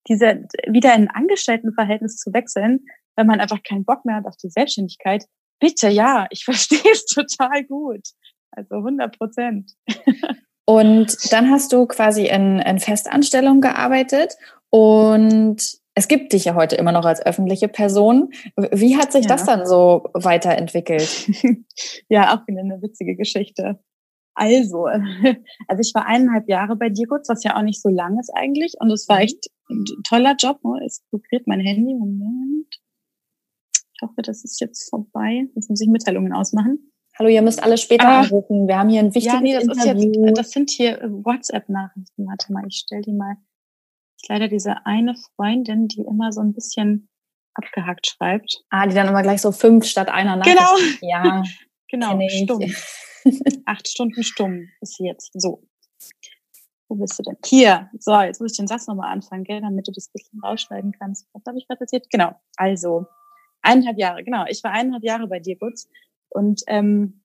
diese 0.07 0.47
wieder 0.67 0.95
in 0.95 1.03
ein 1.03 1.09
Angestelltenverhältnis 1.09 2.17
zu 2.17 2.33
wechseln, 2.33 2.85
wenn 3.15 3.27
man 3.27 3.39
einfach 3.39 3.61
keinen 3.63 3.85
Bock 3.85 4.05
mehr 4.05 4.15
hat 4.15 4.25
auf 4.25 4.37
die 4.37 4.49
Selbstständigkeit. 4.49 5.25
Bitte, 5.59 5.89
ja, 5.89 6.27
ich 6.29 6.43
verstehe 6.45 6.91
es 6.91 7.05
total 7.05 7.63
gut. 7.63 8.07
Also 8.51 8.75
100 8.75 9.17
Prozent. 9.17 9.71
Und 10.65 11.31
dann 11.31 11.49
hast 11.49 11.71
du 11.73 11.85
quasi 11.85 12.27
in, 12.27 12.59
in 12.59 12.79
Festanstellung 12.79 13.61
gearbeitet 13.61 14.35
und 14.69 15.81
es 15.93 16.07
gibt 16.07 16.33
dich 16.33 16.45
ja 16.45 16.55
heute 16.55 16.75
immer 16.75 16.91
noch 16.91 17.05
als 17.05 17.25
öffentliche 17.25 17.67
Person. 17.67 18.31
Wie 18.71 18.95
hat 18.97 19.11
sich 19.11 19.25
ja. 19.25 19.29
das 19.29 19.45
dann 19.45 19.65
so 19.65 20.09
weiterentwickelt? 20.13 21.29
ja, 22.09 22.33
auch 22.33 22.47
wieder 22.47 22.61
eine 22.61 22.81
witzige 22.81 23.15
Geschichte. 23.15 23.79
Also, 24.33 24.85
also 25.67 25.81
ich 25.81 25.91
war 25.93 26.05
eineinhalb 26.05 26.47
Jahre 26.47 26.77
bei 26.77 26.89
Dirgutz, 26.89 27.27
was 27.27 27.43
ja 27.43 27.57
auch 27.57 27.63
nicht 27.63 27.81
so 27.81 27.89
lang 27.89 28.17
ist 28.19 28.31
eigentlich. 28.33 28.75
Und 28.79 28.89
es 28.91 29.09
war 29.09 29.17
mhm. 29.17 29.23
echt 29.23 29.47
ein 29.71 30.03
toller 30.03 30.35
Job. 30.37 30.59
Es 30.85 31.03
vibriert 31.11 31.47
mein 31.47 31.59
Handy. 31.59 31.93
Moment. 31.93 32.79
Ich 33.93 34.01
hoffe, 34.01 34.21
das 34.21 34.43
ist 34.43 34.59
jetzt 34.59 34.89
vorbei. 34.89 35.47
Jetzt 35.55 35.69
muss 35.69 35.81
ich 35.81 35.87
Mitteilungen 35.87 36.33
ausmachen. 36.33 36.91
Hallo, 37.17 37.29
ihr 37.29 37.41
müsst 37.41 37.61
alle 37.61 37.77
später 37.77 38.07
ah, 38.07 38.21
anrufen. 38.21 38.67
Wir 38.67 38.77
haben 38.77 38.89
hier 38.89 38.99
ein 38.99 39.13
wichtiges 39.13 39.33
ja, 39.33 39.41
nee, 39.41 39.53
das 39.53 39.63
Interview. 39.63 40.09
Ist 40.09 40.27
jetzt, 40.27 40.37
das 40.37 40.51
sind 40.51 40.69
hier 40.71 40.99
WhatsApp-Nachrichten. 41.01 42.25
Warte 42.25 42.51
mal, 42.53 42.63
ich 42.67 42.77
stelle 42.77 43.01
die 43.01 43.13
mal. 43.13 43.35
Ist 44.17 44.29
leider 44.29 44.47
diese 44.47 44.85
eine 44.85 45.15
Freundin, 45.35 45.87
die 45.87 46.01
immer 46.01 46.31
so 46.31 46.41
ein 46.41 46.53
bisschen 46.53 47.09
abgehackt 47.53 48.07
schreibt. 48.07 48.63
Ah, 48.69 48.87
die 48.87 48.95
dann 48.95 49.07
immer 49.07 49.21
gleich 49.21 49.41
so 49.41 49.51
fünf 49.51 49.85
statt 49.85 50.09
einer 50.09 50.37
Nachricht. 50.37 50.57
Genau. 50.57 50.77
Ja. 51.01 51.43
genau, 51.89 52.19
stumm. 52.29 52.73
Acht 53.65 53.87
Stunden 53.87 54.23
stumm 54.23 54.69
ist 54.79 54.95
sie 54.95 55.05
jetzt. 55.05 55.31
So. 55.33 55.63
Wo 56.91 56.95
bist 56.95 57.17
du 57.17 57.23
denn? 57.23 57.37
Hier. 57.45 57.89
So, 57.99 58.19
jetzt 58.19 58.41
muss 58.41 58.51
ich 58.51 58.57
den 58.57 58.67
Satz 58.67 58.85
nochmal 58.85 59.13
anfangen, 59.13 59.45
gell, 59.45 59.61
damit 59.61 59.87
du 59.87 59.93
das 59.93 60.09
ein 60.09 60.11
bisschen 60.11 60.41
rausschneiden 60.41 60.91
kannst. 60.91 61.25
Was 61.31 61.41
habe 61.47 61.57
ich 61.57 61.65
gerade 61.65 61.79
erzählt? 61.79 62.07
Genau. 62.11 62.35
Also, 62.57 63.05
eineinhalb 63.61 63.97
Jahre, 63.97 64.25
genau. 64.25 64.43
Ich 64.49 64.61
war 64.61 64.71
eineinhalb 64.71 65.01
Jahre 65.05 65.29
bei 65.29 65.39
dir, 65.39 65.55
Gutz. 65.57 65.87
Und 66.27 66.63
ähm, 66.67 67.23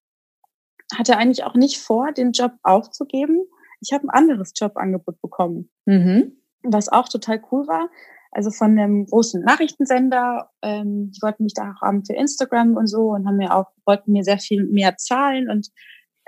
hatte 0.97 1.17
eigentlich 1.19 1.43
auch 1.43 1.55
nicht 1.55 1.79
vor, 1.79 2.13
den 2.13 2.31
Job 2.31 2.53
aufzugeben. 2.63 3.43
Ich 3.81 3.93
habe 3.93 4.05
ein 4.05 4.11
anderes 4.11 4.53
Jobangebot 4.55 5.21
bekommen, 5.21 5.69
mhm. 5.85 6.41
was 6.63 6.89
auch 6.89 7.09
total 7.09 7.43
cool 7.51 7.67
war 7.67 7.91
also 8.37 8.51
von 8.51 8.79
einem 8.79 9.07
großen 9.07 9.43
Nachrichtensender. 9.43 10.51
Ähm, 10.61 11.11
die 11.11 11.23
wollten 11.23 11.45
mich 11.45 11.55
da 11.55 11.73
auch 11.73 11.81
haben 11.81 12.05
für 12.05 12.13
Instagram 12.13 12.77
und 12.77 12.87
so 12.87 13.13
und 13.13 13.27
haben 13.27 13.39
mir 13.39 13.55
auch, 13.55 13.71
wollten 13.87 14.13
mir 14.13 14.25
sehr 14.25 14.39
viel 14.39 14.65
mehr 14.67 14.99
zahlen 14.99 15.49
und 15.51 15.69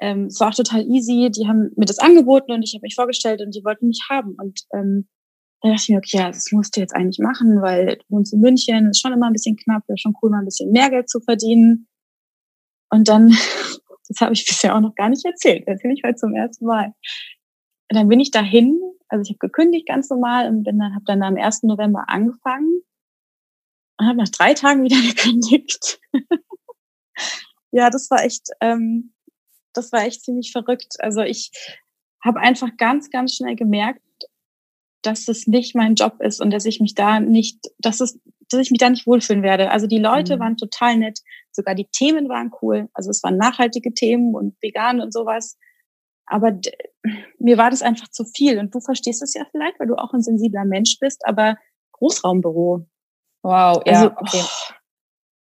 ähm, 0.00 0.26
es 0.26 0.40
war 0.40 0.48
auch 0.48 0.54
total 0.54 0.87
easy. 0.87 1.30
Die 1.30 1.46
haben 1.46 1.70
mir 1.76 1.87
das 1.87 1.98
angeboten 1.98 2.52
und 2.52 2.62
ich 2.62 2.74
habe 2.74 2.82
mich 2.82 2.94
vorgestellt 2.94 3.40
und 3.40 3.54
die 3.54 3.64
wollten 3.64 3.88
mich 3.88 4.06
haben. 4.11 4.34
Und 4.38 4.61
ähm, 4.74 5.08
da 5.61 5.70
dachte 5.70 5.82
ich 5.82 5.88
mir, 5.88 5.98
okay, 5.98 6.18
ja, 6.18 6.26
das 6.28 6.52
musst 6.52 6.76
du 6.76 6.80
jetzt 6.80 6.94
eigentlich 6.94 7.18
machen, 7.18 7.61
weil 7.62 7.96
du 7.96 8.04
wohnst 8.08 8.32
in 8.32 8.40
München, 8.40 8.90
ist 8.90 9.00
schon 9.00 9.12
immer 9.12 9.26
ein 9.26 9.32
bisschen 9.32 9.56
knapp, 9.56 9.82
wäre 9.88 9.98
schon 9.98 10.14
cool, 10.22 10.30
mal 10.30 10.38
ein 10.38 10.44
bisschen 10.44 10.70
mehr 10.70 10.90
Geld 10.90 11.08
zu 11.08 11.20
verdienen. 11.20 11.88
Und 12.90 13.08
dann, 13.08 13.28
das 14.08 14.20
habe 14.20 14.32
ich 14.32 14.46
bisher 14.46 14.76
auch 14.76 14.80
noch 14.80 14.94
gar 14.94 15.08
nicht 15.08 15.24
erzählt, 15.24 15.66
erzähle 15.66 15.94
ich 15.94 16.02
heute 16.04 16.16
zum 16.16 16.34
ersten 16.34 16.64
Mal. 16.64 16.94
Und 17.90 17.96
dann 17.96 18.08
bin 18.08 18.20
ich 18.20 18.30
dahin 18.30 18.78
also 19.08 19.22
ich 19.22 19.30
habe 19.30 19.38
gekündigt 19.38 19.87
ganz 19.87 20.11
normal 20.11 20.48
und 20.48 20.64
bin 20.64 20.78
dann 20.78 20.94
habe 20.94 21.04
dann 21.06 21.22
am 21.22 21.37
1. 21.37 21.62
November 21.64 22.04
angefangen 22.08 22.82
und 23.98 24.06
habe 24.06 24.18
nach 24.18 24.28
drei 24.28 24.54
Tagen 24.54 24.84
wieder 24.84 25.00
gekündigt. 25.00 26.00
ja, 27.70 27.90
das 27.90 28.11
war 28.11 28.24
echt, 28.24 28.48
ähm, 28.61 29.14
das 29.72 29.92
war 29.92 30.04
echt 30.04 30.24
ziemlich 30.24 30.52
verrückt. 30.52 30.96
Also 30.98 31.22
ich 31.22 31.50
habe 32.24 32.40
einfach 32.40 32.76
ganz, 32.76 33.11
ganz 33.11 33.35
schnell 33.35 33.57
gemerkt, 33.57 34.02
dass 35.02 35.24
das 35.24 35.46
nicht 35.46 35.74
mein 35.74 35.94
Job 35.94 36.20
ist 36.20 36.40
und 36.40 36.50
dass 36.50 36.64
ich 36.64 36.81
mich 36.81 36.94
da 36.94 37.20
nicht, 37.20 37.59
dass 37.78 38.00
es, 38.00 38.18
dass 38.50 38.61
ich 38.61 38.70
mich 38.70 38.81
da 38.81 38.90
nicht 38.90 39.07
wohlfühlen 39.07 39.42
werde. 39.42 39.70
Also 39.70 39.87
die 39.87 39.98
Leute 39.98 40.37
mhm. 40.37 40.40
waren 40.40 40.57
total 40.57 40.96
nett, 40.96 41.20
sogar 41.52 41.74
die 41.74 41.88
Themen 41.90 42.28
waren 42.28 42.50
cool. 42.62 42.88
Also 42.94 43.11
es 43.11 43.22
waren 43.22 43.37
nachhaltige 43.37 43.94
Themen 43.94 44.35
und 44.35 44.57
vegan 44.61 45.00
und 45.00 45.12
sowas. 45.12 45.57
Aber 46.26 46.59
mir 47.38 47.57
war 47.57 47.70
das 47.70 47.83
einfach 47.83 48.09
zu 48.09 48.24
viel. 48.24 48.59
Und 48.59 48.74
du 48.74 48.81
verstehst 48.81 49.22
es 49.22 49.35
ja 49.35 49.44
vielleicht, 49.50 49.78
weil 49.81 49.87
du 49.87 49.94
auch 49.94 50.12
ein 50.12 50.22
sensibler 50.22 50.64
Mensch 50.64 50.98
bist, 51.00 51.24
aber 51.26 51.57
Großraumbüro. 51.92 52.87
Wow, 53.42 53.83
ja, 53.87 53.92
also, 53.92 54.07
okay. 54.16 54.42
Oh, 54.42 54.74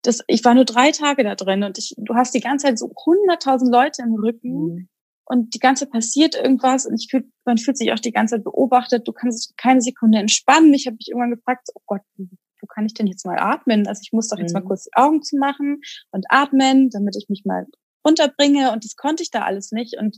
das, 0.03 0.21
ich 0.27 0.43
war 0.45 0.53
nur 0.53 0.65
drei 0.65 0.91
Tage 0.91 1.23
da 1.23 1.35
drin 1.35 1.63
und 1.63 1.77
ich, 1.77 1.93
du 1.97 2.15
hast 2.15 2.33
die 2.33 2.39
ganze 2.39 2.67
Zeit 2.67 2.79
so 2.79 2.91
hunderttausend 3.05 3.71
Leute 3.71 4.01
im 4.01 4.15
Rücken 4.15 4.51
mhm. 4.51 4.89
und 5.25 5.53
die 5.53 5.59
ganze 5.59 5.85
Zeit 5.85 5.91
passiert 5.91 6.35
irgendwas 6.35 6.85
und 6.85 6.95
ich 6.95 7.09
fühl, 7.09 7.29
man 7.45 7.57
fühlt 7.57 7.77
sich 7.77 7.91
auch 7.91 7.99
die 7.99 8.11
ganze 8.11 8.35
Zeit 8.35 8.43
beobachtet. 8.43 9.07
Du 9.07 9.11
kannst 9.11 9.57
keine 9.57 9.81
Sekunde 9.81 10.19
entspannen. 10.19 10.73
Ich 10.73 10.87
habe 10.87 10.95
mich 10.95 11.09
irgendwann 11.09 11.31
gefragt, 11.31 11.67
oh 11.75 11.81
Gott, 11.85 12.01
wo 12.17 12.67
kann 12.67 12.85
ich 12.85 12.93
denn 12.93 13.07
jetzt 13.07 13.25
mal 13.25 13.39
atmen? 13.39 13.87
Also 13.87 14.01
ich 14.03 14.13
muss 14.13 14.29
doch 14.29 14.37
jetzt 14.37 14.53
mhm. 14.53 14.61
mal 14.61 14.67
kurz 14.67 14.85
die 14.85 14.93
Augen 14.93 15.21
zu 15.21 15.37
machen 15.37 15.81
und 16.11 16.25
atmen, 16.29 16.89
damit 16.89 17.15
ich 17.17 17.27
mich 17.29 17.43
mal 17.45 17.65
runterbringe 18.07 18.71
und 18.71 18.85
das 18.85 18.95
konnte 18.95 19.23
ich 19.23 19.31
da 19.31 19.41
alles 19.41 19.71
nicht 19.71 19.97
und 19.99 20.17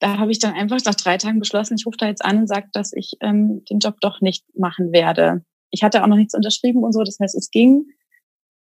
da 0.00 0.18
habe 0.18 0.30
ich 0.30 0.38
dann 0.38 0.54
einfach 0.54 0.78
nach 0.84 0.94
drei 0.94 1.16
Tagen 1.16 1.38
beschlossen, 1.38 1.76
ich 1.78 1.86
rufe 1.86 1.96
da 1.96 2.06
jetzt 2.06 2.24
an 2.24 2.38
und 2.38 2.46
sage, 2.46 2.68
dass 2.72 2.92
ich 2.92 3.12
ähm, 3.20 3.64
den 3.70 3.78
Job 3.78 4.00
doch 4.00 4.20
nicht 4.20 4.44
machen 4.54 4.92
werde. 4.92 5.44
Ich 5.70 5.82
hatte 5.82 6.02
auch 6.02 6.06
noch 6.06 6.16
nichts 6.16 6.34
unterschrieben 6.34 6.84
und 6.84 6.92
so, 6.92 7.02
das 7.02 7.18
heißt, 7.20 7.34
es 7.34 7.50
ging. 7.50 7.86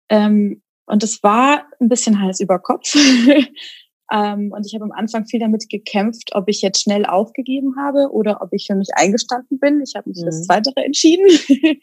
Ähm, 0.09 0.61
und 0.85 1.03
es 1.03 1.23
war 1.23 1.65
ein 1.79 1.89
bisschen 1.89 2.21
Hals 2.21 2.39
über 2.39 2.59
Kopf. 2.59 2.93
ähm, 4.13 4.51
und 4.51 4.65
ich 4.65 4.73
habe 4.73 4.83
am 4.83 4.91
Anfang 4.91 5.25
viel 5.25 5.39
damit 5.39 5.69
gekämpft, 5.69 6.31
ob 6.33 6.49
ich 6.49 6.61
jetzt 6.61 6.81
schnell 6.81 7.05
aufgegeben 7.05 7.75
habe 7.77 8.09
oder 8.11 8.41
ob 8.41 8.51
ich 8.51 8.67
für 8.67 8.75
mich 8.75 8.89
eingestanden 8.95 9.59
bin. 9.59 9.81
Ich 9.81 9.95
habe 9.95 10.09
mich 10.09 10.17
mhm. 10.17 10.21
für 10.21 10.25
das. 10.27 10.43
Zweitere 10.43 10.83
entschieden. 10.83 11.27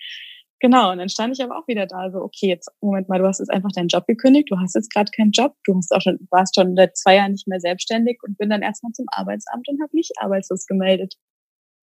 Genau, 0.62 0.92
und 0.92 0.98
dann 0.98 1.08
stand 1.08 1.34
ich 1.34 1.42
aber 1.42 1.58
auch 1.58 1.66
wieder 1.68 1.86
da, 1.86 2.10
so, 2.10 2.18
okay, 2.18 2.48
jetzt, 2.48 2.70
Moment 2.82 3.08
mal, 3.08 3.18
du 3.18 3.26
hast 3.26 3.38
jetzt 3.38 3.50
einfach 3.50 3.72
deinen 3.72 3.88
Job 3.88 4.06
gekündigt, 4.06 4.50
du 4.50 4.58
hast 4.58 4.74
jetzt 4.74 4.92
gerade 4.92 5.10
keinen 5.10 5.30
Job, 5.30 5.56
du 5.64 5.74
hast 5.74 5.90
auch 5.90 6.02
schon, 6.02 6.18
warst 6.30 6.54
schon 6.54 6.76
seit 6.76 6.98
zwei 6.98 7.16
Jahren 7.16 7.32
nicht 7.32 7.48
mehr 7.48 7.60
selbstständig 7.60 8.18
und 8.22 8.36
bin 8.36 8.50
dann 8.50 8.60
erstmal 8.60 8.92
zum 8.92 9.06
Arbeitsamt 9.10 9.66
und 9.70 9.80
habe 9.80 9.90
mich 9.94 10.10
arbeitslos 10.18 10.66
gemeldet, 10.66 11.14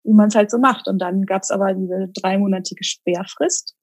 wie 0.03 0.13
man 0.13 0.27
es 0.27 0.35
halt 0.35 0.51
so 0.51 0.59
macht. 0.59 0.87
Und 0.87 0.99
dann 0.99 1.25
gab 1.25 1.41
es 1.41 1.49
aber 1.49 1.73
diese 1.73 2.09
dreimonatige 2.21 2.83
Sperrfrist, 2.83 3.75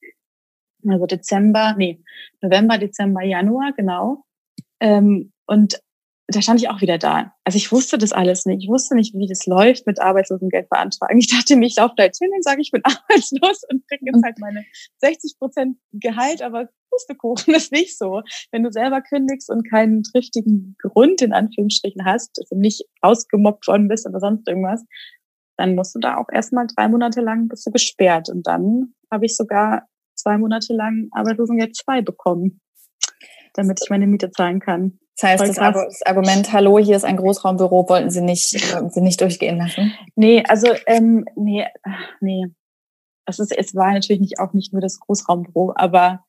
also 0.91 1.07
Dezember, 1.07 1.75
nee, 1.77 2.03
November, 2.41 2.79
Dezember, 2.79 3.23
Januar, 3.23 3.73
genau. 3.77 4.25
Ähm, 4.81 5.33
und 5.47 5.81
da 6.29 6.41
stand 6.41 6.61
ich 6.61 6.71
auch 6.71 6.81
wieder 6.81 6.97
da. 6.97 7.35
Also 7.45 7.57
ich 7.57 7.71
wusste 7.71 7.99
das 7.99 8.13
alles 8.13 8.47
nicht. 8.47 8.63
Ich 8.65 8.71
wusste 8.71 8.95
nicht, 8.95 9.15
wie 9.15 9.29
das 9.29 9.45
läuft 9.47 9.87
mit 9.87 10.01
Arbeitslosengeld 10.01 10.71
beantragen. 10.71 11.19
Ich 11.19 11.29
dachte 11.29 11.57
mir, 11.57 11.67
ich 11.67 11.77
laufe 11.77 11.95
da 11.97 12.05
jetzt 12.05 12.19
hin 12.19 12.31
und 12.35 12.43
sage, 12.43 12.63
ich 12.63 12.71
bin 12.71 12.83
arbeitslos 12.85 13.63
und 13.71 13.87
kriege 13.89 14.07
jetzt 14.07 14.25
halt 14.25 14.39
meine 14.39 14.65
60 14.99 15.39
Prozent 15.39 15.77
Gehalt, 15.93 16.41
aber 16.41 16.69
Pustekuchen 16.91 17.55
ist 17.55 17.73
nicht 17.73 17.99
so. 17.99 18.23
Wenn 18.53 18.63
du 18.63 18.73
selber 18.73 19.03
kündigst 19.03 19.51
und 19.51 19.69
keinen 19.69 20.03
triftigen 20.03 20.77
Grund 20.81 21.21
in 21.21 21.33
Anführungsstrichen 21.33 22.05
hast, 22.05 22.39
also 22.41 22.57
nicht 22.57 22.85
ausgemobbt 23.03 23.67
worden 23.67 23.89
bist 23.89 24.07
oder 24.07 24.21
sonst 24.21 24.49
irgendwas, 24.49 24.83
dann 25.59 25.75
musst 25.75 25.95
du 25.95 25.99
da 25.99 26.17
auch 26.17 26.29
erstmal 26.33 26.67
drei 26.67 26.89
Monate 26.89 27.21
lang 27.21 27.49
bist 27.49 27.67
du 27.67 27.71
gesperrt. 27.71 28.31
Und 28.31 28.47
dann 28.47 28.95
habe 29.11 29.27
ich 29.27 29.37
sogar 29.37 29.87
zwei 30.25 30.39
Monate 30.39 30.73
lang 30.73 31.09
Arbeitslosengeld 31.13 31.77
2 31.77 32.03
bekommen, 32.03 32.61
damit 33.53 33.81
ich 33.83 33.91
meine 33.91 34.07
Miete 34.07 34.31
zahlen 34.31 34.59
kann. 34.59 34.99
Das 35.17 35.31
heißt, 35.31 35.43
das, 35.43 35.57
das, 35.57 36.03
Argument, 36.05 36.53
hallo, 36.53 36.79
hier 36.79 36.97
ist 36.97 37.05
ein 37.05 37.17
Großraumbüro, 37.17 37.89
wollten 37.89 38.11
Sie 38.11 38.23
nicht, 38.23 38.55
wollten 38.75 38.91
Sie 38.91 39.01
nicht 39.01 39.21
durchgehen 39.21 39.59
lassen? 39.59 39.93
Nee, 40.17 40.43
also, 40.49 40.69
ähm, 40.87 41.25
nee, 41.37 41.67
nee. 42.21 42.47
Es, 43.27 43.39
ist, 43.39 43.57
es 43.57 43.75
war 43.75 43.93
natürlich 43.93 44.21
nicht, 44.21 44.41
auch 44.41 44.53
nicht 44.55 44.73
nur 44.73 44.83
das 44.83 44.99
Großraumbüro, 44.99 45.73
aber 45.77 46.25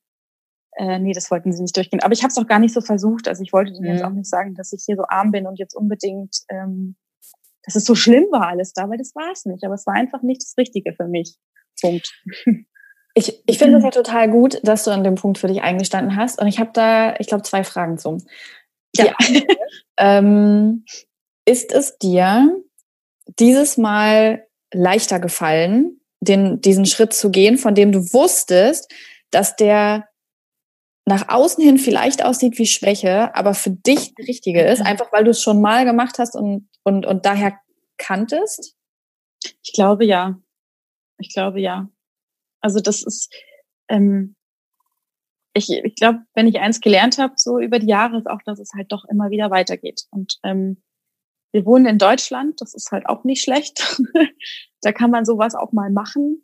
äh, 0.77 0.99
nee, 0.99 1.13
das 1.13 1.31
wollten 1.31 1.51
sie 1.51 1.61
nicht 1.61 1.75
durchgehen. 1.75 2.01
Aber 2.01 2.13
ich 2.13 2.21
habe 2.21 2.31
es 2.31 2.37
auch 2.37 2.47
gar 2.47 2.59
nicht 2.59 2.73
so 2.73 2.81
versucht. 2.81 3.27
Also 3.27 3.41
ich 3.43 3.53
wollte 3.53 3.71
denen 3.71 3.85
mhm. 3.85 3.93
jetzt 3.93 4.03
auch 4.03 4.11
nicht 4.11 4.29
sagen, 4.29 4.55
dass 4.55 4.71
ich 4.71 4.83
hier 4.85 4.97
so 4.97 5.03
arm 5.07 5.31
bin 5.31 5.47
und 5.47 5.57
jetzt 5.57 5.73
unbedingt, 5.73 6.37
ähm, 6.49 6.95
dass 7.63 7.75
es 7.75 7.85
so 7.85 7.95
schlimm 7.95 8.25
war 8.31 8.47
alles 8.47 8.73
da, 8.73 8.89
weil 8.89 8.97
das 8.97 9.15
war 9.15 9.31
es 9.31 9.45
nicht. 9.45 9.63
Aber 9.63 9.73
es 9.73 9.87
war 9.87 9.95
einfach 9.95 10.21
nicht 10.21 10.41
das 10.41 10.53
Richtige 10.57 10.93
für 10.93 11.07
mich. 11.07 11.37
Punkt. 11.81 12.11
Ich, 13.17 13.41
ich 13.45 13.57
finde 13.57 13.77
es 13.77 13.83
ja 13.83 13.91
total 13.91 14.29
gut, 14.29 14.59
dass 14.63 14.83
du 14.83 14.91
an 14.91 15.05
dem 15.05 15.15
Punkt 15.15 15.37
für 15.37 15.47
dich 15.47 15.61
eingestanden 15.61 16.17
hast. 16.17 16.39
Und 16.39 16.47
ich 16.47 16.59
habe 16.59 16.71
da, 16.73 17.15
ich 17.17 17.27
glaube, 17.27 17.43
zwei 17.43 17.63
Fragen 17.63 17.97
zu. 17.97 18.17
Ja. 18.93 19.13
ähm, 19.97 20.83
ist 21.45 21.71
es 21.71 21.97
dir 21.97 22.61
dieses 23.39 23.77
Mal 23.77 24.45
leichter 24.73 25.19
gefallen, 25.19 26.01
den, 26.19 26.59
diesen 26.59 26.85
Schritt 26.85 27.13
zu 27.13 27.31
gehen, 27.31 27.57
von 27.57 27.73
dem 27.73 27.91
du 27.91 27.99
wusstest, 28.13 28.91
dass 29.31 29.55
der 29.55 30.09
nach 31.05 31.29
außen 31.29 31.63
hin 31.63 31.77
vielleicht 31.77 32.25
aussieht 32.25 32.57
wie 32.57 32.65
Schwäche, 32.65 33.33
aber 33.35 33.53
für 33.53 33.69
dich 33.69 34.15
der 34.15 34.27
richtige 34.27 34.61
ist, 34.61 34.79
mhm. 34.79 34.87
einfach 34.87 35.13
weil 35.13 35.23
du 35.23 35.31
es 35.31 35.41
schon 35.41 35.61
mal 35.61 35.85
gemacht 35.85 36.17
hast 36.17 36.35
und, 36.35 36.67
und, 36.83 37.05
und 37.05 37.25
daher 37.25 37.59
kanntest? 37.97 38.75
Ich 39.63 39.73
glaube 39.73 40.05
ja. 40.05 40.39
Ich 41.17 41.33
glaube 41.33 41.61
ja. 41.61 41.87
Also 42.65 42.79
das 42.79 43.03
ist, 43.03 43.31
ähm, 43.89 44.35
ich, 45.53 45.69
ich 45.69 45.95
glaube, 45.95 46.21
wenn 46.33 46.47
ich 46.47 46.59
eins 46.59 46.81
gelernt 46.81 47.19
habe, 47.19 47.35
so 47.37 47.59
über 47.59 47.77
die 47.77 47.85
Jahre, 47.85 48.17
ist 48.17 48.27
auch, 48.27 48.41
dass 48.43 48.57
es 48.57 48.71
halt 48.75 48.91
doch 48.91 49.05
immer 49.05 49.29
wieder 49.29 49.51
weitergeht. 49.51 50.05
Und 50.09 50.39
ähm, 50.41 50.81
wir 51.51 51.63
wohnen 51.67 51.85
in 51.85 51.99
Deutschland, 51.99 52.59
das 52.61 52.73
ist 52.73 52.91
halt 52.91 53.05
auch 53.05 53.23
nicht 53.23 53.43
schlecht. 53.43 53.99
da 54.81 54.91
kann 54.91 55.11
man 55.11 55.25
sowas 55.25 55.53
auch 55.53 55.73
mal 55.73 55.91
machen. 55.91 56.41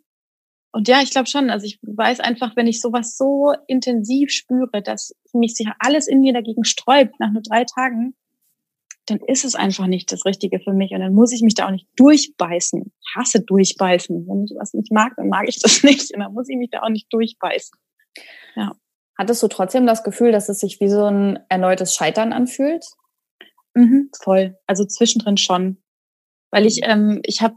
Und 0.71 0.87
ja, 0.87 1.01
ich 1.01 1.09
glaube 1.09 1.27
schon, 1.27 1.49
also 1.49 1.65
ich 1.65 1.79
weiß 1.81 2.19
einfach, 2.19 2.55
wenn 2.55 2.67
ich 2.67 2.81
sowas 2.81 3.17
so 3.17 3.55
intensiv 3.65 4.29
spüre, 4.29 4.83
dass 4.83 5.15
mich 5.33 5.55
sich 5.55 5.69
alles 5.79 6.07
in 6.07 6.19
mir 6.19 6.33
dagegen 6.33 6.65
sträubt 6.65 7.19
nach 7.19 7.31
nur 7.31 7.41
drei 7.41 7.65
Tagen, 7.65 8.15
dann 9.07 9.19
ist 9.27 9.45
es 9.45 9.55
einfach 9.55 9.87
nicht 9.87 10.11
das 10.11 10.25
Richtige 10.25 10.59
für 10.59 10.73
mich 10.73 10.91
und 10.91 10.99
dann 10.99 11.13
muss 11.13 11.31
ich 11.31 11.41
mich 11.41 11.55
da 11.55 11.67
auch 11.67 11.71
nicht 11.71 11.87
durchbeißen. 11.97 12.81
Ich 13.01 13.15
hasse 13.15 13.41
durchbeißen. 13.41 14.27
Wenn 14.27 14.45
ich 14.45 14.53
was 14.57 14.73
nicht 14.73 14.91
mag, 14.91 15.13
dann 15.17 15.29
mag 15.29 15.47
ich 15.47 15.59
das 15.59 15.83
nicht 15.83 16.13
und 16.13 16.21
dann 16.21 16.33
muss 16.33 16.49
ich 16.49 16.57
mich 16.57 16.69
da 16.69 16.81
auch 16.81 16.89
nicht 16.89 17.11
durchbeißen. 17.11 17.77
Ja. 18.55 18.75
Hattest 19.17 19.43
du 19.43 19.47
trotzdem 19.47 19.85
das 19.85 20.03
Gefühl, 20.03 20.31
dass 20.31 20.49
es 20.49 20.59
sich 20.59 20.79
wie 20.79 20.89
so 20.89 21.05
ein 21.05 21.39
erneutes 21.49 21.93
Scheitern 21.93 22.33
anfühlt? 22.33 22.85
Mhm, 23.73 24.09
voll. 24.21 24.57
Also 24.67 24.85
zwischendrin 24.85 25.37
schon. 25.37 25.81
Weil 26.51 26.65
ich, 26.65 26.81
ähm, 26.83 27.21
ich 27.25 27.41
habe, 27.41 27.55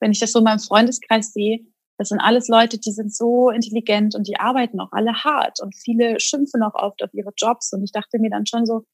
wenn 0.00 0.12
ich 0.12 0.20
das 0.20 0.32
so 0.32 0.38
in 0.38 0.44
meinem 0.44 0.60
Freundeskreis 0.60 1.32
sehe, 1.32 1.60
das 1.98 2.08
sind 2.08 2.20
alles 2.20 2.48
Leute, 2.48 2.78
die 2.78 2.92
sind 2.92 3.14
so 3.14 3.50
intelligent 3.50 4.14
und 4.14 4.26
die 4.26 4.36
arbeiten 4.36 4.80
auch 4.80 4.92
alle 4.92 5.12
hart 5.12 5.60
und 5.60 5.74
viele 5.76 6.18
schimpfen 6.18 6.62
auch 6.62 6.74
oft 6.74 7.02
auf 7.02 7.12
ihre 7.12 7.32
Jobs. 7.36 7.72
Und 7.72 7.82
ich 7.82 7.92
dachte 7.92 8.18
mir 8.18 8.30
dann 8.30 8.46
schon 8.46 8.64
so, 8.64 8.84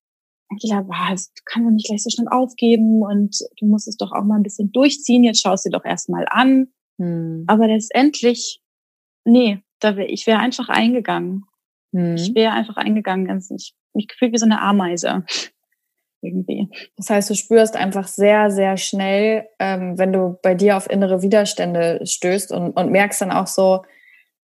Angela, 0.49 0.87
was, 0.87 1.33
du 1.33 1.43
kannst 1.45 1.67
doch 1.67 1.73
nicht 1.73 1.87
gleich 1.87 2.03
so 2.03 2.11
schnell 2.11 2.29
aufgeben 2.29 3.03
und 3.03 3.37
du 3.59 3.67
musst 3.67 3.89
es 3.89 3.97
doch 3.97 4.13
auch 4.13 4.25
mal 4.25 4.37
ein 4.37 4.43
bisschen 4.43 4.71
durchziehen. 4.73 5.25
Jetzt 5.25 5.43
schaust 5.43 5.65
du 5.65 5.71
dir 5.71 5.79
doch 5.79 5.85
erstmal 5.85 6.27
an. 6.29 6.69
Hm. 6.99 7.45
Aber 7.47 7.67
letztendlich, 7.67 8.61
nee, 9.25 9.63
da 9.81 9.97
wär, 9.97 10.09
ich 10.09 10.27
wäre 10.27 10.39
einfach 10.39 10.69
eingegangen. 10.69 11.45
Hm. 11.93 12.15
Ich 12.15 12.35
wäre 12.35 12.53
einfach 12.53 12.77
eingegangen. 12.77 13.27
Ganz, 13.27 13.51
ich 13.51 13.75
mich 13.97 14.07
gefühlt 14.07 14.33
wie 14.33 14.39
so 14.39 14.47
eine 14.47 14.61
Ameise 14.61 15.25
irgendwie. 16.23 16.69
Das 16.97 17.11
heißt, 17.11 17.29
du 17.31 17.35
spürst 17.35 17.77
einfach 17.77 18.07
sehr, 18.07 18.51
sehr 18.51 18.77
schnell, 18.77 19.49
ähm, 19.59 19.99
wenn 19.99 20.13
du 20.13 20.39
bei 20.43 20.55
dir 20.55 20.77
auf 20.77 20.89
innere 20.89 21.23
Widerstände 21.23 22.01
stößt 22.05 22.53
und, 22.53 22.73
und 22.73 22.93
merkst 22.93 23.21
dann 23.21 23.33
auch 23.33 23.47
so, 23.47 23.83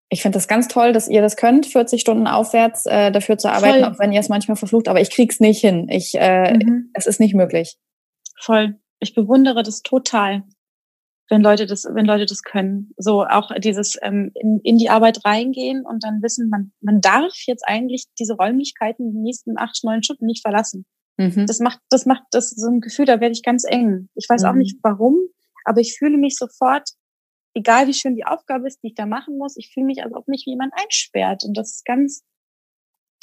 ich 0.09 0.21
finde 0.21 0.37
das 0.37 0.47
ganz 0.47 0.67
toll, 0.67 0.93
dass 0.93 1.07
ihr 1.07 1.21
das 1.21 1.35
könnt, 1.37 1.65
40 1.65 1.99
Stunden 1.99 2.27
aufwärts 2.27 2.85
äh, 2.85 3.11
dafür 3.11 3.37
zu 3.37 3.51
arbeiten, 3.51 3.83
Voll. 3.83 3.93
auch 3.93 3.99
wenn 3.99 4.11
ihr 4.11 4.19
es 4.19 4.29
manchmal 4.29 4.57
verflucht, 4.57 4.87
aber 4.87 5.01
ich 5.01 5.09
krieg's 5.09 5.39
nicht 5.39 5.59
hin. 5.59 5.87
Ich, 5.89 6.13
äh, 6.15 6.53
mhm. 6.53 6.91
es 6.93 7.07
ist 7.07 7.19
nicht 7.19 7.33
möglich. 7.33 7.77
Voll. 8.39 8.75
Ich 8.99 9.15
bewundere 9.15 9.63
das 9.63 9.81
total, 9.81 10.43
wenn 11.29 11.41
Leute 11.41 11.65
das, 11.65 11.85
wenn 11.85 12.05
Leute 12.05 12.25
das 12.25 12.43
können. 12.43 12.91
So 12.97 13.25
auch 13.25 13.51
dieses 13.57 13.97
ähm, 14.01 14.31
in, 14.35 14.59
in 14.63 14.77
die 14.77 14.89
Arbeit 14.89 15.25
reingehen 15.25 15.85
und 15.85 16.03
dann 16.03 16.21
wissen, 16.21 16.49
man, 16.49 16.71
man 16.81 17.01
darf 17.01 17.33
jetzt 17.47 17.63
eigentlich 17.67 18.05
diese 18.19 18.35
Räumlichkeiten 18.35 19.11
die 19.11 19.19
nächsten 19.19 19.57
acht, 19.57 19.79
neun 19.83 20.03
Stunden 20.03 20.25
nicht 20.25 20.41
verlassen. 20.41 20.85
Mhm. 21.17 21.45
Das 21.47 21.59
macht, 21.59 21.79
das 21.89 22.05
macht 22.05 22.23
das 22.31 22.49
so 22.49 22.67
ein 22.69 22.81
Gefühl, 22.81 23.05
da 23.05 23.19
werde 23.19 23.33
ich 23.33 23.43
ganz 23.43 23.63
eng. 23.65 24.09
Ich 24.15 24.27
weiß 24.29 24.43
mhm. 24.43 24.49
auch 24.49 24.53
nicht 24.53 24.77
warum, 24.83 25.17
aber 25.65 25.81
ich 25.81 25.97
fühle 25.97 26.17
mich 26.17 26.35
sofort, 26.35 26.89
egal 27.53 27.87
wie 27.87 27.93
schön 27.93 28.15
die 28.15 28.25
Aufgabe 28.25 28.67
ist, 28.67 28.81
die 28.83 28.87
ich 28.87 28.95
da 28.95 29.05
machen 29.05 29.37
muss, 29.37 29.57
ich 29.57 29.71
fühle 29.73 29.85
mich, 29.85 30.03
als 30.03 30.13
ob 30.13 30.27
mich 30.27 30.45
jemand 30.45 30.73
einsperrt. 30.75 31.43
Und 31.43 31.57
das 31.57 31.75
ist 31.75 31.85
ganz 31.85 32.23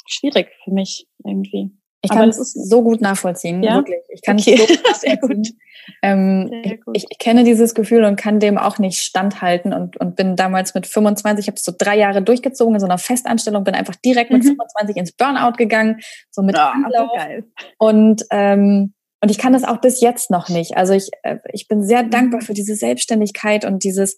schwierig 0.07 0.49
für 0.63 0.71
mich 0.71 1.07
irgendwie. 1.23 1.71
Ich 2.03 2.09
kann 2.09 2.29
es 2.29 2.53
so 2.53 2.81
gut 2.81 2.99
nachvollziehen, 2.99 3.61
ja? 3.61 3.75
wirklich. 3.75 3.99
Ich 4.09 4.23
kann 4.23 4.39
okay. 4.39 4.55
es 4.59 4.67
so 4.67 4.75
gut 4.75 4.83
nachvollziehen. 4.83 5.59
Ähm, 6.01 6.49
Sehr 6.63 6.77
gut. 6.77 6.97
Ich, 6.97 7.05
ich, 7.09 7.17
kenne 7.19 7.43
dieses 7.43 7.75
Gefühl 7.75 8.05
und 8.05 8.15
kann 8.15 8.39
dem 8.39 8.57
auch 8.57 8.79
nicht 8.79 9.01
standhalten 9.01 9.71
und, 9.71 9.97
und 9.97 10.15
bin 10.15 10.35
damals 10.35 10.73
mit 10.73 10.87
25, 10.87 11.43
ich 11.43 11.47
habe 11.47 11.59
so 11.59 11.71
drei 11.77 11.97
Jahre 11.97 12.21
durchgezogen 12.23 12.75
in 12.75 12.79
so 12.79 12.87
einer 12.87 12.97
Festanstellung, 12.97 13.63
bin 13.63 13.75
einfach 13.75 13.95
direkt 13.95 14.31
mit 14.31 14.43
mhm. 14.43 14.49
25 14.49 14.97
ins 14.97 15.11
Burnout 15.11 15.53
gegangen, 15.57 15.99
so 16.31 16.41
mit 16.41 16.55
ja, 16.55 16.71
Anlauf. 16.71 17.11
Geil. 17.15 17.45
Und 17.77 18.23
ähm, 18.31 18.93
und 19.21 19.29
ich 19.29 19.37
kann 19.37 19.53
das 19.53 19.63
auch 19.63 19.81
bis 19.81 20.01
jetzt 20.01 20.31
noch 20.31 20.49
nicht. 20.49 20.77
Also 20.77 20.93
ich, 20.93 21.09
äh, 21.23 21.37
ich 21.53 21.67
bin 21.67 21.83
sehr 21.83 22.03
dankbar 22.03 22.41
mhm. 22.41 22.45
für 22.45 22.53
diese 22.53 22.75
Selbstständigkeit 22.75 23.65
und 23.65 23.83
dieses 23.83 24.17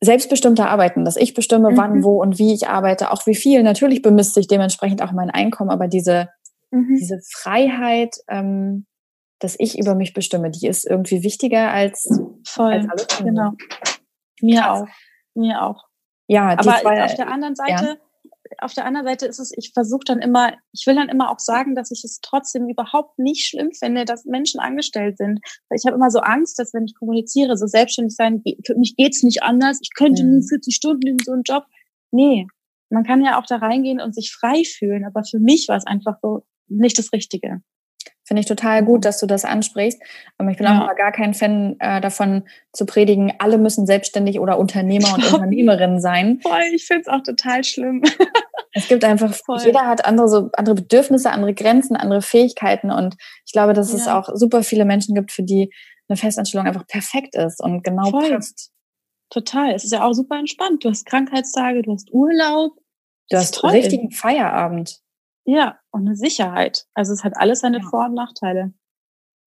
selbstbestimmte 0.00 0.66
Arbeiten, 0.66 1.04
dass 1.04 1.16
ich 1.16 1.34
bestimme, 1.34 1.70
wann, 1.74 1.98
mhm. 1.98 2.04
wo 2.04 2.20
und 2.22 2.38
wie 2.38 2.54
ich 2.54 2.68
arbeite, 2.68 3.10
auch 3.10 3.26
wie 3.26 3.34
viel. 3.34 3.62
Natürlich 3.62 4.02
bemisst 4.02 4.34
sich 4.34 4.46
dementsprechend 4.46 5.02
auch 5.02 5.12
mein 5.12 5.30
Einkommen, 5.30 5.70
aber 5.70 5.88
diese 5.88 6.28
Mhm. 6.70 6.96
Diese 6.98 7.20
Freiheit, 7.20 8.16
ähm, 8.28 8.86
dass 9.40 9.56
ich 9.58 9.78
über 9.78 9.94
mich 9.94 10.14
bestimme, 10.14 10.50
die 10.50 10.66
ist 10.66 10.84
irgendwie 10.84 11.22
wichtiger 11.22 11.70
als, 11.70 12.08
Voll, 12.46 12.72
als 12.72 12.88
alles 12.88 13.06
andere. 13.20 13.24
Genau. 13.24 13.52
Mir 14.40 14.60
Krass. 14.60 14.82
auch. 14.82 14.88
Mir 15.34 15.62
auch. 15.62 15.84
Ja, 16.26 16.48
aber 16.50 16.62
zwei, 16.62 17.04
auf 17.04 17.14
der 17.14 17.28
anderen 17.28 17.54
Seite, 17.54 17.84
ja. 17.84 17.96
Auf 18.58 18.74
der 18.74 18.84
anderen 18.84 19.06
Seite 19.06 19.26
ist 19.26 19.38
es, 19.38 19.52
ich 19.56 19.72
versuche 19.72 20.04
dann 20.06 20.20
immer, 20.20 20.52
ich 20.72 20.86
will 20.86 20.94
dann 20.94 21.08
immer 21.08 21.30
auch 21.30 21.38
sagen, 21.38 21.74
dass 21.74 21.90
ich 21.90 22.02
es 22.04 22.20
trotzdem 22.20 22.68
überhaupt 22.68 23.18
nicht 23.18 23.46
schlimm 23.46 23.70
finde, 23.72 24.04
dass 24.04 24.24
Menschen 24.24 24.60
angestellt 24.60 25.18
sind. 25.18 25.40
Weil 25.68 25.78
ich 25.78 25.86
habe 25.86 25.96
immer 25.96 26.10
so 26.10 26.20
Angst, 26.20 26.58
dass 26.58 26.74
wenn 26.74 26.84
ich 26.84 26.94
kommuniziere, 26.94 27.56
so 27.56 27.66
selbstständig 27.66 28.16
sein, 28.16 28.42
für 28.66 28.76
mich 28.76 28.96
geht's 28.96 29.22
nicht 29.22 29.42
anders, 29.42 29.78
ich 29.82 29.90
könnte 29.94 30.24
mhm. 30.24 30.34
nur 30.34 30.42
40 30.42 30.74
Stunden 30.74 31.06
in 31.06 31.18
so 31.24 31.32
einen 31.32 31.42
Job. 31.42 31.64
Nee, 32.10 32.46
man 32.90 33.04
kann 33.04 33.24
ja 33.24 33.38
auch 33.40 33.46
da 33.46 33.56
reingehen 33.56 34.00
und 34.00 34.14
sich 34.14 34.32
frei 34.32 34.62
fühlen, 34.64 35.04
aber 35.04 35.24
für 35.24 35.38
mich 35.38 35.68
war 35.68 35.76
es 35.76 35.86
einfach 35.86 36.16
so, 36.22 36.44
nicht 36.68 36.98
das 36.98 37.12
Richtige. 37.12 37.62
Finde 38.28 38.40
ich 38.40 38.46
total 38.46 38.84
gut, 38.84 39.06
dass 39.06 39.20
du 39.20 39.26
das 39.26 39.46
ansprichst. 39.46 40.02
Aber 40.36 40.50
ich 40.50 40.58
bin 40.58 40.66
ja. 40.66 40.86
auch 40.86 40.94
gar 40.96 41.12
kein 41.12 41.32
Fan 41.32 41.76
äh, 41.78 42.02
davon 42.02 42.42
zu 42.74 42.84
predigen, 42.84 43.32
alle 43.38 43.56
müssen 43.56 43.86
selbstständig 43.86 44.38
oder 44.38 44.58
Unternehmer 44.58 45.14
und 45.14 45.32
Unternehmerinnen 45.32 45.98
sein. 45.98 46.38
Voll, 46.42 46.60
ich 46.74 46.84
finde 46.84 47.02
es 47.02 47.08
auch 47.08 47.22
total 47.22 47.64
schlimm. 47.64 48.02
es 48.72 48.88
gibt 48.88 49.04
einfach, 49.04 49.34
Voll. 49.34 49.60
jeder 49.64 49.86
hat 49.86 50.04
andere, 50.04 50.28
so, 50.28 50.50
andere 50.54 50.74
Bedürfnisse, 50.74 51.30
andere 51.30 51.54
Grenzen, 51.54 51.96
andere 51.96 52.22
Fähigkeiten. 52.22 52.90
Und 52.90 53.16
ich 53.44 53.52
glaube, 53.52 53.72
dass 53.72 53.92
ja. 53.92 53.98
es 53.98 54.08
auch 54.08 54.28
super 54.34 54.62
viele 54.62 54.84
Menschen 54.84 55.14
gibt, 55.14 55.32
für 55.32 55.42
die 55.42 55.72
eine 56.08 56.16
Festanstellung 56.16 56.66
einfach 56.66 56.86
perfekt 56.86 57.34
ist 57.34 57.62
und 57.62 57.82
genau 57.82 58.10
Voll. 58.10 58.30
passt. 58.30 58.72
Total. 59.30 59.74
Es 59.74 59.84
ist 59.84 59.92
ja 59.92 60.04
auch 60.04 60.14
super 60.14 60.38
entspannt. 60.38 60.84
Du 60.84 60.88
hast 60.88 61.04
Krankheitstage, 61.04 61.82
du 61.82 61.92
hast 61.92 62.10
Urlaub. 62.12 62.72
Du 63.30 63.36
hast 63.36 63.56
toll. 63.56 63.70
richtigen 63.70 64.10
Feierabend. 64.10 65.00
Ja, 65.44 65.78
und 65.90 66.06
eine 66.06 66.16
Sicherheit. 66.16 66.86
Also 66.94 67.12
es 67.12 67.24
hat 67.24 67.34
alles 67.36 67.60
seine 67.60 67.78
ja. 67.78 67.88
Vor- 67.88 68.06
und 68.06 68.14
Nachteile. 68.14 68.72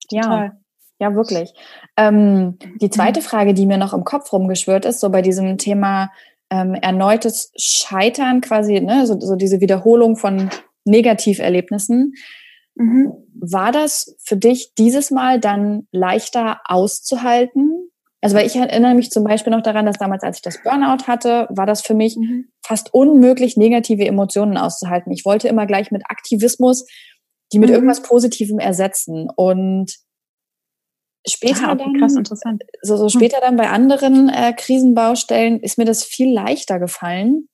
Total. 0.09 0.45
Ja. 0.45 0.61
Ja, 0.99 1.15
wirklich. 1.15 1.51
Ähm, 1.97 2.59
die 2.79 2.91
zweite 2.91 3.21
mhm. 3.21 3.23
Frage, 3.23 3.53
die 3.55 3.65
mir 3.65 3.79
noch 3.79 3.95
im 3.95 4.03
Kopf 4.03 4.31
rumgeschwört 4.31 4.85
ist, 4.85 4.99
so 4.99 5.09
bei 5.09 5.23
diesem 5.23 5.57
Thema 5.57 6.11
ähm, 6.51 6.75
erneutes 6.75 7.51
Scheitern, 7.57 8.41
quasi, 8.41 8.79
ne, 8.79 9.07
so, 9.07 9.19
so 9.19 9.35
diese 9.35 9.61
Wiederholung 9.61 10.17
von 10.17 10.49
Negativerlebnissen. 10.85 12.13
Mhm. 12.75 13.13
War 13.33 13.71
das 13.71 14.15
für 14.23 14.37
dich 14.37 14.73
dieses 14.77 15.09
Mal 15.09 15.39
dann 15.39 15.87
leichter 15.91 16.59
auszuhalten? 16.65 17.89
Also 18.21 18.35
weil 18.35 18.45
ich 18.45 18.55
erinnere 18.55 18.93
mich 18.93 19.09
zum 19.09 19.23
Beispiel 19.23 19.51
noch 19.51 19.63
daran, 19.63 19.87
dass 19.87 19.97
damals, 19.97 20.21
als 20.21 20.37
ich 20.37 20.43
das 20.43 20.61
Burnout 20.61 21.07
hatte, 21.07 21.47
war 21.49 21.65
das 21.65 21.81
für 21.81 21.95
mich 21.95 22.17
mhm. 22.17 22.49
fast 22.63 22.93
unmöglich, 22.93 23.57
negative 23.57 24.05
Emotionen 24.05 24.57
auszuhalten. 24.57 25.11
Ich 25.11 25.25
wollte 25.25 25.47
immer 25.47 25.65
gleich 25.65 25.89
mit 25.89 26.03
Aktivismus 26.07 26.85
die 27.51 27.59
mit 27.59 27.69
mhm. 27.69 27.75
irgendwas 27.75 28.01
Positivem 28.01 28.59
ersetzen. 28.59 29.29
Und 29.35 29.95
später 31.27 31.69
ah, 31.69 31.75
dann, 31.75 31.93
krass, 31.97 32.15
interessant. 32.15 32.63
So, 32.81 32.97
so 32.97 33.03
hm. 33.03 33.09
später 33.09 33.39
dann 33.41 33.57
bei 33.57 33.69
anderen 33.69 34.29
äh, 34.29 34.53
Krisenbaustellen 34.53 35.59
ist 35.59 35.77
mir 35.77 35.85
das 35.85 36.03
viel 36.03 36.33
leichter 36.33 36.79
gefallen, 36.79 37.47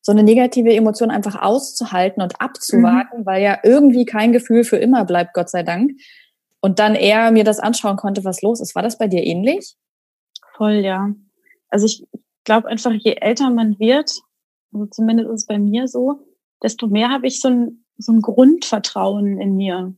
so 0.00 0.12
eine 0.12 0.24
negative 0.24 0.74
Emotion 0.74 1.10
einfach 1.10 1.40
auszuhalten 1.40 2.22
und 2.22 2.40
abzuwarten, 2.40 3.20
mhm. 3.20 3.26
weil 3.26 3.42
ja 3.42 3.58
irgendwie 3.62 4.04
kein 4.04 4.32
Gefühl 4.32 4.64
für 4.64 4.76
immer 4.76 5.04
bleibt, 5.04 5.32
Gott 5.32 5.48
sei 5.48 5.62
Dank 5.62 5.92
und 6.62 6.78
dann 6.78 6.94
eher 6.94 7.30
mir 7.32 7.44
das 7.44 7.58
anschauen 7.58 7.96
konnte, 7.96 8.24
was 8.24 8.40
los 8.40 8.60
ist. 8.60 8.74
War 8.74 8.82
das 8.82 8.96
bei 8.96 9.08
dir 9.08 9.22
ähnlich? 9.22 9.76
Voll, 10.56 10.74
ja. 10.74 11.12
Also 11.68 11.86
ich 11.86 12.06
glaube 12.44 12.68
einfach, 12.68 12.92
je 12.92 13.16
älter 13.20 13.50
man 13.50 13.78
wird, 13.78 14.10
also 14.72 14.86
zumindest 14.86 15.28
ist 15.28 15.40
es 15.42 15.46
bei 15.46 15.58
mir 15.58 15.88
so, 15.88 16.20
desto 16.62 16.86
mehr 16.86 17.10
habe 17.10 17.26
ich 17.26 17.40
so 17.40 17.48
ein, 17.48 17.84
so 17.98 18.12
ein 18.12 18.20
Grundvertrauen 18.20 19.40
in 19.40 19.56
mir. 19.56 19.94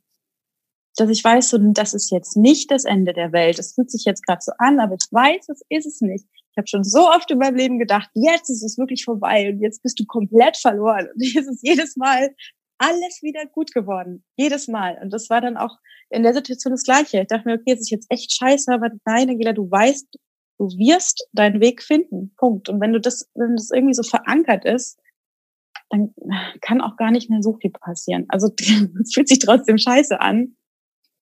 Dass 0.96 1.10
ich 1.10 1.24
weiß, 1.24 1.50
so, 1.50 1.58
das 1.58 1.92
ist 1.94 2.10
jetzt 2.10 2.36
nicht 2.36 2.70
das 2.70 2.84
Ende 2.84 3.12
der 3.12 3.32
Welt. 3.32 3.58
Es 3.58 3.74
fühlt 3.74 3.90
sich 3.90 4.04
jetzt 4.04 4.24
gerade 4.26 4.40
so 4.42 4.52
an, 4.58 4.78
aber 4.78 4.94
ich 4.94 5.06
weiß, 5.10 5.46
das 5.46 5.62
ist 5.68 5.86
es 5.86 6.00
nicht. 6.00 6.24
Ich 6.52 6.56
habe 6.56 6.68
schon 6.68 6.84
so 6.84 7.08
oft 7.10 7.28
in 7.32 7.38
meinem 7.38 7.56
Leben 7.56 7.78
gedacht, 7.80 8.08
jetzt 8.14 8.48
ist 8.48 8.62
es 8.62 8.78
wirklich 8.78 9.04
vorbei 9.04 9.48
und 9.50 9.60
jetzt 9.60 9.82
bist 9.82 9.98
du 9.98 10.04
komplett 10.06 10.56
verloren. 10.56 11.08
Und 11.12 11.22
jetzt 11.34 11.48
ist 11.48 11.66
jedes 11.66 11.96
Mal 11.96 12.30
alles 12.78 13.20
wieder 13.22 13.46
gut 13.46 13.72
geworden. 13.72 14.24
Jedes 14.36 14.68
Mal. 14.68 14.98
Und 15.02 15.12
das 15.12 15.30
war 15.30 15.40
dann 15.40 15.56
auch 15.56 15.76
in 16.10 16.22
der 16.22 16.34
Situation 16.34 16.72
das 16.72 16.84
Gleiche. 16.84 17.22
Ich 17.22 17.26
dachte 17.26 17.48
mir, 17.48 17.54
okay, 17.54 17.72
das 17.72 17.80
ist 17.80 17.90
jetzt 17.90 18.06
echt 18.08 18.32
scheiße, 18.32 18.72
aber 18.72 18.90
nein, 19.04 19.30
Angela, 19.30 19.52
du 19.52 19.68
weißt, 19.70 20.16
du 20.58 20.66
wirst 20.66 21.26
deinen 21.32 21.60
Weg 21.60 21.82
finden. 21.82 22.34
Punkt. 22.36 22.68
Und 22.68 22.80
wenn 22.80 22.92
du 22.92 23.00
das, 23.00 23.28
wenn 23.34 23.56
das 23.56 23.70
irgendwie 23.72 23.94
so 23.94 24.02
verankert 24.02 24.64
ist, 24.64 24.98
dann 25.90 26.14
kann 26.60 26.80
auch 26.80 26.96
gar 26.96 27.10
nicht 27.10 27.30
mehr 27.30 27.42
so 27.42 27.54
viel 27.54 27.70
passieren. 27.70 28.26
Also 28.28 28.50
es 28.58 29.12
fühlt 29.14 29.28
sich 29.28 29.38
trotzdem 29.38 29.78
scheiße 29.78 30.20
an. 30.20 30.56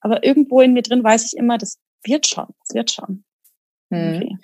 Aber 0.02 0.24
irgendwo 0.24 0.60
in 0.60 0.74
mir 0.74 0.82
drin 0.82 1.02
weiß 1.02 1.32
ich 1.32 1.38
immer, 1.38 1.56
das 1.56 1.78
wird 2.04 2.26
schon, 2.26 2.46
das 2.60 2.74
wird 2.74 2.90
schon. 2.90 3.24
Hm. 3.90 4.16
Okay. 4.16 4.36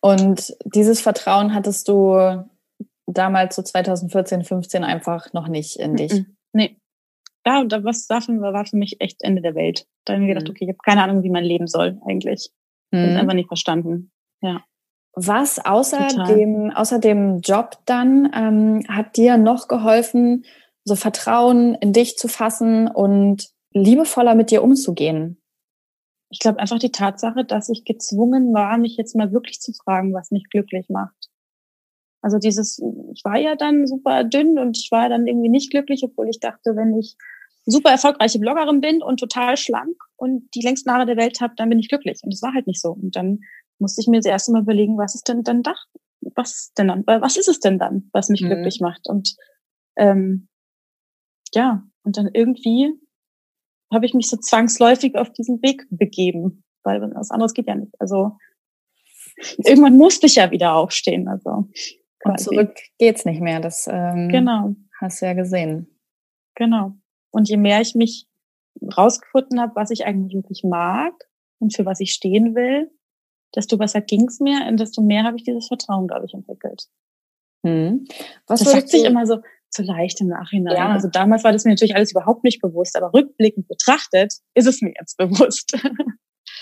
Und 0.00 0.54
dieses 0.64 1.00
Vertrauen 1.00 1.54
hattest 1.54 1.88
du 1.88 2.44
damals 3.06 3.56
so 3.56 3.62
2014, 3.62 4.44
15 4.44 4.84
einfach 4.84 5.32
noch 5.32 5.48
nicht 5.48 5.76
in 5.76 5.96
dich. 5.96 6.24
Nee. 6.52 6.76
Ja, 7.46 7.62
da 7.64 7.84
was 7.84 8.06
davon 8.06 8.40
war, 8.40 8.54
war 8.54 8.64
für 8.64 8.76
mich 8.76 9.00
echt 9.00 9.22
Ende 9.22 9.42
der 9.42 9.54
Welt. 9.54 9.86
Da 10.04 10.14
habe 10.14 10.22
ich 10.22 10.26
mir 10.26 10.34
gedacht, 10.34 10.48
mhm. 10.48 10.54
okay, 10.54 10.64
ich 10.64 10.70
habe 10.70 10.78
keine 10.82 11.02
Ahnung, 11.02 11.22
wie 11.22 11.30
man 11.30 11.44
leben 11.44 11.66
soll 11.66 12.00
eigentlich. 12.06 12.50
Mhm. 12.90 13.04
Ich 13.04 13.16
einfach 13.16 13.34
nicht 13.34 13.48
verstanden. 13.48 14.12
Ja. 14.40 14.64
Was 15.14 15.64
außer 15.64 16.08
dem, 16.28 16.70
außer 16.70 16.98
dem 16.98 17.40
Job 17.40 17.78
dann 17.84 18.30
ähm, 18.34 18.84
hat 18.88 19.16
dir 19.16 19.36
noch 19.36 19.68
geholfen, 19.68 20.44
so 20.84 20.96
Vertrauen 20.96 21.74
in 21.74 21.92
dich 21.92 22.16
zu 22.16 22.28
fassen 22.28 22.88
und 22.88 23.53
liebevoller 23.74 24.34
mit 24.34 24.50
dir 24.50 24.62
umzugehen? 24.62 25.40
Ich 26.30 26.38
glaube 26.38 26.58
einfach 26.58 26.78
die 26.78 26.90
Tatsache, 26.90 27.44
dass 27.44 27.68
ich 27.68 27.84
gezwungen 27.84 28.54
war, 28.54 28.78
mich 28.78 28.96
jetzt 28.96 29.14
mal 29.14 29.32
wirklich 29.32 29.60
zu 29.60 29.72
fragen, 29.72 30.14
was 30.14 30.30
mich 30.30 30.48
glücklich 30.50 30.88
macht. 30.88 31.30
Also 32.22 32.38
dieses, 32.38 32.78
ich 33.12 33.22
war 33.24 33.36
ja 33.36 33.54
dann 33.54 33.86
super 33.86 34.24
dünn 34.24 34.58
und 34.58 34.78
ich 34.78 34.90
war 34.90 35.08
dann 35.08 35.26
irgendwie 35.26 35.50
nicht 35.50 35.70
glücklich, 35.70 36.02
obwohl 36.02 36.28
ich 36.30 36.40
dachte, 36.40 36.74
wenn 36.74 36.98
ich 36.98 37.16
super 37.66 37.90
erfolgreiche 37.90 38.38
Bloggerin 38.38 38.80
bin 38.80 39.02
und 39.02 39.20
total 39.20 39.56
schlank 39.56 39.96
und 40.16 40.48
die 40.54 40.62
längsten 40.62 40.90
Haare 40.90 41.06
der 41.06 41.16
Welt 41.16 41.40
habe, 41.40 41.54
dann 41.56 41.68
bin 41.68 41.78
ich 41.78 41.88
glücklich. 41.88 42.20
Und 42.22 42.32
das 42.32 42.42
war 42.42 42.54
halt 42.54 42.66
nicht 42.66 42.80
so. 42.80 42.92
Und 42.92 43.14
dann 43.16 43.40
musste 43.78 44.00
ich 44.00 44.06
mir 44.06 44.18
das 44.18 44.26
erste 44.26 44.52
Mal 44.52 44.62
überlegen, 44.62 44.96
was 44.96 45.14
ist 45.14 45.28
denn 45.28 45.42
dann 45.42 45.62
da? 45.62 45.74
Was 46.34 46.72
denn 46.78 46.88
dann? 46.88 47.04
Was 47.06 47.36
ist 47.36 47.48
es 47.48 47.60
denn 47.60 47.78
dann, 47.78 48.08
was 48.12 48.28
mich 48.28 48.40
mhm. 48.40 48.46
glücklich 48.46 48.80
macht? 48.80 49.06
Und 49.06 49.36
ähm, 49.96 50.48
ja, 51.54 51.84
und 52.04 52.16
dann 52.16 52.30
irgendwie 52.32 52.92
habe 53.94 54.06
ich 54.06 54.14
mich 54.14 54.28
so 54.28 54.36
zwangsläufig 54.36 55.16
auf 55.16 55.30
diesen 55.32 55.62
Weg 55.62 55.86
begeben, 55.90 56.64
weil 56.82 57.00
was 57.14 57.30
anderes 57.30 57.54
geht 57.54 57.68
ja 57.68 57.74
nicht. 57.74 57.94
Also 58.00 58.36
irgendwann 59.58 59.96
musste 59.96 60.26
ich 60.26 60.36
ja 60.36 60.50
wieder 60.50 60.74
aufstehen. 60.74 61.28
Also 61.28 61.68
und 62.24 62.40
zurück 62.40 62.74
geht's 62.98 63.24
nicht 63.24 63.40
mehr. 63.40 63.60
Das 63.60 63.88
ähm, 63.90 64.28
genau. 64.28 64.74
hast 65.00 65.20
du 65.20 65.26
ja 65.26 65.34
gesehen. 65.34 65.88
Genau. 66.54 66.92
Und 67.30 67.48
je 67.48 67.56
mehr 67.56 67.80
ich 67.80 67.94
mich 67.94 68.26
rausgefunden 68.96 69.60
habe, 69.60 69.74
was 69.74 69.90
ich 69.90 70.06
eigentlich 70.06 70.34
wirklich 70.34 70.64
mag 70.64 71.12
und 71.58 71.74
für 71.74 71.84
was 71.84 72.00
ich 72.00 72.12
stehen 72.12 72.54
will, 72.54 72.90
desto 73.54 73.76
besser 73.76 74.00
ging's 74.00 74.40
mir 74.40 74.66
und 74.68 74.80
desto 74.80 75.02
mehr 75.02 75.24
habe 75.24 75.36
ich 75.36 75.44
dieses 75.44 75.68
Vertrauen, 75.68 76.08
glaube 76.08 76.26
ich, 76.26 76.34
entwickelt. 76.34 76.88
Hm. 77.64 78.06
Was 78.46 78.60
das 78.60 78.72
sagt 78.72 78.88
sich 78.88 79.04
immer 79.04 79.26
so, 79.26 79.38
so 79.74 79.82
leicht 79.82 80.20
im 80.20 80.28
Nachhinein. 80.28 80.76
Ja. 80.76 80.88
Also 80.90 81.08
damals 81.08 81.44
war 81.44 81.52
das 81.52 81.64
mir 81.64 81.72
natürlich 81.72 81.96
alles 81.96 82.12
überhaupt 82.12 82.44
nicht 82.44 82.60
bewusst, 82.60 82.96
aber 82.96 83.12
rückblickend 83.12 83.68
betrachtet 83.68 84.34
ist 84.54 84.66
es 84.66 84.80
mir 84.80 84.92
jetzt 84.98 85.16
bewusst. 85.16 85.76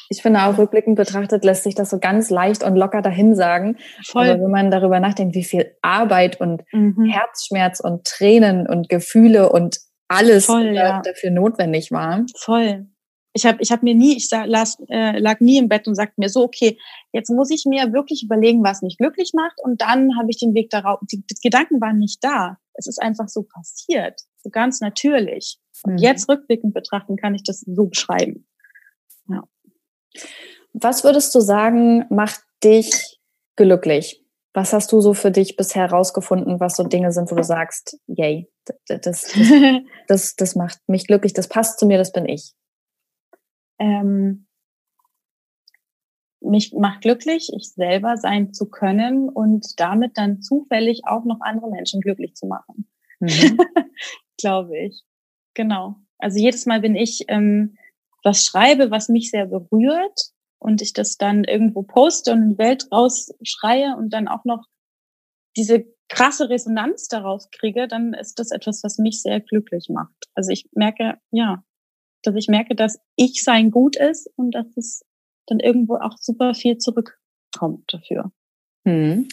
Ich 0.08 0.20
finde 0.20 0.42
auch 0.42 0.58
rückblickend 0.58 0.96
betrachtet 0.96 1.42
lässt 1.42 1.62
sich 1.62 1.74
das 1.74 1.88
so 1.88 1.98
ganz 1.98 2.28
leicht 2.28 2.62
und 2.62 2.76
locker 2.76 3.00
dahin 3.00 3.34
sagen. 3.34 3.78
Voll. 4.04 4.28
Aber 4.28 4.42
wenn 4.42 4.50
man 4.50 4.70
darüber 4.70 5.00
nachdenkt, 5.00 5.34
wie 5.34 5.44
viel 5.44 5.74
Arbeit 5.80 6.38
und 6.38 6.64
mhm. 6.70 7.06
Herzschmerz 7.06 7.80
und 7.80 8.04
Tränen 8.04 8.68
und 8.68 8.90
Gefühle 8.90 9.50
und 9.50 9.78
alles 10.08 10.46
Voll, 10.46 10.74
ja. 10.74 11.00
dafür 11.00 11.30
notwendig 11.30 11.90
war. 11.90 12.26
Voll. 12.36 12.86
Ich 13.34 13.46
habe 13.46 13.58
ich 13.60 13.72
hab 13.72 13.82
mir 13.82 13.94
nie, 13.94 14.16
ich 14.16 14.28
las, 14.30 14.78
äh, 14.88 15.18
lag 15.18 15.40
nie 15.40 15.58
im 15.58 15.68
Bett 15.68 15.88
und 15.88 15.94
sagte 15.94 16.14
mir 16.18 16.28
so, 16.28 16.42
okay, 16.42 16.78
jetzt 17.12 17.30
muss 17.30 17.50
ich 17.50 17.64
mir 17.66 17.92
wirklich 17.92 18.22
überlegen, 18.22 18.62
was 18.62 18.82
mich 18.82 18.98
glücklich 18.98 19.32
macht. 19.34 19.58
Und 19.62 19.80
dann 19.80 20.18
habe 20.18 20.28
ich 20.28 20.38
den 20.38 20.54
Weg 20.54 20.68
darauf, 20.70 21.00
die, 21.10 21.24
die, 21.26 21.34
Gedanken 21.42 21.80
waren 21.80 21.98
nicht 21.98 22.22
da. 22.22 22.58
Es 22.74 22.86
ist 22.86 23.00
einfach 23.00 23.28
so 23.28 23.42
passiert, 23.42 24.20
so 24.42 24.50
ganz 24.50 24.80
natürlich. 24.80 25.58
Und 25.82 25.94
mhm. 25.94 25.98
jetzt 25.98 26.28
rückblickend 26.28 26.74
betrachten 26.74 27.16
kann 27.16 27.34
ich 27.34 27.42
das 27.42 27.60
so 27.60 27.86
beschreiben. 27.86 28.46
Ja. 29.28 29.44
Was 30.74 31.04
würdest 31.04 31.34
du 31.34 31.40
sagen, 31.40 32.04
macht 32.10 32.42
dich 32.62 33.18
glücklich? 33.56 34.22
Was 34.54 34.74
hast 34.74 34.92
du 34.92 35.00
so 35.00 35.14
für 35.14 35.30
dich 35.30 35.56
bisher 35.56 35.88
herausgefunden, 35.88 36.60
was 36.60 36.76
so 36.76 36.84
Dinge 36.84 37.12
sind, 37.12 37.30
wo 37.30 37.34
du 37.34 37.42
sagst, 37.42 37.98
yay, 38.06 38.50
das, 38.86 39.00
das, 39.00 39.34
das, 40.08 40.36
das 40.36 40.54
macht 40.54 40.78
mich 40.86 41.06
glücklich, 41.06 41.32
das 41.32 41.48
passt 41.48 41.78
zu 41.78 41.86
mir, 41.86 41.96
das 41.96 42.12
bin 42.12 42.28
ich? 42.28 42.52
Ähm, 43.78 44.46
mich 46.40 46.72
macht 46.72 47.02
glücklich, 47.02 47.50
ich 47.56 47.72
selber 47.72 48.16
sein 48.16 48.52
zu 48.52 48.68
können 48.68 49.28
und 49.28 49.78
damit 49.78 50.18
dann 50.18 50.42
zufällig 50.42 51.02
auch 51.04 51.24
noch 51.24 51.40
andere 51.40 51.70
Menschen 51.70 52.00
glücklich 52.00 52.34
zu 52.34 52.46
machen. 52.46 52.90
Mhm. 53.20 53.58
Glaube 54.38 54.78
ich. 54.78 55.02
Genau. 55.54 55.96
Also 56.18 56.38
jedes 56.38 56.66
Mal, 56.66 56.82
wenn 56.82 56.96
ich 56.96 57.24
ähm, 57.28 57.76
was 58.22 58.44
schreibe, 58.44 58.90
was 58.90 59.08
mich 59.08 59.30
sehr 59.30 59.46
berührt 59.46 60.32
und 60.58 60.82
ich 60.82 60.92
das 60.92 61.16
dann 61.16 61.44
irgendwo 61.44 61.82
poste 61.82 62.32
und 62.32 62.42
in 62.42 62.50
die 62.50 62.58
Welt 62.58 62.88
rausschreie 62.92 63.96
und 63.96 64.10
dann 64.10 64.28
auch 64.28 64.44
noch 64.44 64.66
diese 65.56 65.84
krasse 66.08 66.48
Resonanz 66.48 67.08
daraus 67.08 67.50
kriege, 67.50 67.88
dann 67.88 68.14
ist 68.14 68.38
das 68.38 68.50
etwas, 68.50 68.82
was 68.84 68.98
mich 68.98 69.22
sehr 69.22 69.40
glücklich 69.40 69.88
macht. 69.88 70.28
Also 70.34 70.50
ich 70.50 70.68
merke, 70.72 71.18
ja, 71.30 71.64
dass 72.22 72.34
ich 72.36 72.48
merke, 72.48 72.74
dass 72.74 73.00
ich 73.16 73.42
sein 73.44 73.70
gut 73.70 73.96
ist 73.96 74.30
und 74.36 74.52
dass 74.52 74.66
es 74.76 75.04
dann 75.46 75.60
irgendwo 75.60 75.96
auch 75.96 76.16
super 76.18 76.54
viel 76.54 76.78
zurückkommt 76.78 77.92
dafür. 77.92 78.30
Hm. 78.86 79.28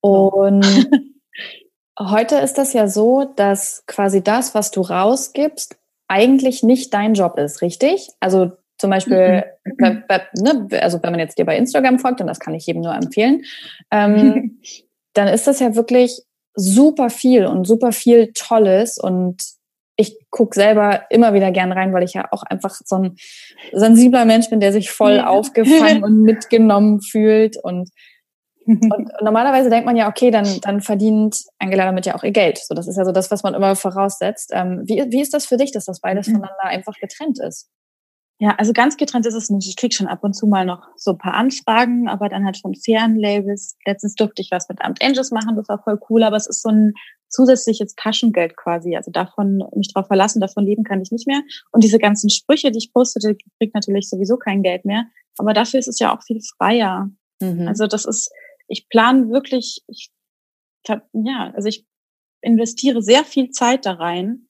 Und 0.00 0.66
heute 1.98 2.36
ist 2.36 2.54
das 2.54 2.72
ja 2.72 2.88
so, 2.88 3.24
dass 3.36 3.84
quasi 3.86 4.22
das, 4.22 4.54
was 4.54 4.70
du 4.70 4.80
rausgibst, 4.80 5.76
eigentlich 6.08 6.62
nicht 6.62 6.92
dein 6.92 7.14
Job 7.14 7.38
ist, 7.38 7.62
richtig? 7.62 8.08
Also 8.18 8.52
zum 8.78 8.90
Beispiel, 8.90 9.44
mhm. 9.64 9.76
bei, 9.78 10.04
bei, 10.08 10.22
ne, 10.40 10.82
also 10.82 11.02
wenn 11.02 11.10
man 11.10 11.20
jetzt 11.20 11.38
dir 11.38 11.44
bei 11.44 11.56
Instagram 11.56 11.98
folgt, 11.98 12.20
und 12.20 12.26
das 12.26 12.40
kann 12.40 12.54
ich 12.54 12.66
jedem 12.66 12.82
nur 12.82 12.94
empfehlen, 12.94 13.44
ähm, 13.90 14.60
dann 15.12 15.28
ist 15.28 15.46
das 15.46 15.60
ja 15.60 15.74
wirklich 15.74 16.22
super 16.54 17.10
viel 17.10 17.46
und 17.46 17.66
super 17.66 17.92
viel 17.92 18.32
Tolles 18.32 18.98
und 18.98 19.59
ich 20.00 20.16
gucke 20.30 20.54
selber 20.54 21.02
immer 21.10 21.34
wieder 21.34 21.50
gern 21.50 21.72
rein, 21.72 21.92
weil 21.92 22.02
ich 22.02 22.14
ja 22.14 22.28
auch 22.30 22.42
einfach 22.42 22.74
so 22.84 22.96
ein 22.96 23.16
sensibler 23.72 24.24
Mensch 24.24 24.50
bin, 24.50 24.60
der 24.60 24.72
sich 24.72 24.90
voll 24.90 25.16
ja. 25.16 25.26
aufgefangen 25.26 26.02
und 26.04 26.22
mitgenommen 26.22 27.00
fühlt 27.00 27.56
und 27.62 27.90
und 28.66 29.10
normalerweise 29.20 29.70
denkt 29.70 29.86
man 29.86 29.96
ja, 29.96 30.08
okay, 30.08 30.30
dann, 30.30 30.60
dann 30.60 30.80
verdient 30.80 31.36
Angela 31.58 31.86
damit 31.86 32.06
ja 32.06 32.14
auch 32.14 32.22
ihr 32.22 32.30
Geld. 32.30 32.58
So, 32.58 32.74
das 32.74 32.86
ist 32.86 32.96
ja 32.96 33.04
so 33.04 33.10
das, 33.10 33.30
was 33.30 33.42
man 33.42 33.54
immer 33.54 33.74
voraussetzt. 33.74 34.50
Ähm, 34.52 34.82
wie, 34.84 35.02
wie 35.10 35.20
ist 35.20 35.34
das 35.34 35.46
für 35.46 35.56
dich, 35.56 35.72
dass 35.72 35.86
das 35.86 36.00
beides 36.00 36.28
mhm. 36.28 36.34
voneinander 36.34 36.64
einfach 36.64 36.94
getrennt 37.00 37.40
ist? 37.40 37.68
Ja, 38.42 38.54
also 38.56 38.72
ganz 38.72 38.96
getrennt 38.96 39.26
ist 39.26 39.34
es 39.34 39.50
nicht. 39.50 39.68
Ich 39.68 39.76
krieg 39.76 39.92
schon 39.92 40.06
ab 40.06 40.24
und 40.24 40.32
zu 40.32 40.46
mal 40.46 40.64
noch 40.64 40.88
so 40.96 41.10
ein 41.10 41.18
paar 41.18 41.34
Anfragen, 41.34 42.08
aber 42.08 42.30
dann 42.30 42.46
halt 42.46 42.56
von 42.56 42.74
fairen 42.74 43.16
Labels. 43.16 43.76
Letztens 43.84 44.14
durfte 44.14 44.40
ich 44.40 44.50
was 44.50 44.66
mit 44.66 44.80
Amt 44.80 45.02
Angels 45.02 45.30
machen, 45.30 45.56
das 45.56 45.68
war 45.68 45.82
voll 45.82 46.00
cool, 46.08 46.22
aber 46.22 46.36
es 46.36 46.46
ist 46.46 46.62
so 46.62 46.70
ein 46.70 46.94
zusätzliches 47.28 47.94
Taschengeld 47.96 48.56
quasi. 48.56 48.96
Also 48.96 49.10
davon 49.10 49.62
mich 49.76 49.92
drauf 49.92 50.06
verlassen, 50.06 50.40
davon 50.40 50.64
leben 50.64 50.84
kann 50.84 51.02
ich 51.02 51.12
nicht 51.12 51.26
mehr. 51.26 51.42
Und 51.70 51.84
diese 51.84 51.98
ganzen 51.98 52.30
Sprüche, 52.30 52.70
die 52.70 52.78
ich 52.78 52.94
postete, 52.94 53.36
kriegt 53.58 53.74
natürlich 53.74 54.08
sowieso 54.08 54.38
kein 54.38 54.62
Geld 54.62 54.86
mehr. 54.86 55.04
Aber 55.36 55.52
dafür 55.52 55.78
ist 55.78 55.88
es 55.88 55.98
ja 55.98 56.16
auch 56.16 56.22
viel 56.22 56.40
freier. 56.56 57.10
Mhm. 57.42 57.68
Also 57.68 57.86
das 57.86 58.06
ist, 58.06 58.32
ich 58.68 58.88
plane 58.88 59.28
wirklich, 59.28 59.84
ich, 59.86 60.10
ja, 61.12 61.52
also 61.54 61.68
ich 61.68 61.86
investiere 62.40 63.02
sehr 63.02 63.24
viel 63.24 63.50
Zeit 63.50 63.84
da 63.84 63.92
rein, 63.92 64.48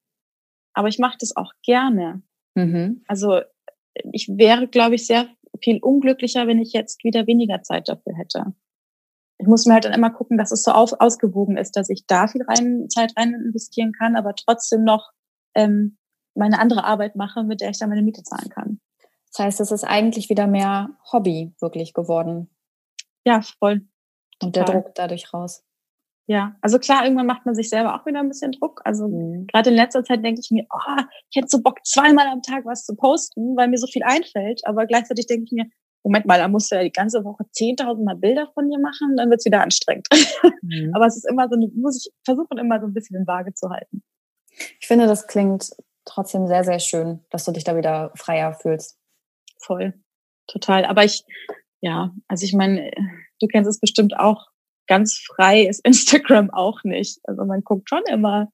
aber 0.74 0.86
ich 0.86 1.01
mache 1.01 1.16
das 1.18 1.34
auch 1.34 1.53
gerne. 1.64 2.22
Mhm. 2.55 3.03
Also 3.09 3.41
ich 4.12 4.28
wäre, 4.28 4.68
glaube 4.68 4.95
ich, 4.95 5.07
sehr 5.07 5.28
viel 5.62 5.78
unglücklicher, 5.80 6.47
wenn 6.47 6.59
ich 6.59 6.72
jetzt 6.72 7.05
wieder 7.05 7.26
weniger 7.26 7.62
Zeit 7.62 7.88
dafür 7.88 8.14
hätte. 8.16 8.55
Ich 9.38 9.47
muss 9.47 9.66
mir 9.66 9.74
halt 9.74 9.84
dann 9.84 9.93
immer 9.93 10.11
gucken, 10.11 10.36
dass 10.36 10.53
es 10.53 10.62
so 10.62 10.70
auf, 10.72 10.93
ausgewogen 11.01 11.57
ist, 11.57 11.76
dass 11.76 11.88
ich 11.88 12.07
da 12.07 12.28
viel 12.28 12.43
rein, 12.43 12.88
Zeit 12.88 13.14
rein 13.16 13.32
investieren 13.34 13.93
kann, 13.93 14.16
aber 14.16 14.34
trotzdem 14.34 14.84
noch 14.84 15.11
ähm, 15.55 15.97
meine 16.34 16.59
andere 16.59 16.84
Arbeit 16.84 17.16
mache, 17.16 17.43
mit 17.43 17.61
der 17.61 17.70
ich 17.70 17.78
dann 17.78 17.88
meine 17.88 18.03
Miete 18.03 18.22
zahlen 18.22 18.51
kann. 18.51 18.80
Das 19.32 19.45
heißt, 19.45 19.61
es 19.61 19.70
ist 19.70 19.84
eigentlich 19.84 20.28
wieder 20.28 20.47
mehr 20.47 20.91
Hobby 21.12 21.55
wirklich 21.61 21.95
geworden. 21.95 22.51
Ja, 23.24 23.43
voll. 23.43 23.86
Und 24.43 24.57
der 24.57 24.64
Druck 24.64 24.95
dadurch 24.95 25.32
raus. 25.32 25.64
Ja, 26.26 26.54
also 26.60 26.78
klar, 26.78 27.04
irgendwann 27.04 27.26
macht 27.26 27.44
man 27.44 27.54
sich 27.54 27.68
selber 27.68 27.94
auch 27.94 28.06
wieder 28.06 28.20
ein 28.20 28.28
bisschen 28.28 28.52
Druck. 28.52 28.82
Also 28.84 29.08
mhm. 29.08 29.46
gerade 29.48 29.70
in 29.70 29.76
letzter 29.76 30.04
Zeit 30.04 30.24
denke 30.24 30.40
ich 30.44 30.50
mir, 30.50 30.64
oh, 30.72 31.02
ich 31.28 31.36
hätte 31.36 31.48
so 31.48 31.60
Bock, 31.60 31.84
zweimal 31.84 32.28
am 32.28 32.42
Tag 32.42 32.64
was 32.64 32.84
zu 32.84 32.94
posten, 32.94 33.56
weil 33.56 33.68
mir 33.68 33.78
so 33.78 33.86
viel 33.86 34.02
einfällt. 34.04 34.60
Aber 34.64 34.86
gleichzeitig 34.86 35.26
denke 35.26 35.44
ich 35.46 35.52
mir, 35.52 35.66
Moment 36.02 36.26
mal, 36.26 36.38
da 36.38 36.48
musst 36.48 36.70
du 36.70 36.76
ja 36.76 36.82
die 36.82 36.92
ganze 36.92 37.24
Woche 37.24 37.44
10.000 37.44 38.04
Mal 38.04 38.16
Bilder 38.16 38.50
von 38.54 38.70
dir 38.70 38.78
machen, 38.78 39.16
dann 39.16 39.28
wird's 39.28 39.44
wieder 39.44 39.60
anstrengend. 39.60 40.06
Mhm. 40.62 40.92
Aber 40.94 41.06
es 41.06 41.16
ist 41.16 41.28
immer 41.28 41.48
so, 41.50 41.56
muss 41.74 42.04
ich 42.04 42.12
versuchen, 42.24 42.58
immer 42.58 42.80
so 42.80 42.86
ein 42.86 42.94
bisschen 42.94 43.16
in 43.16 43.26
Waage 43.26 43.52
zu 43.54 43.68
halten. 43.68 44.02
Ich 44.80 44.86
finde, 44.86 45.06
das 45.06 45.26
klingt 45.26 45.70
trotzdem 46.04 46.46
sehr, 46.46 46.64
sehr 46.64 46.78
schön, 46.78 47.20
dass 47.30 47.44
du 47.44 47.52
dich 47.52 47.64
da 47.64 47.76
wieder 47.76 48.12
freier 48.14 48.54
fühlst. 48.54 48.98
Voll, 49.58 49.94
total. 50.46 50.84
Aber 50.86 51.04
ich, 51.04 51.24
ja, 51.80 52.14
also 52.28 52.44
ich 52.44 52.54
meine, 52.54 52.90
du 53.40 53.46
kennst 53.46 53.68
es 53.68 53.78
bestimmt 53.78 54.16
auch, 54.18 54.48
ganz 54.91 55.22
frei 55.34 55.62
ist 55.62 55.80
Instagram 55.86 56.51
auch 56.51 56.84
nicht. 56.84 57.18
Also 57.24 57.45
man 57.47 57.62
guckt 57.62 57.88
schon 57.88 58.03
immer, 58.11 58.49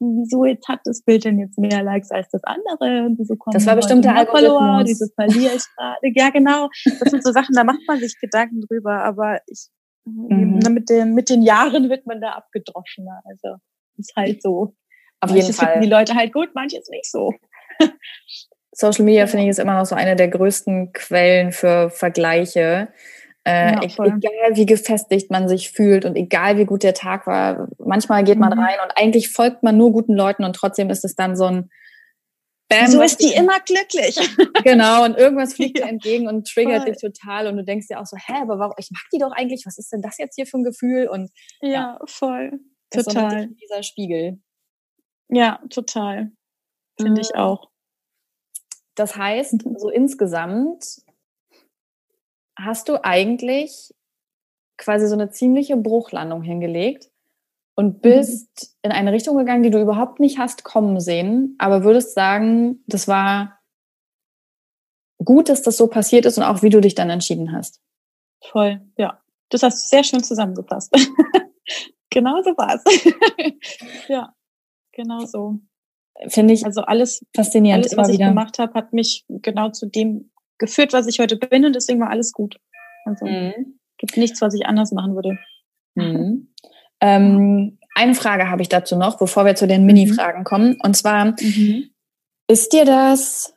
wieso 0.00 0.44
jetzt 0.44 0.66
hat 0.66 0.80
das 0.84 1.02
Bild 1.02 1.24
denn 1.24 1.38
jetzt 1.38 1.58
mehr 1.58 1.82
Likes 1.84 2.10
als 2.10 2.28
das 2.30 2.42
andere 2.42 3.04
und 3.04 3.18
wieso 3.18 3.36
kommen 3.36 3.54
Das 3.54 3.66
war 3.66 3.76
bestimmt 3.76 4.04
der 4.04 4.16
Algorithmus. 4.16 4.84
Dieses 4.84 5.12
verliere 5.14 5.54
ich 5.54 5.62
gerade. 5.76 5.98
Ja, 6.14 6.30
genau. 6.30 6.68
Das 6.98 7.10
sind 7.10 7.22
so 7.22 7.30
Sachen, 7.30 7.54
da 7.54 7.62
macht 7.62 7.80
man 7.86 8.00
sich 8.00 8.18
Gedanken 8.20 8.62
drüber, 8.62 9.04
aber 9.04 9.40
ich, 9.46 9.68
mhm. 10.04 10.58
mit 10.70 10.88
den, 10.88 11.14
mit 11.14 11.28
den 11.28 11.42
Jahren 11.42 11.88
wird 11.88 12.06
man 12.06 12.20
da 12.20 12.30
abgedroschener. 12.30 13.22
Also, 13.24 13.58
ist 13.98 14.12
halt 14.16 14.42
so. 14.42 14.74
Auf 15.20 15.30
Manches 15.30 15.46
jeden 15.46 15.56
Fall. 15.56 15.66
finden 15.66 15.82
die 15.82 15.90
Leute 15.90 16.14
halt 16.14 16.32
gut, 16.32 16.48
manches 16.54 16.88
nicht 16.88 17.08
so. 17.08 17.32
Social 18.72 19.04
Media, 19.04 19.26
finde 19.26 19.44
ich, 19.44 19.50
ist 19.50 19.58
immer 19.58 19.78
noch 19.78 19.86
so 19.86 19.94
eine 19.94 20.16
der 20.16 20.28
größten 20.28 20.92
Quellen 20.92 21.52
für 21.52 21.90
Vergleiche. 21.90 22.88
Äh, 23.44 23.74
ja, 23.74 23.82
egal 23.82 24.54
wie 24.54 24.66
gefestigt 24.66 25.30
man 25.30 25.48
sich 25.48 25.72
fühlt 25.72 26.04
und 26.04 26.14
egal 26.14 26.58
wie 26.58 26.64
gut 26.64 26.84
der 26.84 26.94
Tag 26.94 27.26
war, 27.26 27.68
manchmal 27.78 28.22
geht 28.22 28.38
man 28.38 28.56
mhm. 28.56 28.62
rein 28.62 28.78
und 28.84 28.96
eigentlich 28.96 29.30
folgt 29.30 29.64
man 29.64 29.76
nur 29.76 29.90
guten 29.90 30.14
Leuten 30.14 30.44
und 30.44 30.54
trotzdem 30.54 30.90
ist 30.90 31.04
es 31.04 31.16
dann 31.16 31.36
so 31.36 31.46
ein 31.46 31.70
Bam, 32.72 32.86
so 32.86 33.02
ist 33.02 33.20
die 33.20 33.34
immer 33.34 33.60
glücklich. 33.60 34.16
Genau, 34.64 35.04
und 35.04 35.18
irgendwas 35.18 35.54
fliegt 35.54 35.78
dir 35.78 35.84
entgegen 35.84 36.28
und 36.28 36.46
triggert 36.46 36.82
voll. 36.82 36.92
dich 36.92 37.00
total 37.00 37.48
und 37.48 37.56
du 37.56 37.64
denkst 37.64 37.88
dir 37.88 38.00
auch 38.00 38.06
so, 38.06 38.16
hä, 38.16 38.34
aber 38.40 38.58
warum, 38.58 38.74
ich 38.78 38.90
mag 38.90 39.02
die 39.12 39.18
doch 39.18 39.32
eigentlich, 39.32 39.64
was 39.66 39.76
ist 39.76 39.92
denn 39.92 40.02
das 40.02 40.18
jetzt 40.18 40.36
hier 40.36 40.46
für 40.46 40.58
ein 40.58 40.64
Gefühl? 40.64 41.08
Und 41.08 41.30
ja, 41.60 41.70
ja 41.70 41.98
voll. 42.06 42.60
Total. 42.90 43.48
So 43.48 43.54
dieser 43.60 43.82
Spiegel. 43.82 44.40
Ja, 45.28 45.60
total. 45.68 46.30
finde 47.00 47.20
ich 47.20 47.34
auch. 47.34 47.70
Das 48.94 49.16
heißt, 49.16 49.64
so 49.76 49.88
insgesamt 49.88 51.02
hast 52.56 52.88
du 52.88 53.04
eigentlich 53.04 53.94
quasi 54.76 55.06
so 55.06 55.14
eine 55.14 55.30
ziemliche 55.30 55.76
Bruchlandung 55.76 56.42
hingelegt 56.42 57.10
und 57.74 57.96
mhm. 57.96 58.00
bist 58.00 58.74
mhm. 58.82 58.90
in 58.90 58.92
eine 58.92 59.12
Richtung 59.12 59.36
gegangen, 59.36 59.62
die 59.62 59.70
du 59.70 59.80
überhaupt 59.80 60.20
nicht 60.20 60.38
hast 60.38 60.64
kommen 60.64 61.00
sehen, 61.00 61.56
aber 61.58 61.84
würdest 61.84 62.14
sagen, 62.14 62.82
das 62.86 63.08
war 63.08 63.58
gut, 65.24 65.48
dass 65.48 65.62
das 65.62 65.76
so 65.76 65.86
passiert 65.86 66.26
ist 66.26 66.36
und 66.36 66.44
auch 66.44 66.62
wie 66.62 66.70
du 66.70 66.80
dich 66.80 66.94
dann 66.94 67.10
entschieden 67.10 67.52
hast. 67.52 67.80
Voll, 68.42 68.80
ja. 68.96 69.20
Das 69.50 69.62
hast 69.62 69.84
du 69.84 69.88
sehr 69.88 70.02
schön 70.02 70.22
zusammengefasst. 70.22 70.92
genau 72.10 72.42
so 72.42 72.50
war 72.56 72.74
es. 72.74 74.08
ja, 74.08 74.34
genau 74.92 75.24
so. 75.26 75.60
Finde 76.28 76.54
ich 76.54 76.64
also 76.64 76.82
alles 76.82 77.24
faszinierend. 77.34 77.84
Alles, 77.84 77.96
was 77.96 78.08
ich 78.08 78.14
wieder. 78.14 78.28
gemacht 78.28 78.58
habe, 78.58 78.74
hat 78.74 78.92
mich 78.92 79.24
genau 79.28 79.70
zu 79.70 79.86
dem 79.86 80.31
geführt, 80.62 80.94
was 80.94 81.06
ich 81.06 81.18
heute 81.18 81.36
bin 81.36 81.66
und 81.66 81.74
deswegen 81.74 82.00
war 82.00 82.08
alles 82.08 82.32
gut. 82.32 82.56
Also 83.04 83.26
mhm. 83.26 83.78
gibt 83.98 84.16
nichts, 84.16 84.40
was 84.40 84.54
ich 84.54 84.64
anders 84.64 84.92
machen 84.92 85.14
würde. 85.14 85.38
Mhm. 85.94 86.48
Ähm, 87.04 87.80
eine 87.96 88.14
Frage 88.14 88.48
habe 88.48 88.62
ich 88.62 88.68
dazu 88.68 88.94
noch, 88.94 89.18
bevor 89.18 89.44
wir 89.44 89.56
zu 89.56 89.66
den 89.66 89.84
Mini-Fragen 89.84 90.44
kommen. 90.44 90.78
Und 90.84 90.96
zwar, 90.96 91.34
mhm. 91.40 91.90
ist 92.46 92.72
dir 92.72 92.84
das 92.84 93.54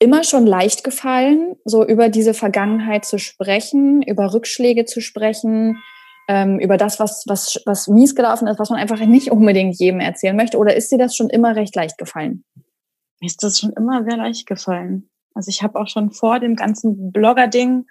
immer 0.00 0.24
schon 0.24 0.44
leicht 0.44 0.82
gefallen, 0.82 1.54
so 1.64 1.86
über 1.86 2.08
diese 2.08 2.34
Vergangenheit 2.34 3.04
zu 3.04 3.18
sprechen, 3.18 4.02
über 4.02 4.34
Rückschläge 4.34 4.86
zu 4.86 5.00
sprechen, 5.00 5.80
ähm, 6.26 6.58
über 6.58 6.76
das, 6.76 6.98
was, 6.98 7.24
was, 7.28 7.62
was 7.64 7.86
mies 7.86 8.14
gelaufen 8.14 8.48
ist, 8.48 8.58
was 8.58 8.70
man 8.70 8.80
einfach 8.80 8.98
nicht 8.98 9.30
unbedingt 9.30 9.78
jedem 9.78 10.00
erzählen 10.00 10.36
möchte? 10.36 10.58
Oder 10.58 10.74
ist 10.74 10.90
dir 10.90 10.98
das 10.98 11.14
schon 11.14 11.30
immer 11.30 11.54
recht 11.54 11.76
leicht 11.76 11.96
gefallen? 11.96 12.44
Mir 13.20 13.26
ist 13.26 13.42
das 13.42 13.58
schon 13.58 13.72
immer 13.74 14.02
sehr 14.04 14.16
leicht 14.16 14.46
gefallen. 14.46 15.10
Also 15.34 15.48
ich 15.48 15.62
habe 15.62 15.78
auch 15.78 15.88
schon 15.88 16.10
vor 16.10 16.40
dem 16.40 16.56
ganzen 16.56 17.12
Blogger-Ding, 17.12 17.86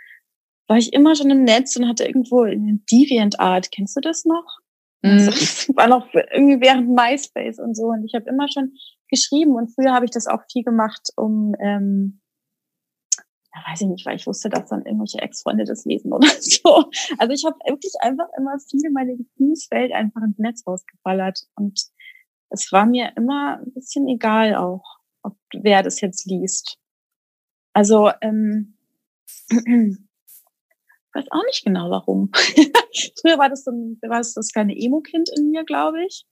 war 0.68 0.78
ich 0.78 0.94
immer 0.94 1.16
schon 1.16 1.32
im 1.32 1.44
Netz 1.44 1.76
und 1.76 1.88
hatte 1.88 2.06
irgendwo 2.06 2.44
in 2.44 2.86
DeviantArt, 2.92 3.72
kennst 3.72 3.96
du 3.96 4.02
das 4.02 4.26
noch? 4.26 4.60
Mhm. 5.02 5.26
Das 5.26 5.70
war 5.76 5.88
noch 5.88 6.08
irgendwie 6.14 6.62
während 6.62 6.90
MySpace 6.90 7.60
und 7.60 7.76
so. 7.76 7.88
Und 7.88 8.06
ich 8.06 8.14
habe 8.14 8.30
immer 8.30 8.48
schon 8.52 8.74
geschrieben 9.10 9.56
und 9.56 9.74
früher 9.74 9.94
habe 9.94 10.06
ich 10.06 10.12
das 10.12 10.28
auch 10.28 10.42
viel 10.52 10.64
gemacht, 10.64 11.10
um, 11.16 11.56
ähm, 11.60 12.22
ja, 13.54 13.72
weiß 13.72 13.82
ich 13.82 13.88
nicht, 13.88 14.06
weil 14.06 14.18
ich 14.18 14.28
wusste, 14.28 14.50
dass 14.50 14.70
dann 14.70 14.86
irgendwelche 14.86 15.20
Ex-Freunde 15.20 15.64
das 15.64 15.86
lesen 15.86 16.14
oder 16.14 16.28
so. 16.40 16.86
Also 17.18 17.34
ich 17.34 17.44
habe 17.46 17.58
wirklich 17.66 17.94
einfach 18.02 18.28
immer 18.38 18.60
viel 18.60 18.92
meine 18.92 19.18
Gefühlswelt 19.18 19.92
einfach 19.92 20.22
ins 20.22 20.38
Netz 20.38 20.64
rausgeballert 20.68 21.40
und 21.56 21.82
es 22.52 22.72
war 22.72 22.86
mir 22.86 23.12
immer 23.16 23.60
ein 23.60 23.74
bisschen 23.74 24.08
egal 24.08 24.56
auch, 24.56 24.84
ob 25.24 25.36
wer 25.54 25.84
das 25.84 26.02
jetzt 26.02 26.26
liest. 26.26 26.78
Also 27.80 28.12
ähm, 28.20 28.74
weiß 31.14 31.26
auch 31.32 31.46
nicht 31.46 31.64
genau 31.64 31.90
warum. 31.90 32.30
Früher 33.22 33.38
war 33.38 33.48
das, 33.48 33.64
so 33.64 33.72
ein, 33.72 33.98
war 34.02 34.18
das 34.18 34.34
das 34.34 34.52
kleine 34.52 34.78
Emo-Kind 34.78 35.30
in 35.38 35.50
mir, 35.52 35.64
glaube 35.64 36.04
ich. 36.04 36.26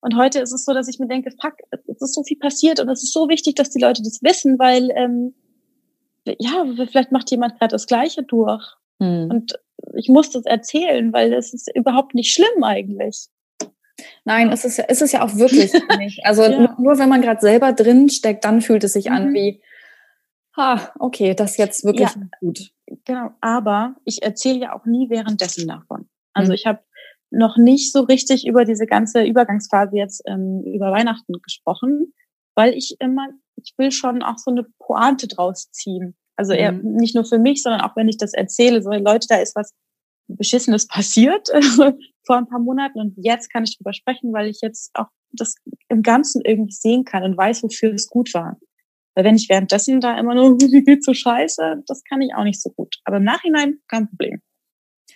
Und 0.00 0.16
heute 0.16 0.40
ist 0.40 0.52
es 0.52 0.64
so, 0.64 0.72
dass 0.72 0.88
ich 0.88 0.98
mir 0.98 1.06
denke, 1.06 1.32
fuck, 1.38 1.52
es 1.70 2.00
ist 2.00 2.14
so 2.14 2.22
viel 2.22 2.38
passiert 2.38 2.80
und 2.80 2.88
es 2.88 3.02
ist 3.02 3.12
so 3.12 3.28
wichtig, 3.28 3.56
dass 3.56 3.68
die 3.68 3.78
Leute 3.78 4.02
das 4.02 4.22
wissen, 4.22 4.58
weil 4.58 4.90
ähm, 4.96 5.34
ja, 6.38 6.64
vielleicht 6.90 7.12
macht 7.12 7.30
jemand 7.30 7.58
gerade 7.58 7.72
das 7.72 7.86
Gleiche 7.86 8.22
durch. 8.22 8.64
Hm. 8.98 9.28
Und 9.30 9.60
ich 9.96 10.08
muss 10.08 10.30
das 10.30 10.46
erzählen, 10.46 11.12
weil 11.12 11.34
es 11.34 11.52
ist 11.52 11.70
überhaupt 11.76 12.14
nicht 12.14 12.32
schlimm 12.32 12.64
eigentlich. 12.64 13.26
Nein, 14.24 14.50
es 14.50 14.64
ist, 14.64 14.78
es 14.78 15.02
ist 15.02 15.12
ja 15.12 15.22
auch 15.22 15.36
wirklich 15.36 15.74
nicht. 15.98 16.24
Also 16.24 16.44
ja. 16.44 16.58
nur, 16.58 16.74
nur, 16.78 16.98
wenn 16.98 17.10
man 17.10 17.20
gerade 17.20 17.42
selber 17.42 17.74
drin 17.74 18.08
steckt, 18.08 18.46
dann 18.46 18.62
fühlt 18.62 18.82
es 18.82 18.94
sich 18.94 19.10
mhm. 19.10 19.12
an 19.12 19.34
wie, 19.34 19.60
ha, 20.56 20.92
okay, 20.98 21.34
das 21.34 21.52
ist 21.52 21.56
jetzt 21.58 21.84
wirklich 21.84 22.08
ja, 22.08 22.22
gut. 22.40 22.70
Genau, 23.04 23.30
aber 23.40 23.96
ich 24.04 24.22
erzähle 24.22 24.60
ja 24.60 24.74
auch 24.74 24.86
nie 24.86 25.10
währenddessen 25.10 25.68
davon. 25.68 26.08
Also 26.32 26.50
mhm. 26.50 26.54
ich 26.54 26.66
habe 26.66 26.80
noch 27.30 27.56
nicht 27.56 27.92
so 27.92 28.00
richtig 28.00 28.46
über 28.46 28.64
diese 28.64 28.86
ganze 28.86 29.24
Übergangsphase 29.24 29.96
jetzt 29.96 30.22
ähm, 30.26 30.62
über 30.64 30.92
Weihnachten 30.92 31.34
gesprochen, 31.42 32.12
weil 32.54 32.74
ich 32.74 32.96
immer, 33.00 33.28
ich 33.56 33.74
will 33.76 33.90
schon 33.90 34.22
auch 34.22 34.38
so 34.38 34.50
eine 34.50 34.64
Pointe 34.78 35.28
draus 35.28 35.70
ziehen. 35.70 36.16
Also 36.36 36.52
eher 36.52 36.72
mhm. 36.72 36.94
nicht 36.96 37.14
nur 37.14 37.24
für 37.24 37.38
mich, 37.38 37.62
sondern 37.62 37.80
auch 37.80 37.96
wenn 37.96 38.08
ich 38.08 38.18
das 38.18 38.32
erzähle, 38.32 38.82
so 38.82 38.90
Leute, 38.90 39.26
da 39.28 39.36
ist 39.36 39.56
was 39.56 39.74
Beschissenes 40.28 40.86
passiert 40.88 41.48
vor 42.26 42.36
ein 42.36 42.48
paar 42.48 42.60
Monaten 42.60 43.00
und 43.00 43.14
jetzt 43.16 43.52
kann 43.52 43.64
ich 43.64 43.76
drüber 43.76 43.92
sprechen, 43.92 44.32
weil 44.32 44.48
ich 44.48 44.60
jetzt 44.62 44.90
auch 44.94 45.06
das 45.32 45.54
im 45.88 46.02
Ganzen 46.02 46.42
irgendwie 46.44 46.72
sehen 46.72 47.04
kann 47.04 47.22
und 47.22 47.36
weiß, 47.36 47.62
wofür 47.62 47.92
es 47.92 48.08
gut 48.08 48.32
war. 48.34 48.56
Weil 49.16 49.24
wenn 49.24 49.34
ich 49.34 49.48
währenddessen 49.48 50.00
da 50.00 50.16
immer 50.18 50.34
nur, 50.34 50.60
wie 50.60 50.84
geht's 50.84 51.06
so 51.06 51.14
scheiße, 51.14 51.82
das 51.86 52.04
kann 52.04 52.20
ich 52.20 52.34
auch 52.34 52.44
nicht 52.44 52.62
so 52.62 52.70
gut. 52.70 52.96
Aber 53.04 53.16
im 53.16 53.24
Nachhinein 53.24 53.78
kein 53.88 54.08
Problem. 54.08 54.42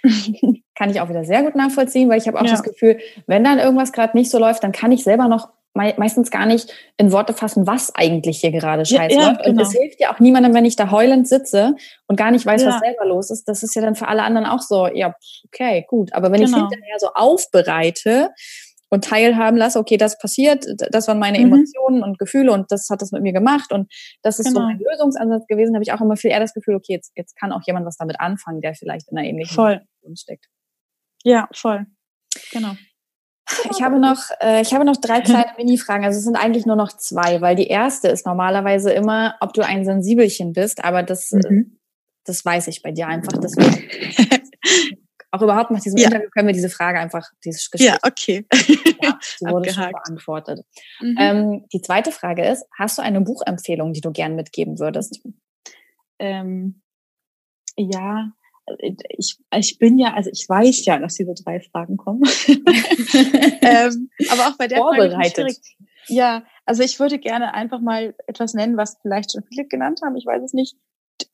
kann 0.75 0.91
ich 0.91 1.01
auch 1.01 1.11
wieder 1.11 1.25
sehr 1.25 1.43
gut 1.43 1.55
nachvollziehen, 1.55 2.09
weil 2.09 2.19
ich 2.19 2.27
habe 2.27 2.41
auch 2.41 2.45
ja. 2.45 2.53
das 2.53 2.63
Gefühl, 2.63 2.99
wenn 3.27 3.45
dann 3.45 3.59
irgendwas 3.59 3.93
gerade 3.93 4.17
nicht 4.17 4.31
so 4.31 4.39
läuft, 4.39 4.65
dann 4.65 4.73
kann 4.73 4.93
ich 4.93 5.05
selber 5.05 5.29
noch 5.29 5.51
meistens 5.75 6.31
gar 6.31 6.47
nicht 6.47 6.73
in 6.97 7.13
Worte 7.13 7.33
fassen, 7.33 7.67
was 7.67 7.95
eigentlich 7.95 8.41
hier 8.41 8.51
gerade 8.51 8.85
scheiße 8.85 9.15
ja, 9.15 9.21
ja, 9.21 9.29
läuft. 9.29 9.47
Und 9.47 9.57
genau. 9.57 9.63
es 9.63 9.73
hilft 9.73 10.01
ja 10.01 10.13
auch 10.13 10.19
niemandem, 10.19 10.53
wenn 10.53 10.65
ich 10.65 10.75
da 10.75 10.91
heulend 10.91 11.29
sitze 11.29 11.77
und 12.09 12.17
gar 12.17 12.33
nicht 12.33 12.45
weiß, 12.45 12.63
ja. 12.63 12.71
was 12.71 12.81
selber 12.81 13.07
los 13.07 13.31
ist. 13.31 13.45
Das 13.45 13.63
ist 13.63 13.77
ja 13.77 13.83
dann 13.83 13.95
für 13.95 14.09
alle 14.09 14.23
anderen 14.23 14.47
auch 14.47 14.61
so, 14.61 14.89
ja, 14.89 15.15
okay, 15.47 15.87
gut. 15.89 16.13
Aber 16.13 16.33
wenn 16.33 16.41
genau. 16.41 16.57
ich 16.57 16.63
hinterher 16.63 16.97
so 16.99 17.09
aufbereite, 17.15 18.31
und 18.91 19.05
teilhaben 19.05 19.57
lasse, 19.57 19.79
okay, 19.79 19.97
das 19.97 20.19
passiert, 20.19 20.67
das 20.91 21.09
waren 21.09 21.19
meine 21.19 21.39
mhm. 21.39 21.47
Emotionen 21.47 22.03
und 22.03 22.19
Gefühle 22.19 22.53
und 22.53 22.71
das 22.71 22.89
hat 22.91 23.01
das 23.01 23.13
mit 23.13 23.23
mir 23.23 23.33
gemacht 23.33 23.73
und 23.73 23.91
das 24.23 24.39
ist 24.39 24.47
genau. 24.49 24.61
so 24.61 24.67
mein 24.67 24.79
Lösungsansatz 24.79 25.47
gewesen, 25.47 25.75
habe 25.75 25.83
ich 25.83 25.93
auch 25.93 26.01
immer 26.01 26.17
viel 26.17 26.31
eher 26.31 26.41
das 26.41 26.53
Gefühl, 26.53 26.75
okay, 26.75 26.93
jetzt, 26.95 27.13
jetzt 27.17 27.37
kann 27.37 27.53
auch 27.53 27.63
jemand 27.67 27.87
was 27.87 27.97
damit 27.97 28.21
anfangen, 28.21 28.61
der 28.61 28.75
vielleicht 28.75 29.09
in 29.11 29.17
einer 29.17 29.27
ähnlichen 29.27 29.55
voll. 29.55 29.81
Situation 29.81 30.17
steckt. 30.17 30.47
Ja, 31.25 31.49
voll. 31.53 31.87
Genau. 32.53 32.73
Ich 33.71 33.83
habe 33.83 33.99
noch, 33.99 34.23
äh, 34.41 34.63
ich 34.63 34.73
habe 34.73 34.85
noch 34.85 34.97
drei 34.97 35.21
kleine 35.23 35.53
Mini-Fragen. 35.57 36.05
Also 36.05 36.19
es 36.19 36.25
sind 36.25 36.37
eigentlich 36.37 36.67
nur 36.67 36.77
noch 36.77 36.93
zwei, 36.93 37.41
weil 37.41 37.57
die 37.57 37.67
erste 37.67 38.09
ist 38.09 38.27
normalerweise 38.27 38.93
immer, 38.93 39.37
ob 39.41 39.53
du 39.55 39.63
ein 39.63 39.85
Sensibelchen 39.85 40.53
bist, 40.53 40.85
aber 40.85 41.03
das, 41.03 41.33
äh, 41.33 41.41
mhm. 41.49 41.79
das 42.25 42.45
weiß 42.45 42.69
ich 42.69 42.83
bei 42.83 42.93
dir 42.93 43.09
einfach. 43.09 43.39
Deswegen 43.39 43.89
auch 45.31 45.43
überhaupt 45.43 45.71
nach 45.71 45.81
diesem 45.81 45.99
ja. 45.99 46.07
Interview 46.07 46.29
können 46.31 46.49
wir 46.49 46.55
diese 46.55 46.71
Frage 46.71 46.99
einfach, 46.99 47.29
dieses 47.45 47.71
Gespräch. 47.71 47.89
Ja, 47.89 47.99
okay. 48.03 48.47
ja, 49.03 49.19
die 49.41 49.47
wurde 49.47 49.73
schon 49.73 49.91
beantwortet. 49.91 50.65
Mhm. 51.01 51.17
Ähm, 51.19 51.65
die 51.73 51.81
zweite 51.83 52.11
Frage 52.11 52.45
ist, 52.45 52.65
hast 52.77 52.99
du 52.99 53.03
eine 53.03 53.21
Buchempfehlung, 53.21 53.93
die 53.93 54.01
du 54.01 54.11
gern 54.11 54.35
mitgeben 54.35 54.79
würdest? 54.79 55.21
Ähm, 56.19 56.83
ja, 57.77 58.33
ich, 59.17 59.39
ich 59.55 59.79
bin 59.79 59.99
ja, 59.99 60.15
also 60.15 60.31
ich 60.31 60.49
weiß 60.49 60.85
ja, 60.85 60.99
dass 60.99 61.15
diese 61.15 61.35
drei 61.35 61.61
Fragen 61.61 61.97
kommen. 61.97 62.23
ähm, 62.49 64.11
aber 64.31 64.49
auch 64.49 64.57
bei 64.59 64.69
der 64.69 64.79
Vorbereitet. 64.79 65.35
Frage 65.35 65.57
ja, 66.07 66.45
also 66.65 66.83
ich 66.83 66.99
würde 66.99 67.19
gerne 67.19 67.55
einfach 67.55 67.81
mal 67.81 68.15
etwas 68.27 68.55
nennen, 68.55 68.77
was 68.77 68.99
vielleicht 69.03 69.33
schon 69.33 69.45
viele 69.45 69.67
genannt 69.67 70.01
haben. 70.05 70.17
Ich 70.17 70.27
weiß 70.27 70.43
es 70.43 70.53
nicht. 70.53 70.77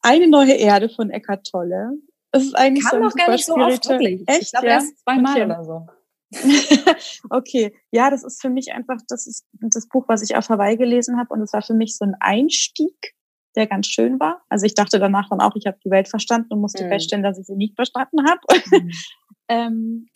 Eine 0.03 0.29
neue 0.29 0.55
Erde 0.55 0.89
von 0.89 1.11
Eckart 1.11 1.47
Tolle. 1.47 1.93
Das 2.33 2.43
ist 2.43 2.55
eigentlich 2.55 2.85
Kann 2.85 3.03
so 3.03 3.09
doch 3.09 3.15
gar 3.15 3.31
nicht 3.31 3.47
so 3.47 3.55
oft, 3.55 3.89
wirklich. 3.89 4.23
Echt? 4.27 4.43
Ich 4.43 4.51
glaube, 4.51 4.67
ja? 4.67 4.75
erst 4.75 4.99
zweimal 4.99 5.33
okay. 5.33 5.45
oder 5.45 5.65
so. 5.65 5.87
okay, 7.31 7.75
ja, 7.93 8.11
das 8.11 8.25
ist 8.25 8.43
für 8.43 8.51
mich 8.51 8.73
einfach, 8.73 8.99
das 9.09 9.27
ist 9.27 9.47
das 9.53 9.89
Buch, 9.89 10.05
was 10.09 10.23
ich 10.23 10.37
auf 10.37 10.49
Hawaii 10.49 10.77
gelesen 10.77 11.19
habe 11.19 11.33
und 11.33 11.41
es 11.41 11.53
war 11.53 11.63
für 11.63 11.75
mich 11.75 11.97
so 11.97 12.05
ein 12.05 12.17
Einstieg, 12.19 13.15
der 13.55 13.67
ganz 13.67 13.87
schön 13.87 14.21
war. 14.21 14.43
Also 14.49 14.67
ich 14.67 14.75
dachte 14.75 14.99
danach 14.99 15.29
dann 15.31 15.41
auch, 15.41 15.55
ich 15.57 15.67
habe 15.67 15.79
die 15.85 15.91
Welt 15.91 16.09
verstanden 16.09 16.53
und 16.53 16.61
musste 16.61 16.85
mm. 16.85 16.89
feststellen, 16.89 17.23
dass 17.23 17.39
ich 17.39 17.47
sie 17.47 17.57
nicht 17.57 17.75
verstanden 17.75 18.29
habe. 18.29 18.41
Mm. 18.71 18.91
ähm, 19.49 20.09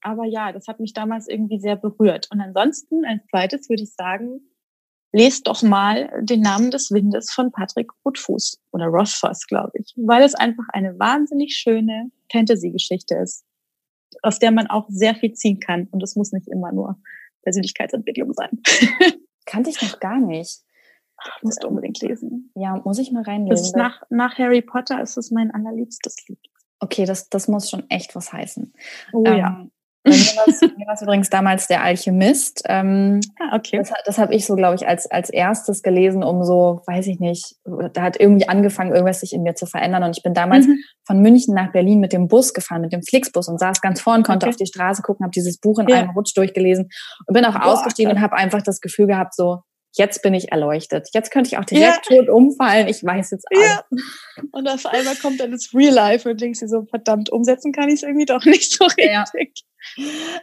aber 0.00 0.24
ja, 0.24 0.52
das 0.52 0.66
hat 0.66 0.80
mich 0.80 0.94
damals 0.94 1.28
irgendwie 1.28 1.60
sehr 1.60 1.76
berührt. 1.76 2.28
Und 2.32 2.40
ansonsten 2.40 3.04
als 3.04 3.24
zweites 3.30 3.68
würde 3.68 3.82
ich 3.82 3.94
sagen, 3.94 4.40
lest 5.12 5.46
doch 5.46 5.62
mal 5.62 6.10
den 6.22 6.40
Namen 6.40 6.70
des 6.70 6.90
Windes 6.90 7.32
von 7.32 7.50
Patrick 7.50 7.90
Rothfuß 8.04 8.60
oder 8.72 8.86
Rothfuss, 8.86 9.46
glaube 9.46 9.72
ich, 9.74 9.94
weil 9.96 10.22
es 10.22 10.34
einfach 10.34 10.64
eine 10.72 10.98
wahnsinnig 10.98 11.54
schöne 11.54 12.10
Fantasy-Geschichte 12.30 13.16
ist, 13.16 13.44
aus 14.22 14.38
der 14.38 14.50
man 14.50 14.66
auch 14.66 14.86
sehr 14.88 15.14
viel 15.14 15.32
ziehen 15.32 15.60
kann. 15.60 15.88
Und 15.90 16.02
es 16.02 16.16
muss 16.16 16.32
nicht 16.32 16.48
immer 16.48 16.72
nur 16.72 17.00
Persönlichkeitsentwicklung 17.42 18.32
sein. 18.34 18.60
Kannte 19.46 19.70
ich 19.70 19.80
noch 19.80 19.98
gar 20.00 20.20
nicht. 20.20 20.60
Ach, 21.16 21.42
musst 21.42 21.64
du 21.64 21.68
unbedingt 21.68 22.00
lesen. 22.00 22.52
Ja, 22.54 22.80
muss 22.84 22.98
ich 22.98 23.10
mal 23.10 23.22
reinlesen. 23.22 23.72
nach, 23.76 24.02
nach 24.10 24.38
Harry 24.38 24.62
Potter 24.62 25.00
ist 25.00 25.16
es 25.16 25.30
mein 25.30 25.50
allerliebstes 25.50 26.16
Lied. 26.28 26.38
Okay, 26.80 27.06
das, 27.06 27.28
das 27.28 27.48
muss 27.48 27.70
schon 27.70 27.88
echt 27.90 28.14
was 28.14 28.32
heißen. 28.32 28.72
Oh 29.12 29.24
ähm, 29.26 29.36
ja. 29.36 29.66
Bei 30.08 30.72
mir 30.76 30.86
war 30.86 30.94
es 30.94 31.02
übrigens 31.02 31.30
damals 31.30 31.66
der 31.66 31.82
Alchemist. 31.82 32.62
Ähm, 32.66 33.20
ah, 33.38 33.56
okay. 33.56 33.78
Das, 33.78 33.92
das 34.04 34.18
habe 34.18 34.34
ich 34.34 34.46
so, 34.46 34.56
glaube 34.56 34.74
ich, 34.76 34.86
als, 34.86 35.10
als 35.10 35.30
erstes 35.30 35.82
gelesen, 35.82 36.22
um 36.22 36.44
so, 36.44 36.82
weiß 36.86 37.06
ich 37.06 37.20
nicht, 37.20 37.56
da 37.92 38.02
hat 38.02 38.18
irgendwie 38.20 38.48
angefangen, 38.48 38.92
irgendwas 38.92 39.20
sich 39.20 39.32
in 39.32 39.42
mir 39.42 39.54
zu 39.54 39.66
verändern. 39.66 40.02
Und 40.02 40.16
ich 40.16 40.22
bin 40.22 40.34
damals 40.34 40.66
mhm. 40.66 40.78
von 41.04 41.20
München 41.20 41.54
nach 41.54 41.72
Berlin 41.72 42.00
mit 42.00 42.12
dem 42.12 42.28
Bus 42.28 42.54
gefahren, 42.54 42.82
mit 42.82 42.92
dem 42.92 43.02
Flixbus 43.02 43.48
und 43.48 43.58
saß 43.58 43.80
ganz 43.80 44.00
vorn, 44.00 44.22
konnte 44.22 44.46
okay. 44.46 44.54
auf 44.54 44.56
die 44.56 44.66
Straße 44.66 45.02
gucken, 45.02 45.24
habe 45.24 45.32
dieses 45.32 45.58
Buch 45.58 45.78
in 45.78 45.88
ja. 45.88 45.96
einem 45.96 46.10
Rutsch 46.10 46.36
durchgelesen 46.36 46.88
und 47.26 47.34
bin 47.34 47.44
auch 47.44 47.54
Boah, 47.54 47.66
ausgestiegen 47.66 48.10
okay. 48.10 48.18
und 48.18 48.22
habe 48.22 48.36
einfach 48.36 48.62
das 48.62 48.80
Gefühl 48.80 49.06
gehabt, 49.06 49.34
so, 49.34 49.60
jetzt 49.92 50.22
bin 50.22 50.34
ich 50.34 50.52
erleuchtet. 50.52 51.08
Jetzt 51.12 51.30
könnte 51.30 51.48
ich 51.48 51.58
auch 51.58 51.64
direkt 51.64 52.08
ja. 52.10 52.16
tot 52.16 52.28
umfallen. 52.28 52.88
Ich 52.88 53.04
weiß 53.04 53.30
jetzt 53.30 53.46
alles. 53.50 53.66
Ja. 53.66 53.84
Und 54.52 54.68
auf 54.68 54.86
einmal 54.86 55.16
kommt 55.16 55.40
dann 55.40 55.50
das 55.50 55.70
Real 55.74 55.92
Life 55.92 56.28
und 56.28 56.40
denkst 56.40 56.60
dir 56.60 56.68
so, 56.68 56.84
verdammt, 56.84 57.30
umsetzen 57.30 57.72
kann 57.72 57.88
ich 57.88 57.96
es 57.96 58.02
irgendwie 58.02 58.26
doch 58.26 58.44
nicht 58.44 58.72
so 58.72 58.84
richtig. 58.84 59.10
Ja. 59.10 59.24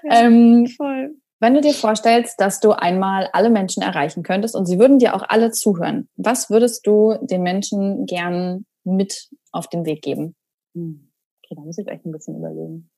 Ähm, 0.10 0.68
voll. 0.68 1.16
Wenn 1.39 1.54
du 1.54 1.62
dir 1.62 1.74
vorstellst, 1.74 2.39
dass 2.39 2.60
du 2.60 2.72
einmal 2.72 3.30
alle 3.34 3.50
Menschen 3.50 3.84
erreichen 3.84 4.24
könntest 4.24 4.56
und 4.56 4.66
sie 4.66 4.80
würden 4.80 5.00
dir 5.00 5.16
auch 5.16 5.24
alle 5.28 5.52
zuhören, 5.52 6.08
was 6.16 6.50
würdest 6.50 6.88
du 6.88 7.18
den 7.22 7.43
Menschen 7.43 8.06
gern 8.06 8.66
mit 8.84 9.30
auf 9.52 9.68
den 9.68 9.86
Weg 9.86 10.02
geben? 10.02 10.36
Hm. 10.76 11.12
Okay, 11.43 11.56
da 11.56 11.62
muss 11.62 11.78
ich 11.78 11.88
echt 11.88 12.06
ein 12.06 12.12
bisschen 12.12 12.38
überlegen. 12.38 12.89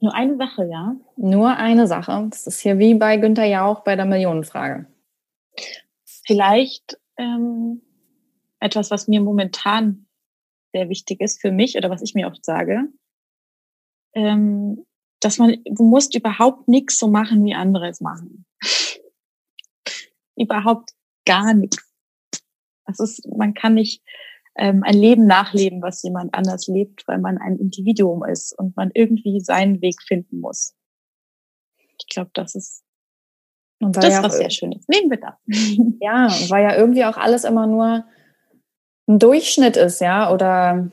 Nur 0.00 0.14
eine 0.14 0.36
Sache, 0.36 0.64
ja? 0.70 0.96
Nur 1.16 1.56
eine 1.56 1.86
Sache. 1.86 2.28
Das 2.30 2.46
ist 2.46 2.60
hier 2.60 2.78
wie 2.78 2.94
bei 2.94 3.16
Günther 3.16 3.46
Jauch 3.46 3.80
bei 3.80 3.96
der 3.96 4.04
Millionenfrage. 4.04 4.86
Vielleicht 6.04 7.00
ähm, 7.16 7.82
etwas, 8.60 8.90
was 8.90 9.08
mir 9.08 9.20
momentan 9.20 10.06
sehr 10.72 10.88
wichtig 10.88 11.20
ist 11.20 11.40
für 11.40 11.50
mich 11.50 11.76
oder 11.76 11.90
was 11.90 12.02
ich 12.02 12.14
mir 12.14 12.28
oft 12.28 12.44
sage, 12.44 12.88
ähm, 14.14 14.84
dass 15.20 15.38
man, 15.38 15.56
du 15.64 15.84
musst 15.84 16.14
überhaupt 16.14 16.68
nichts 16.68 16.98
so 16.98 17.08
machen, 17.08 17.44
wie 17.44 17.54
andere 17.54 17.88
es 17.88 18.00
machen. 18.00 18.46
überhaupt 20.36 20.90
gar 21.26 21.54
nichts. 21.54 21.84
Das 22.86 23.00
ist, 23.00 23.26
man 23.36 23.54
kann 23.54 23.74
nicht 23.74 24.02
ähm, 24.56 24.82
ein 24.84 24.96
Leben 24.96 25.26
nachleben, 25.26 25.82
was 25.82 26.02
jemand 26.02 26.34
anders 26.34 26.66
lebt, 26.68 27.06
weil 27.06 27.18
man 27.18 27.38
ein 27.38 27.56
Individuum 27.56 28.24
ist 28.24 28.58
und 28.58 28.76
man 28.76 28.90
irgendwie 28.94 29.40
seinen 29.40 29.82
Weg 29.82 30.02
finden 30.02 30.40
muss. 30.40 30.74
Ich 31.98 32.06
glaube, 32.06 32.30
das 32.34 32.54
ist 32.54 32.84
und 33.80 33.96
das 33.96 34.08
ja 34.08 34.22
was 34.22 34.36
sehr 34.36 34.50
Schönes. 34.50 34.86
Nehmen 34.88 35.10
wir 35.10 35.18
da. 35.18 35.38
Ja, 36.00 36.28
weil 36.48 36.64
ja 36.64 36.76
irgendwie 36.76 37.04
auch 37.04 37.16
alles 37.16 37.44
immer 37.44 37.66
nur 37.66 38.04
ein 39.06 39.18
Durchschnitt 39.18 39.76
ist, 39.76 40.00
ja, 40.00 40.32
oder 40.32 40.90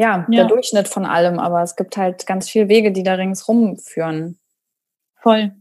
ja, 0.00 0.26
ja, 0.30 0.36
der 0.36 0.44
Durchschnitt 0.46 0.88
von 0.88 1.04
allem, 1.04 1.38
aber 1.38 1.62
es 1.62 1.76
gibt 1.76 1.98
halt 1.98 2.26
ganz 2.26 2.48
viele 2.48 2.70
Wege, 2.70 2.90
die 2.90 3.02
da 3.02 3.14
ringsrum 3.14 3.76
führen. 3.76 4.38
Voll. 5.16 5.52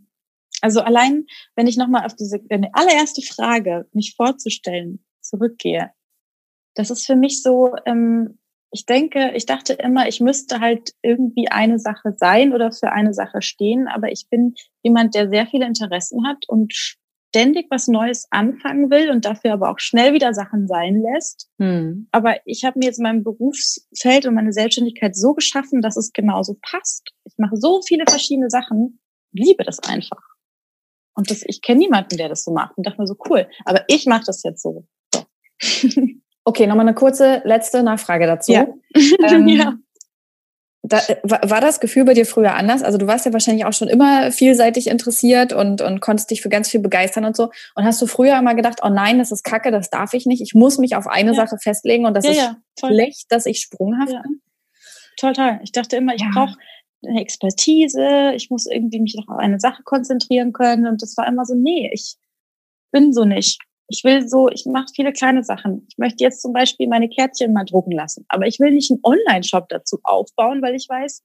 Also 0.61 0.79
allein, 0.79 1.25
wenn 1.55 1.67
ich 1.67 1.75
nochmal 1.75 2.05
auf 2.05 2.15
diese 2.15 2.39
eine 2.49 2.69
allererste 2.73 3.21
Frage, 3.21 3.87
mich 3.91 4.15
vorzustellen, 4.15 5.03
zurückgehe, 5.19 5.91
das 6.73 6.89
ist 6.89 7.05
für 7.05 7.17
mich 7.17 7.43
so, 7.43 7.75
ähm, 7.85 8.39
ich 8.71 8.85
denke, 8.85 9.31
ich 9.35 9.45
dachte 9.45 9.73
immer, 9.73 10.07
ich 10.07 10.21
müsste 10.21 10.61
halt 10.61 10.93
irgendwie 11.01 11.49
eine 11.49 11.77
Sache 11.77 12.13
sein 12.15 12.53
oder 12.53 12.71
für 12.71 12.93
eine 12.93 13.13
Sache 13.13 13.41
stehen, 13.41 13.89
aber 13.89 14.09
ich 14.09 14.29
bin 14.29 14.53
jemand, 14.83 15.15
der 15.15 15.29
sehr 15.29 15.47
viele 15.47 15.65
Interessen 15.65 16.25
hat 16.25 16.47
und 16.47 16.97
ständig 17.29 17.67
was 17.69 17.87
Neues 17.87 18.27
anfangen 18.31 18.89
will 18.89 19.11
und 19.11 19.25
dafür 19.25 19.53
aber 19.53 19.69
auch 19.69 19.79
schnell 19.79 20.13
wieder 20.13 20.33
Sachen 20.33 20.67
sein 20.67 21.01
lässt. 21.01 21.49
Hm. 21.59 22.07
Aber 22.11 22.37
ich 22.45 22.63
habe 22.63 22.79
mir 22.79 22.85
jetzt 22.85 22.99
mein 22.99 23.23
Berufsfeld 23.23 24.25
und 24.25 24.33
meine 24.33 24.51
Selbstständigkeit 24.51 25.15
so 25.15 25.33
geschaffen, 25.33 25.81
dass 25.81 25.95
es 25.95 26.11
genauso 26.11 26.57
passt. 26.61 27.09
Ich 27.25 27.33
mache 27.37 27.55
so 27.55 27.81
viele 27.81 28.05
verschiedene 28.07 28.49
Sachen, 28.49 28.99
liebe 29.31 29.63
das 29.63 29.79
einfach. 29.79 30.21
Und 31.15 31.29
das, 31.29 31.43
ich 31.45 31.61
kenne 31.61 31.79
niemanden, 31.79 32.17
der 32.17 32.29
das 32.29 32.43
so 32.43 32.51
macht 32.51 32.77
und 32.77 32.87
dachte 32.87 32.99
mir 32.99 33.07
so, 33.07 33.15
cool, 33.29 33.47
aber 33.65 33.83
ich 33.87 34.05
mache 34.05 34.23
das 34.25 34.43
jetzt 34.43 34.61
so. 34.61 34.85
so. 35.13 35.25
Okay, 36.45 36.65
nochmal 36.65 36.87
eine 36.87 36.95
kurze 36.95 37.41
letzte 37.45 37.83
Nachfrage 37.83 38.25
dazu. 38.25 38.51
Ja. 38.51 38.67
Ähm, 39.21 39.47
ja. 39.47 39.77
Da, 40.89 40.97
äh, 41.07 41.17
war 41.23 41.61
das 41.61 41.79
Gefühl 41.79 42.05
bei 42.05 42.13
dir 42.13 42.25
früher 42.25 42.55
anders? 42.55 42.83
Also 42.83 42.97
du 42.97 43.07
warst 43.07 43.25
ja 43.25 43.33
wahrscheinlich 43.33 43.65
auch 43.65 43.73
schon 43.73 43.87
immer 43.87 44.31
vielseitig 44.31 44.87
interessiert 44.87 45.53
und, 45.53 45.81
und 45.81 46.01
konntest 46.01 46.31
dich 46.31 46.41
für 46.41 46.49
ganz 46.49 46.69
viel 46.69 46.79
begeistern 46.79 47.25
und 47.25 47.35
so. 47.35 47.51
Und 47.75 47.85
hast 47.85 48.01
du 48.01 48.07
früher 48.07 48.37
immer 48.37 48.55
gedacht, 48.55 48.79
oh 48.83 48.89
nein, 48.89 49.19
das 49.19 49.31
ist 49.31 49.43
Kacke, 49.43 49.71
das 49.71 49.89
darf 49.89 50.13
ich 50.13 50.25
nicht. 50.25 50.41
Ich 50.41 50.53
muss 50.53 50.77
mich 50.77 50.95
auf 50.95 51.07
eine 51.07 51.31
ja. 51.31 51.35
Sache 51.35 51.57
festlegen 51.61 52.05
und 52.05 52.15
das 52.15 52.25
ja, 52.25 52.31
ist 52.31 52.37
ja, 52.39 52.55
schlecht, 52.87 53.25
dass 53.29 53.45
ich 53.45 53.59
sprunghaft 53.59 54.11
bin? 54.11 54.41
Total. 55.17 55.59
Ich 55.63 55.71
dachte 55.71 55.97
immer, 55.97 56.15
ich 56.15 56.23
brauche 56.33 56.55
eine 57.05 57.21
Expertise, 57.21 58.33
ich 58.35 58.49
muss 58.49 58.65
irgendwie 58.65 58.99
mich 58.99 59.15
auf 59.17 59.37
eine 59.37 59.59
Sache 59.59 59.83
konzentrieren 59.83 60.53
können. 60.53 60.87
Und 60.87 61.01
das 61.01 61.15
war 61.17 61.27
immer 61.27 61.45
so, 61.45 61.55
nee, 61.55 61.89
ich 61.93 62.15
bin 62.91 63.13
so 63.13 63.25
nicht 63.25 63.59
ich 63.89 64.03
will 64.03 64.27
so, 64.27 64.49
ich 64.49 64.65
mache 64.65 64.85
viele 64.95 65.11
kleine 65.11 65.43
Sachen. 65.43 65.87
Ich 65.89 65.97
möchte 65.97 66.23
jetzt 66.23 66.41
zum 66.41 66.53
Beispiel 66.53 66.87
meine 66.87 67.09
Kärtchen 67.09 67.53
mal 67.53 67.65
drucken 67.65 67.91
lassen. 67.91 68.25
Aber 68.29 68.45
ich 68.45 68.59
will 68.59 68.71
nicht 68.71 68.91
einen 68.91 68.99
Online-Shop 69.03 69.67
dazu 69.69 69.99
aufbauen, 70.03 70.61
weil 70.61 70.75
ich 70.75 70.87
weiß, 70.87 71.23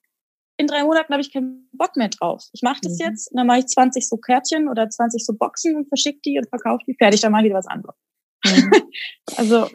in 0.56 0.66
drei 0.66 0.82
Monaten 0.84 1.12
habe 1.12 1.20
ich 1.20 1.32
keinen 1.32 1.68
Bock 1.72 1.96
mehr 1.96 2.08
drauf. 2.08 2.44
Ich 2.52 2.62
mache 2.62 2.80
das 2.82 2.98
mhm. 2.98 3.06
jetzt 3.06 3.30
und 3.30 3.36
dann 3.36 3.46
mache 3.46 3.60
ich 3.60 3.66
20 3.66 4.08
so 4.08 4.16
Kärtchen 4.16 4.68
oder 4.68 4.88
20 4.88 5.24
so 5.24 5.34
Boxen 5.34 5.76
und 5.76 5.88
verschicke 5.88 6.20
die 6.24 6.38
und 6.38 6.48
verkaufe 6.48 6.82
die. 6.86 6.94
Fertig, 6.94 7.20
dann 7.20 7.32
mal 7.32 7.44
wieder 7.44 7.56
was 7.56 7.66
anderes. 7.66 7.96
Mhm. 8.44 8.72
also, 9.36 9.68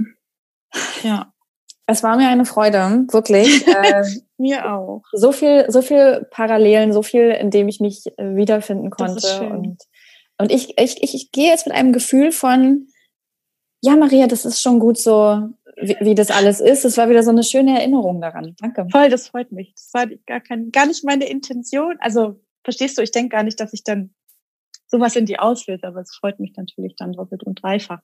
ja. 1.03 1.33
Es 1.85 2.03
war 2.03 2.17
mir 2.17 2.27
eine 2.27 2.45
Freude, 2.45 2.77
wirklich. 3.11 3.67
äh, 3.67 4.03
mir 4.37 4.71
auch. 4.71 5.01
So 5.11 5.31
viel, 5.31 5.65
so 5.69 5.81
viel 5.81 6.27
Parallelen, 6.29 6.93
so 6.93 7.01
viel, 7.01 7.31
in 7.31 7.49
dem 7.49 7.67
ich 7.67 7.79
mich 7.79 8.05
äh, 8.17 8.35
wiederfinden 8.35 8.91
konnte. 8.91 9.41
Und 9.41 9.81
und 10.39 10.51
ich, 10.51 10.77
ich, 10.77 11.03
ich, 11.03 11.13
ich 11.13 11.31
gehe 11.31 11.49
jetzt 11.49 11.67
mit 11.67 11.75
einem 11.75 11.91
Gefühl 11.93 12.31
von, 12.31 12.87
ja, 13.81 13.95
Maria, 13.95 14.27
das 14.27 14.45
ist 14.45 14.61
schon 14.61 14.79
gut 14.79 14.97
so, 14.97 15.49
wie, 15.81 15.97
wie 15.99 16.15
das 16.15 16.31
alles 16.31 16.61
ist. 16.61 16.85
Es 16.85 16.97
war 16.97 17.09
wieder 17.09 17.23
so 17.23 17.29
eine 17.29 17.43
schöne 17.43 17.77
Erinnerung 17.77 18.21
daran. 18.21 18.55
Danke. 18.59 18.87
Voll, 18.89 19.09
das 19.09 19.27
freut 19.27 19.51
mich. 19.51 19.73
Das 19.75 19.93
war 19.93 20.07
gar, 20.25 20.39
kein, 20.39 20.71
gar 20.71 20.85
nicht 20.85 21.03
meine 21.03 21.29
Intention. 21.29 21.97
Also, 21.99 22.39
verstehst 22.63 22.97
du, 22.97 23.01
ich 23.01 23.11
denke 23.11 23.29
gar 23.35 23.43
nicht, 23.43 23.59
dass 23.59 23.73
ich 23.73 23.83
dann 23.83 24.13
sowas 24.87 25.15
in 25.15 25.25
die 25.25 25.39
auslöse, 25.39 25.85
aber 25.85 26.01
es 26.01 26.15
freut 26.15 26.39
mich 26.39 26.55
natürlich 26.55 26.95
dann 26.95 27.13
doppelt 27.13 27.43
und 27.43 27.61
dreifach. 27.61 28.01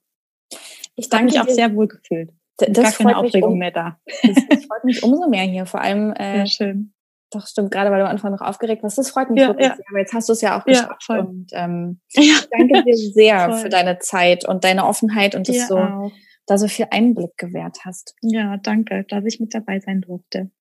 Ich 0.96 1.10
danke 1.10 1.26
mich 1.26 1.40
auch 1.40 1.50
sehr 1.50 1.74
wohl 1.76 1.88
gefühlt. 1.88 2.32
Das 2.58 2.70
gar 2.72 2.92
keine 2.92 3.18
Aufregung 3.18 3.54
um, 3.54 3.60
mehr 3.60 3.72
da. 3.72 4.00
Das, 4.24 4.38
das 4.50 4.66
freut 4.66 4.84
mich 4.84 5.04
umso 5.04 5.28
mehr 5.30 5.44
hier. 5.44 5.66
Vor 5.66 5.82
allem, 5.82 6.14
äh, 6.18 6.48
schön. 6.48 6.94
Doch, 7.32 7.48
stimmt, 7.48 7.72
gerade 7.72 7.92
weil 7.92 8.00
du 8.00 8.06
am 8.06 8.12
Anfang 8.12 8.32
noch 8.32 8.42
aufgeregt 8.42 8.84
warst. 8.84 8.98
Das 8.98 9.10
freut 9.10 9.30
mich 9.30 9.42
ja, 9.42 9.48
wirklich 9.48 9.68
ja. 9.68 9.76
sehr. 9.76 9.86
Aber 9.90 10.00
jetzt 10.00 10.14
hast 10.14 10.30
du 10.30 10.34
es 10.34 10.42
ja 10.42 10.60
auch 10.60 10.66
geschafft. 10.66 11.06
Ja, 11.10 11.20
und 11.20 11.48
ähm, 11.54 12.00
ich 12.14 12.48
danke 12.50 12.84
dir 12.84 12.96
sehr 12.96 13.40
voll. 13.50 13.60
für 13.60 13.70
deine 13.70 14.00
Zeit 14.00 14.48
und 14.48 14.64
deine 14.64 14.86
Offenheit 14.86 15.36
und 15.36 15.50
dass 15.50 15.68
du 15.68 15.78
auch. 15.78 16.12
da 16.46 16.58
so 16.58 16.68
viel 16.68 16.88
Einblick 16.92 17.38
gewährt 17.38 17.80
hast. 17.84 18.16
Ja, 18.22 18.58
danke, 18.58 19.06
dass 19.10 19.26
ich 19.26 19.40
mit 19.40 19.54
dabei 19.54 19.80
sein 19.80 20.02
durfte. 20.02 20.52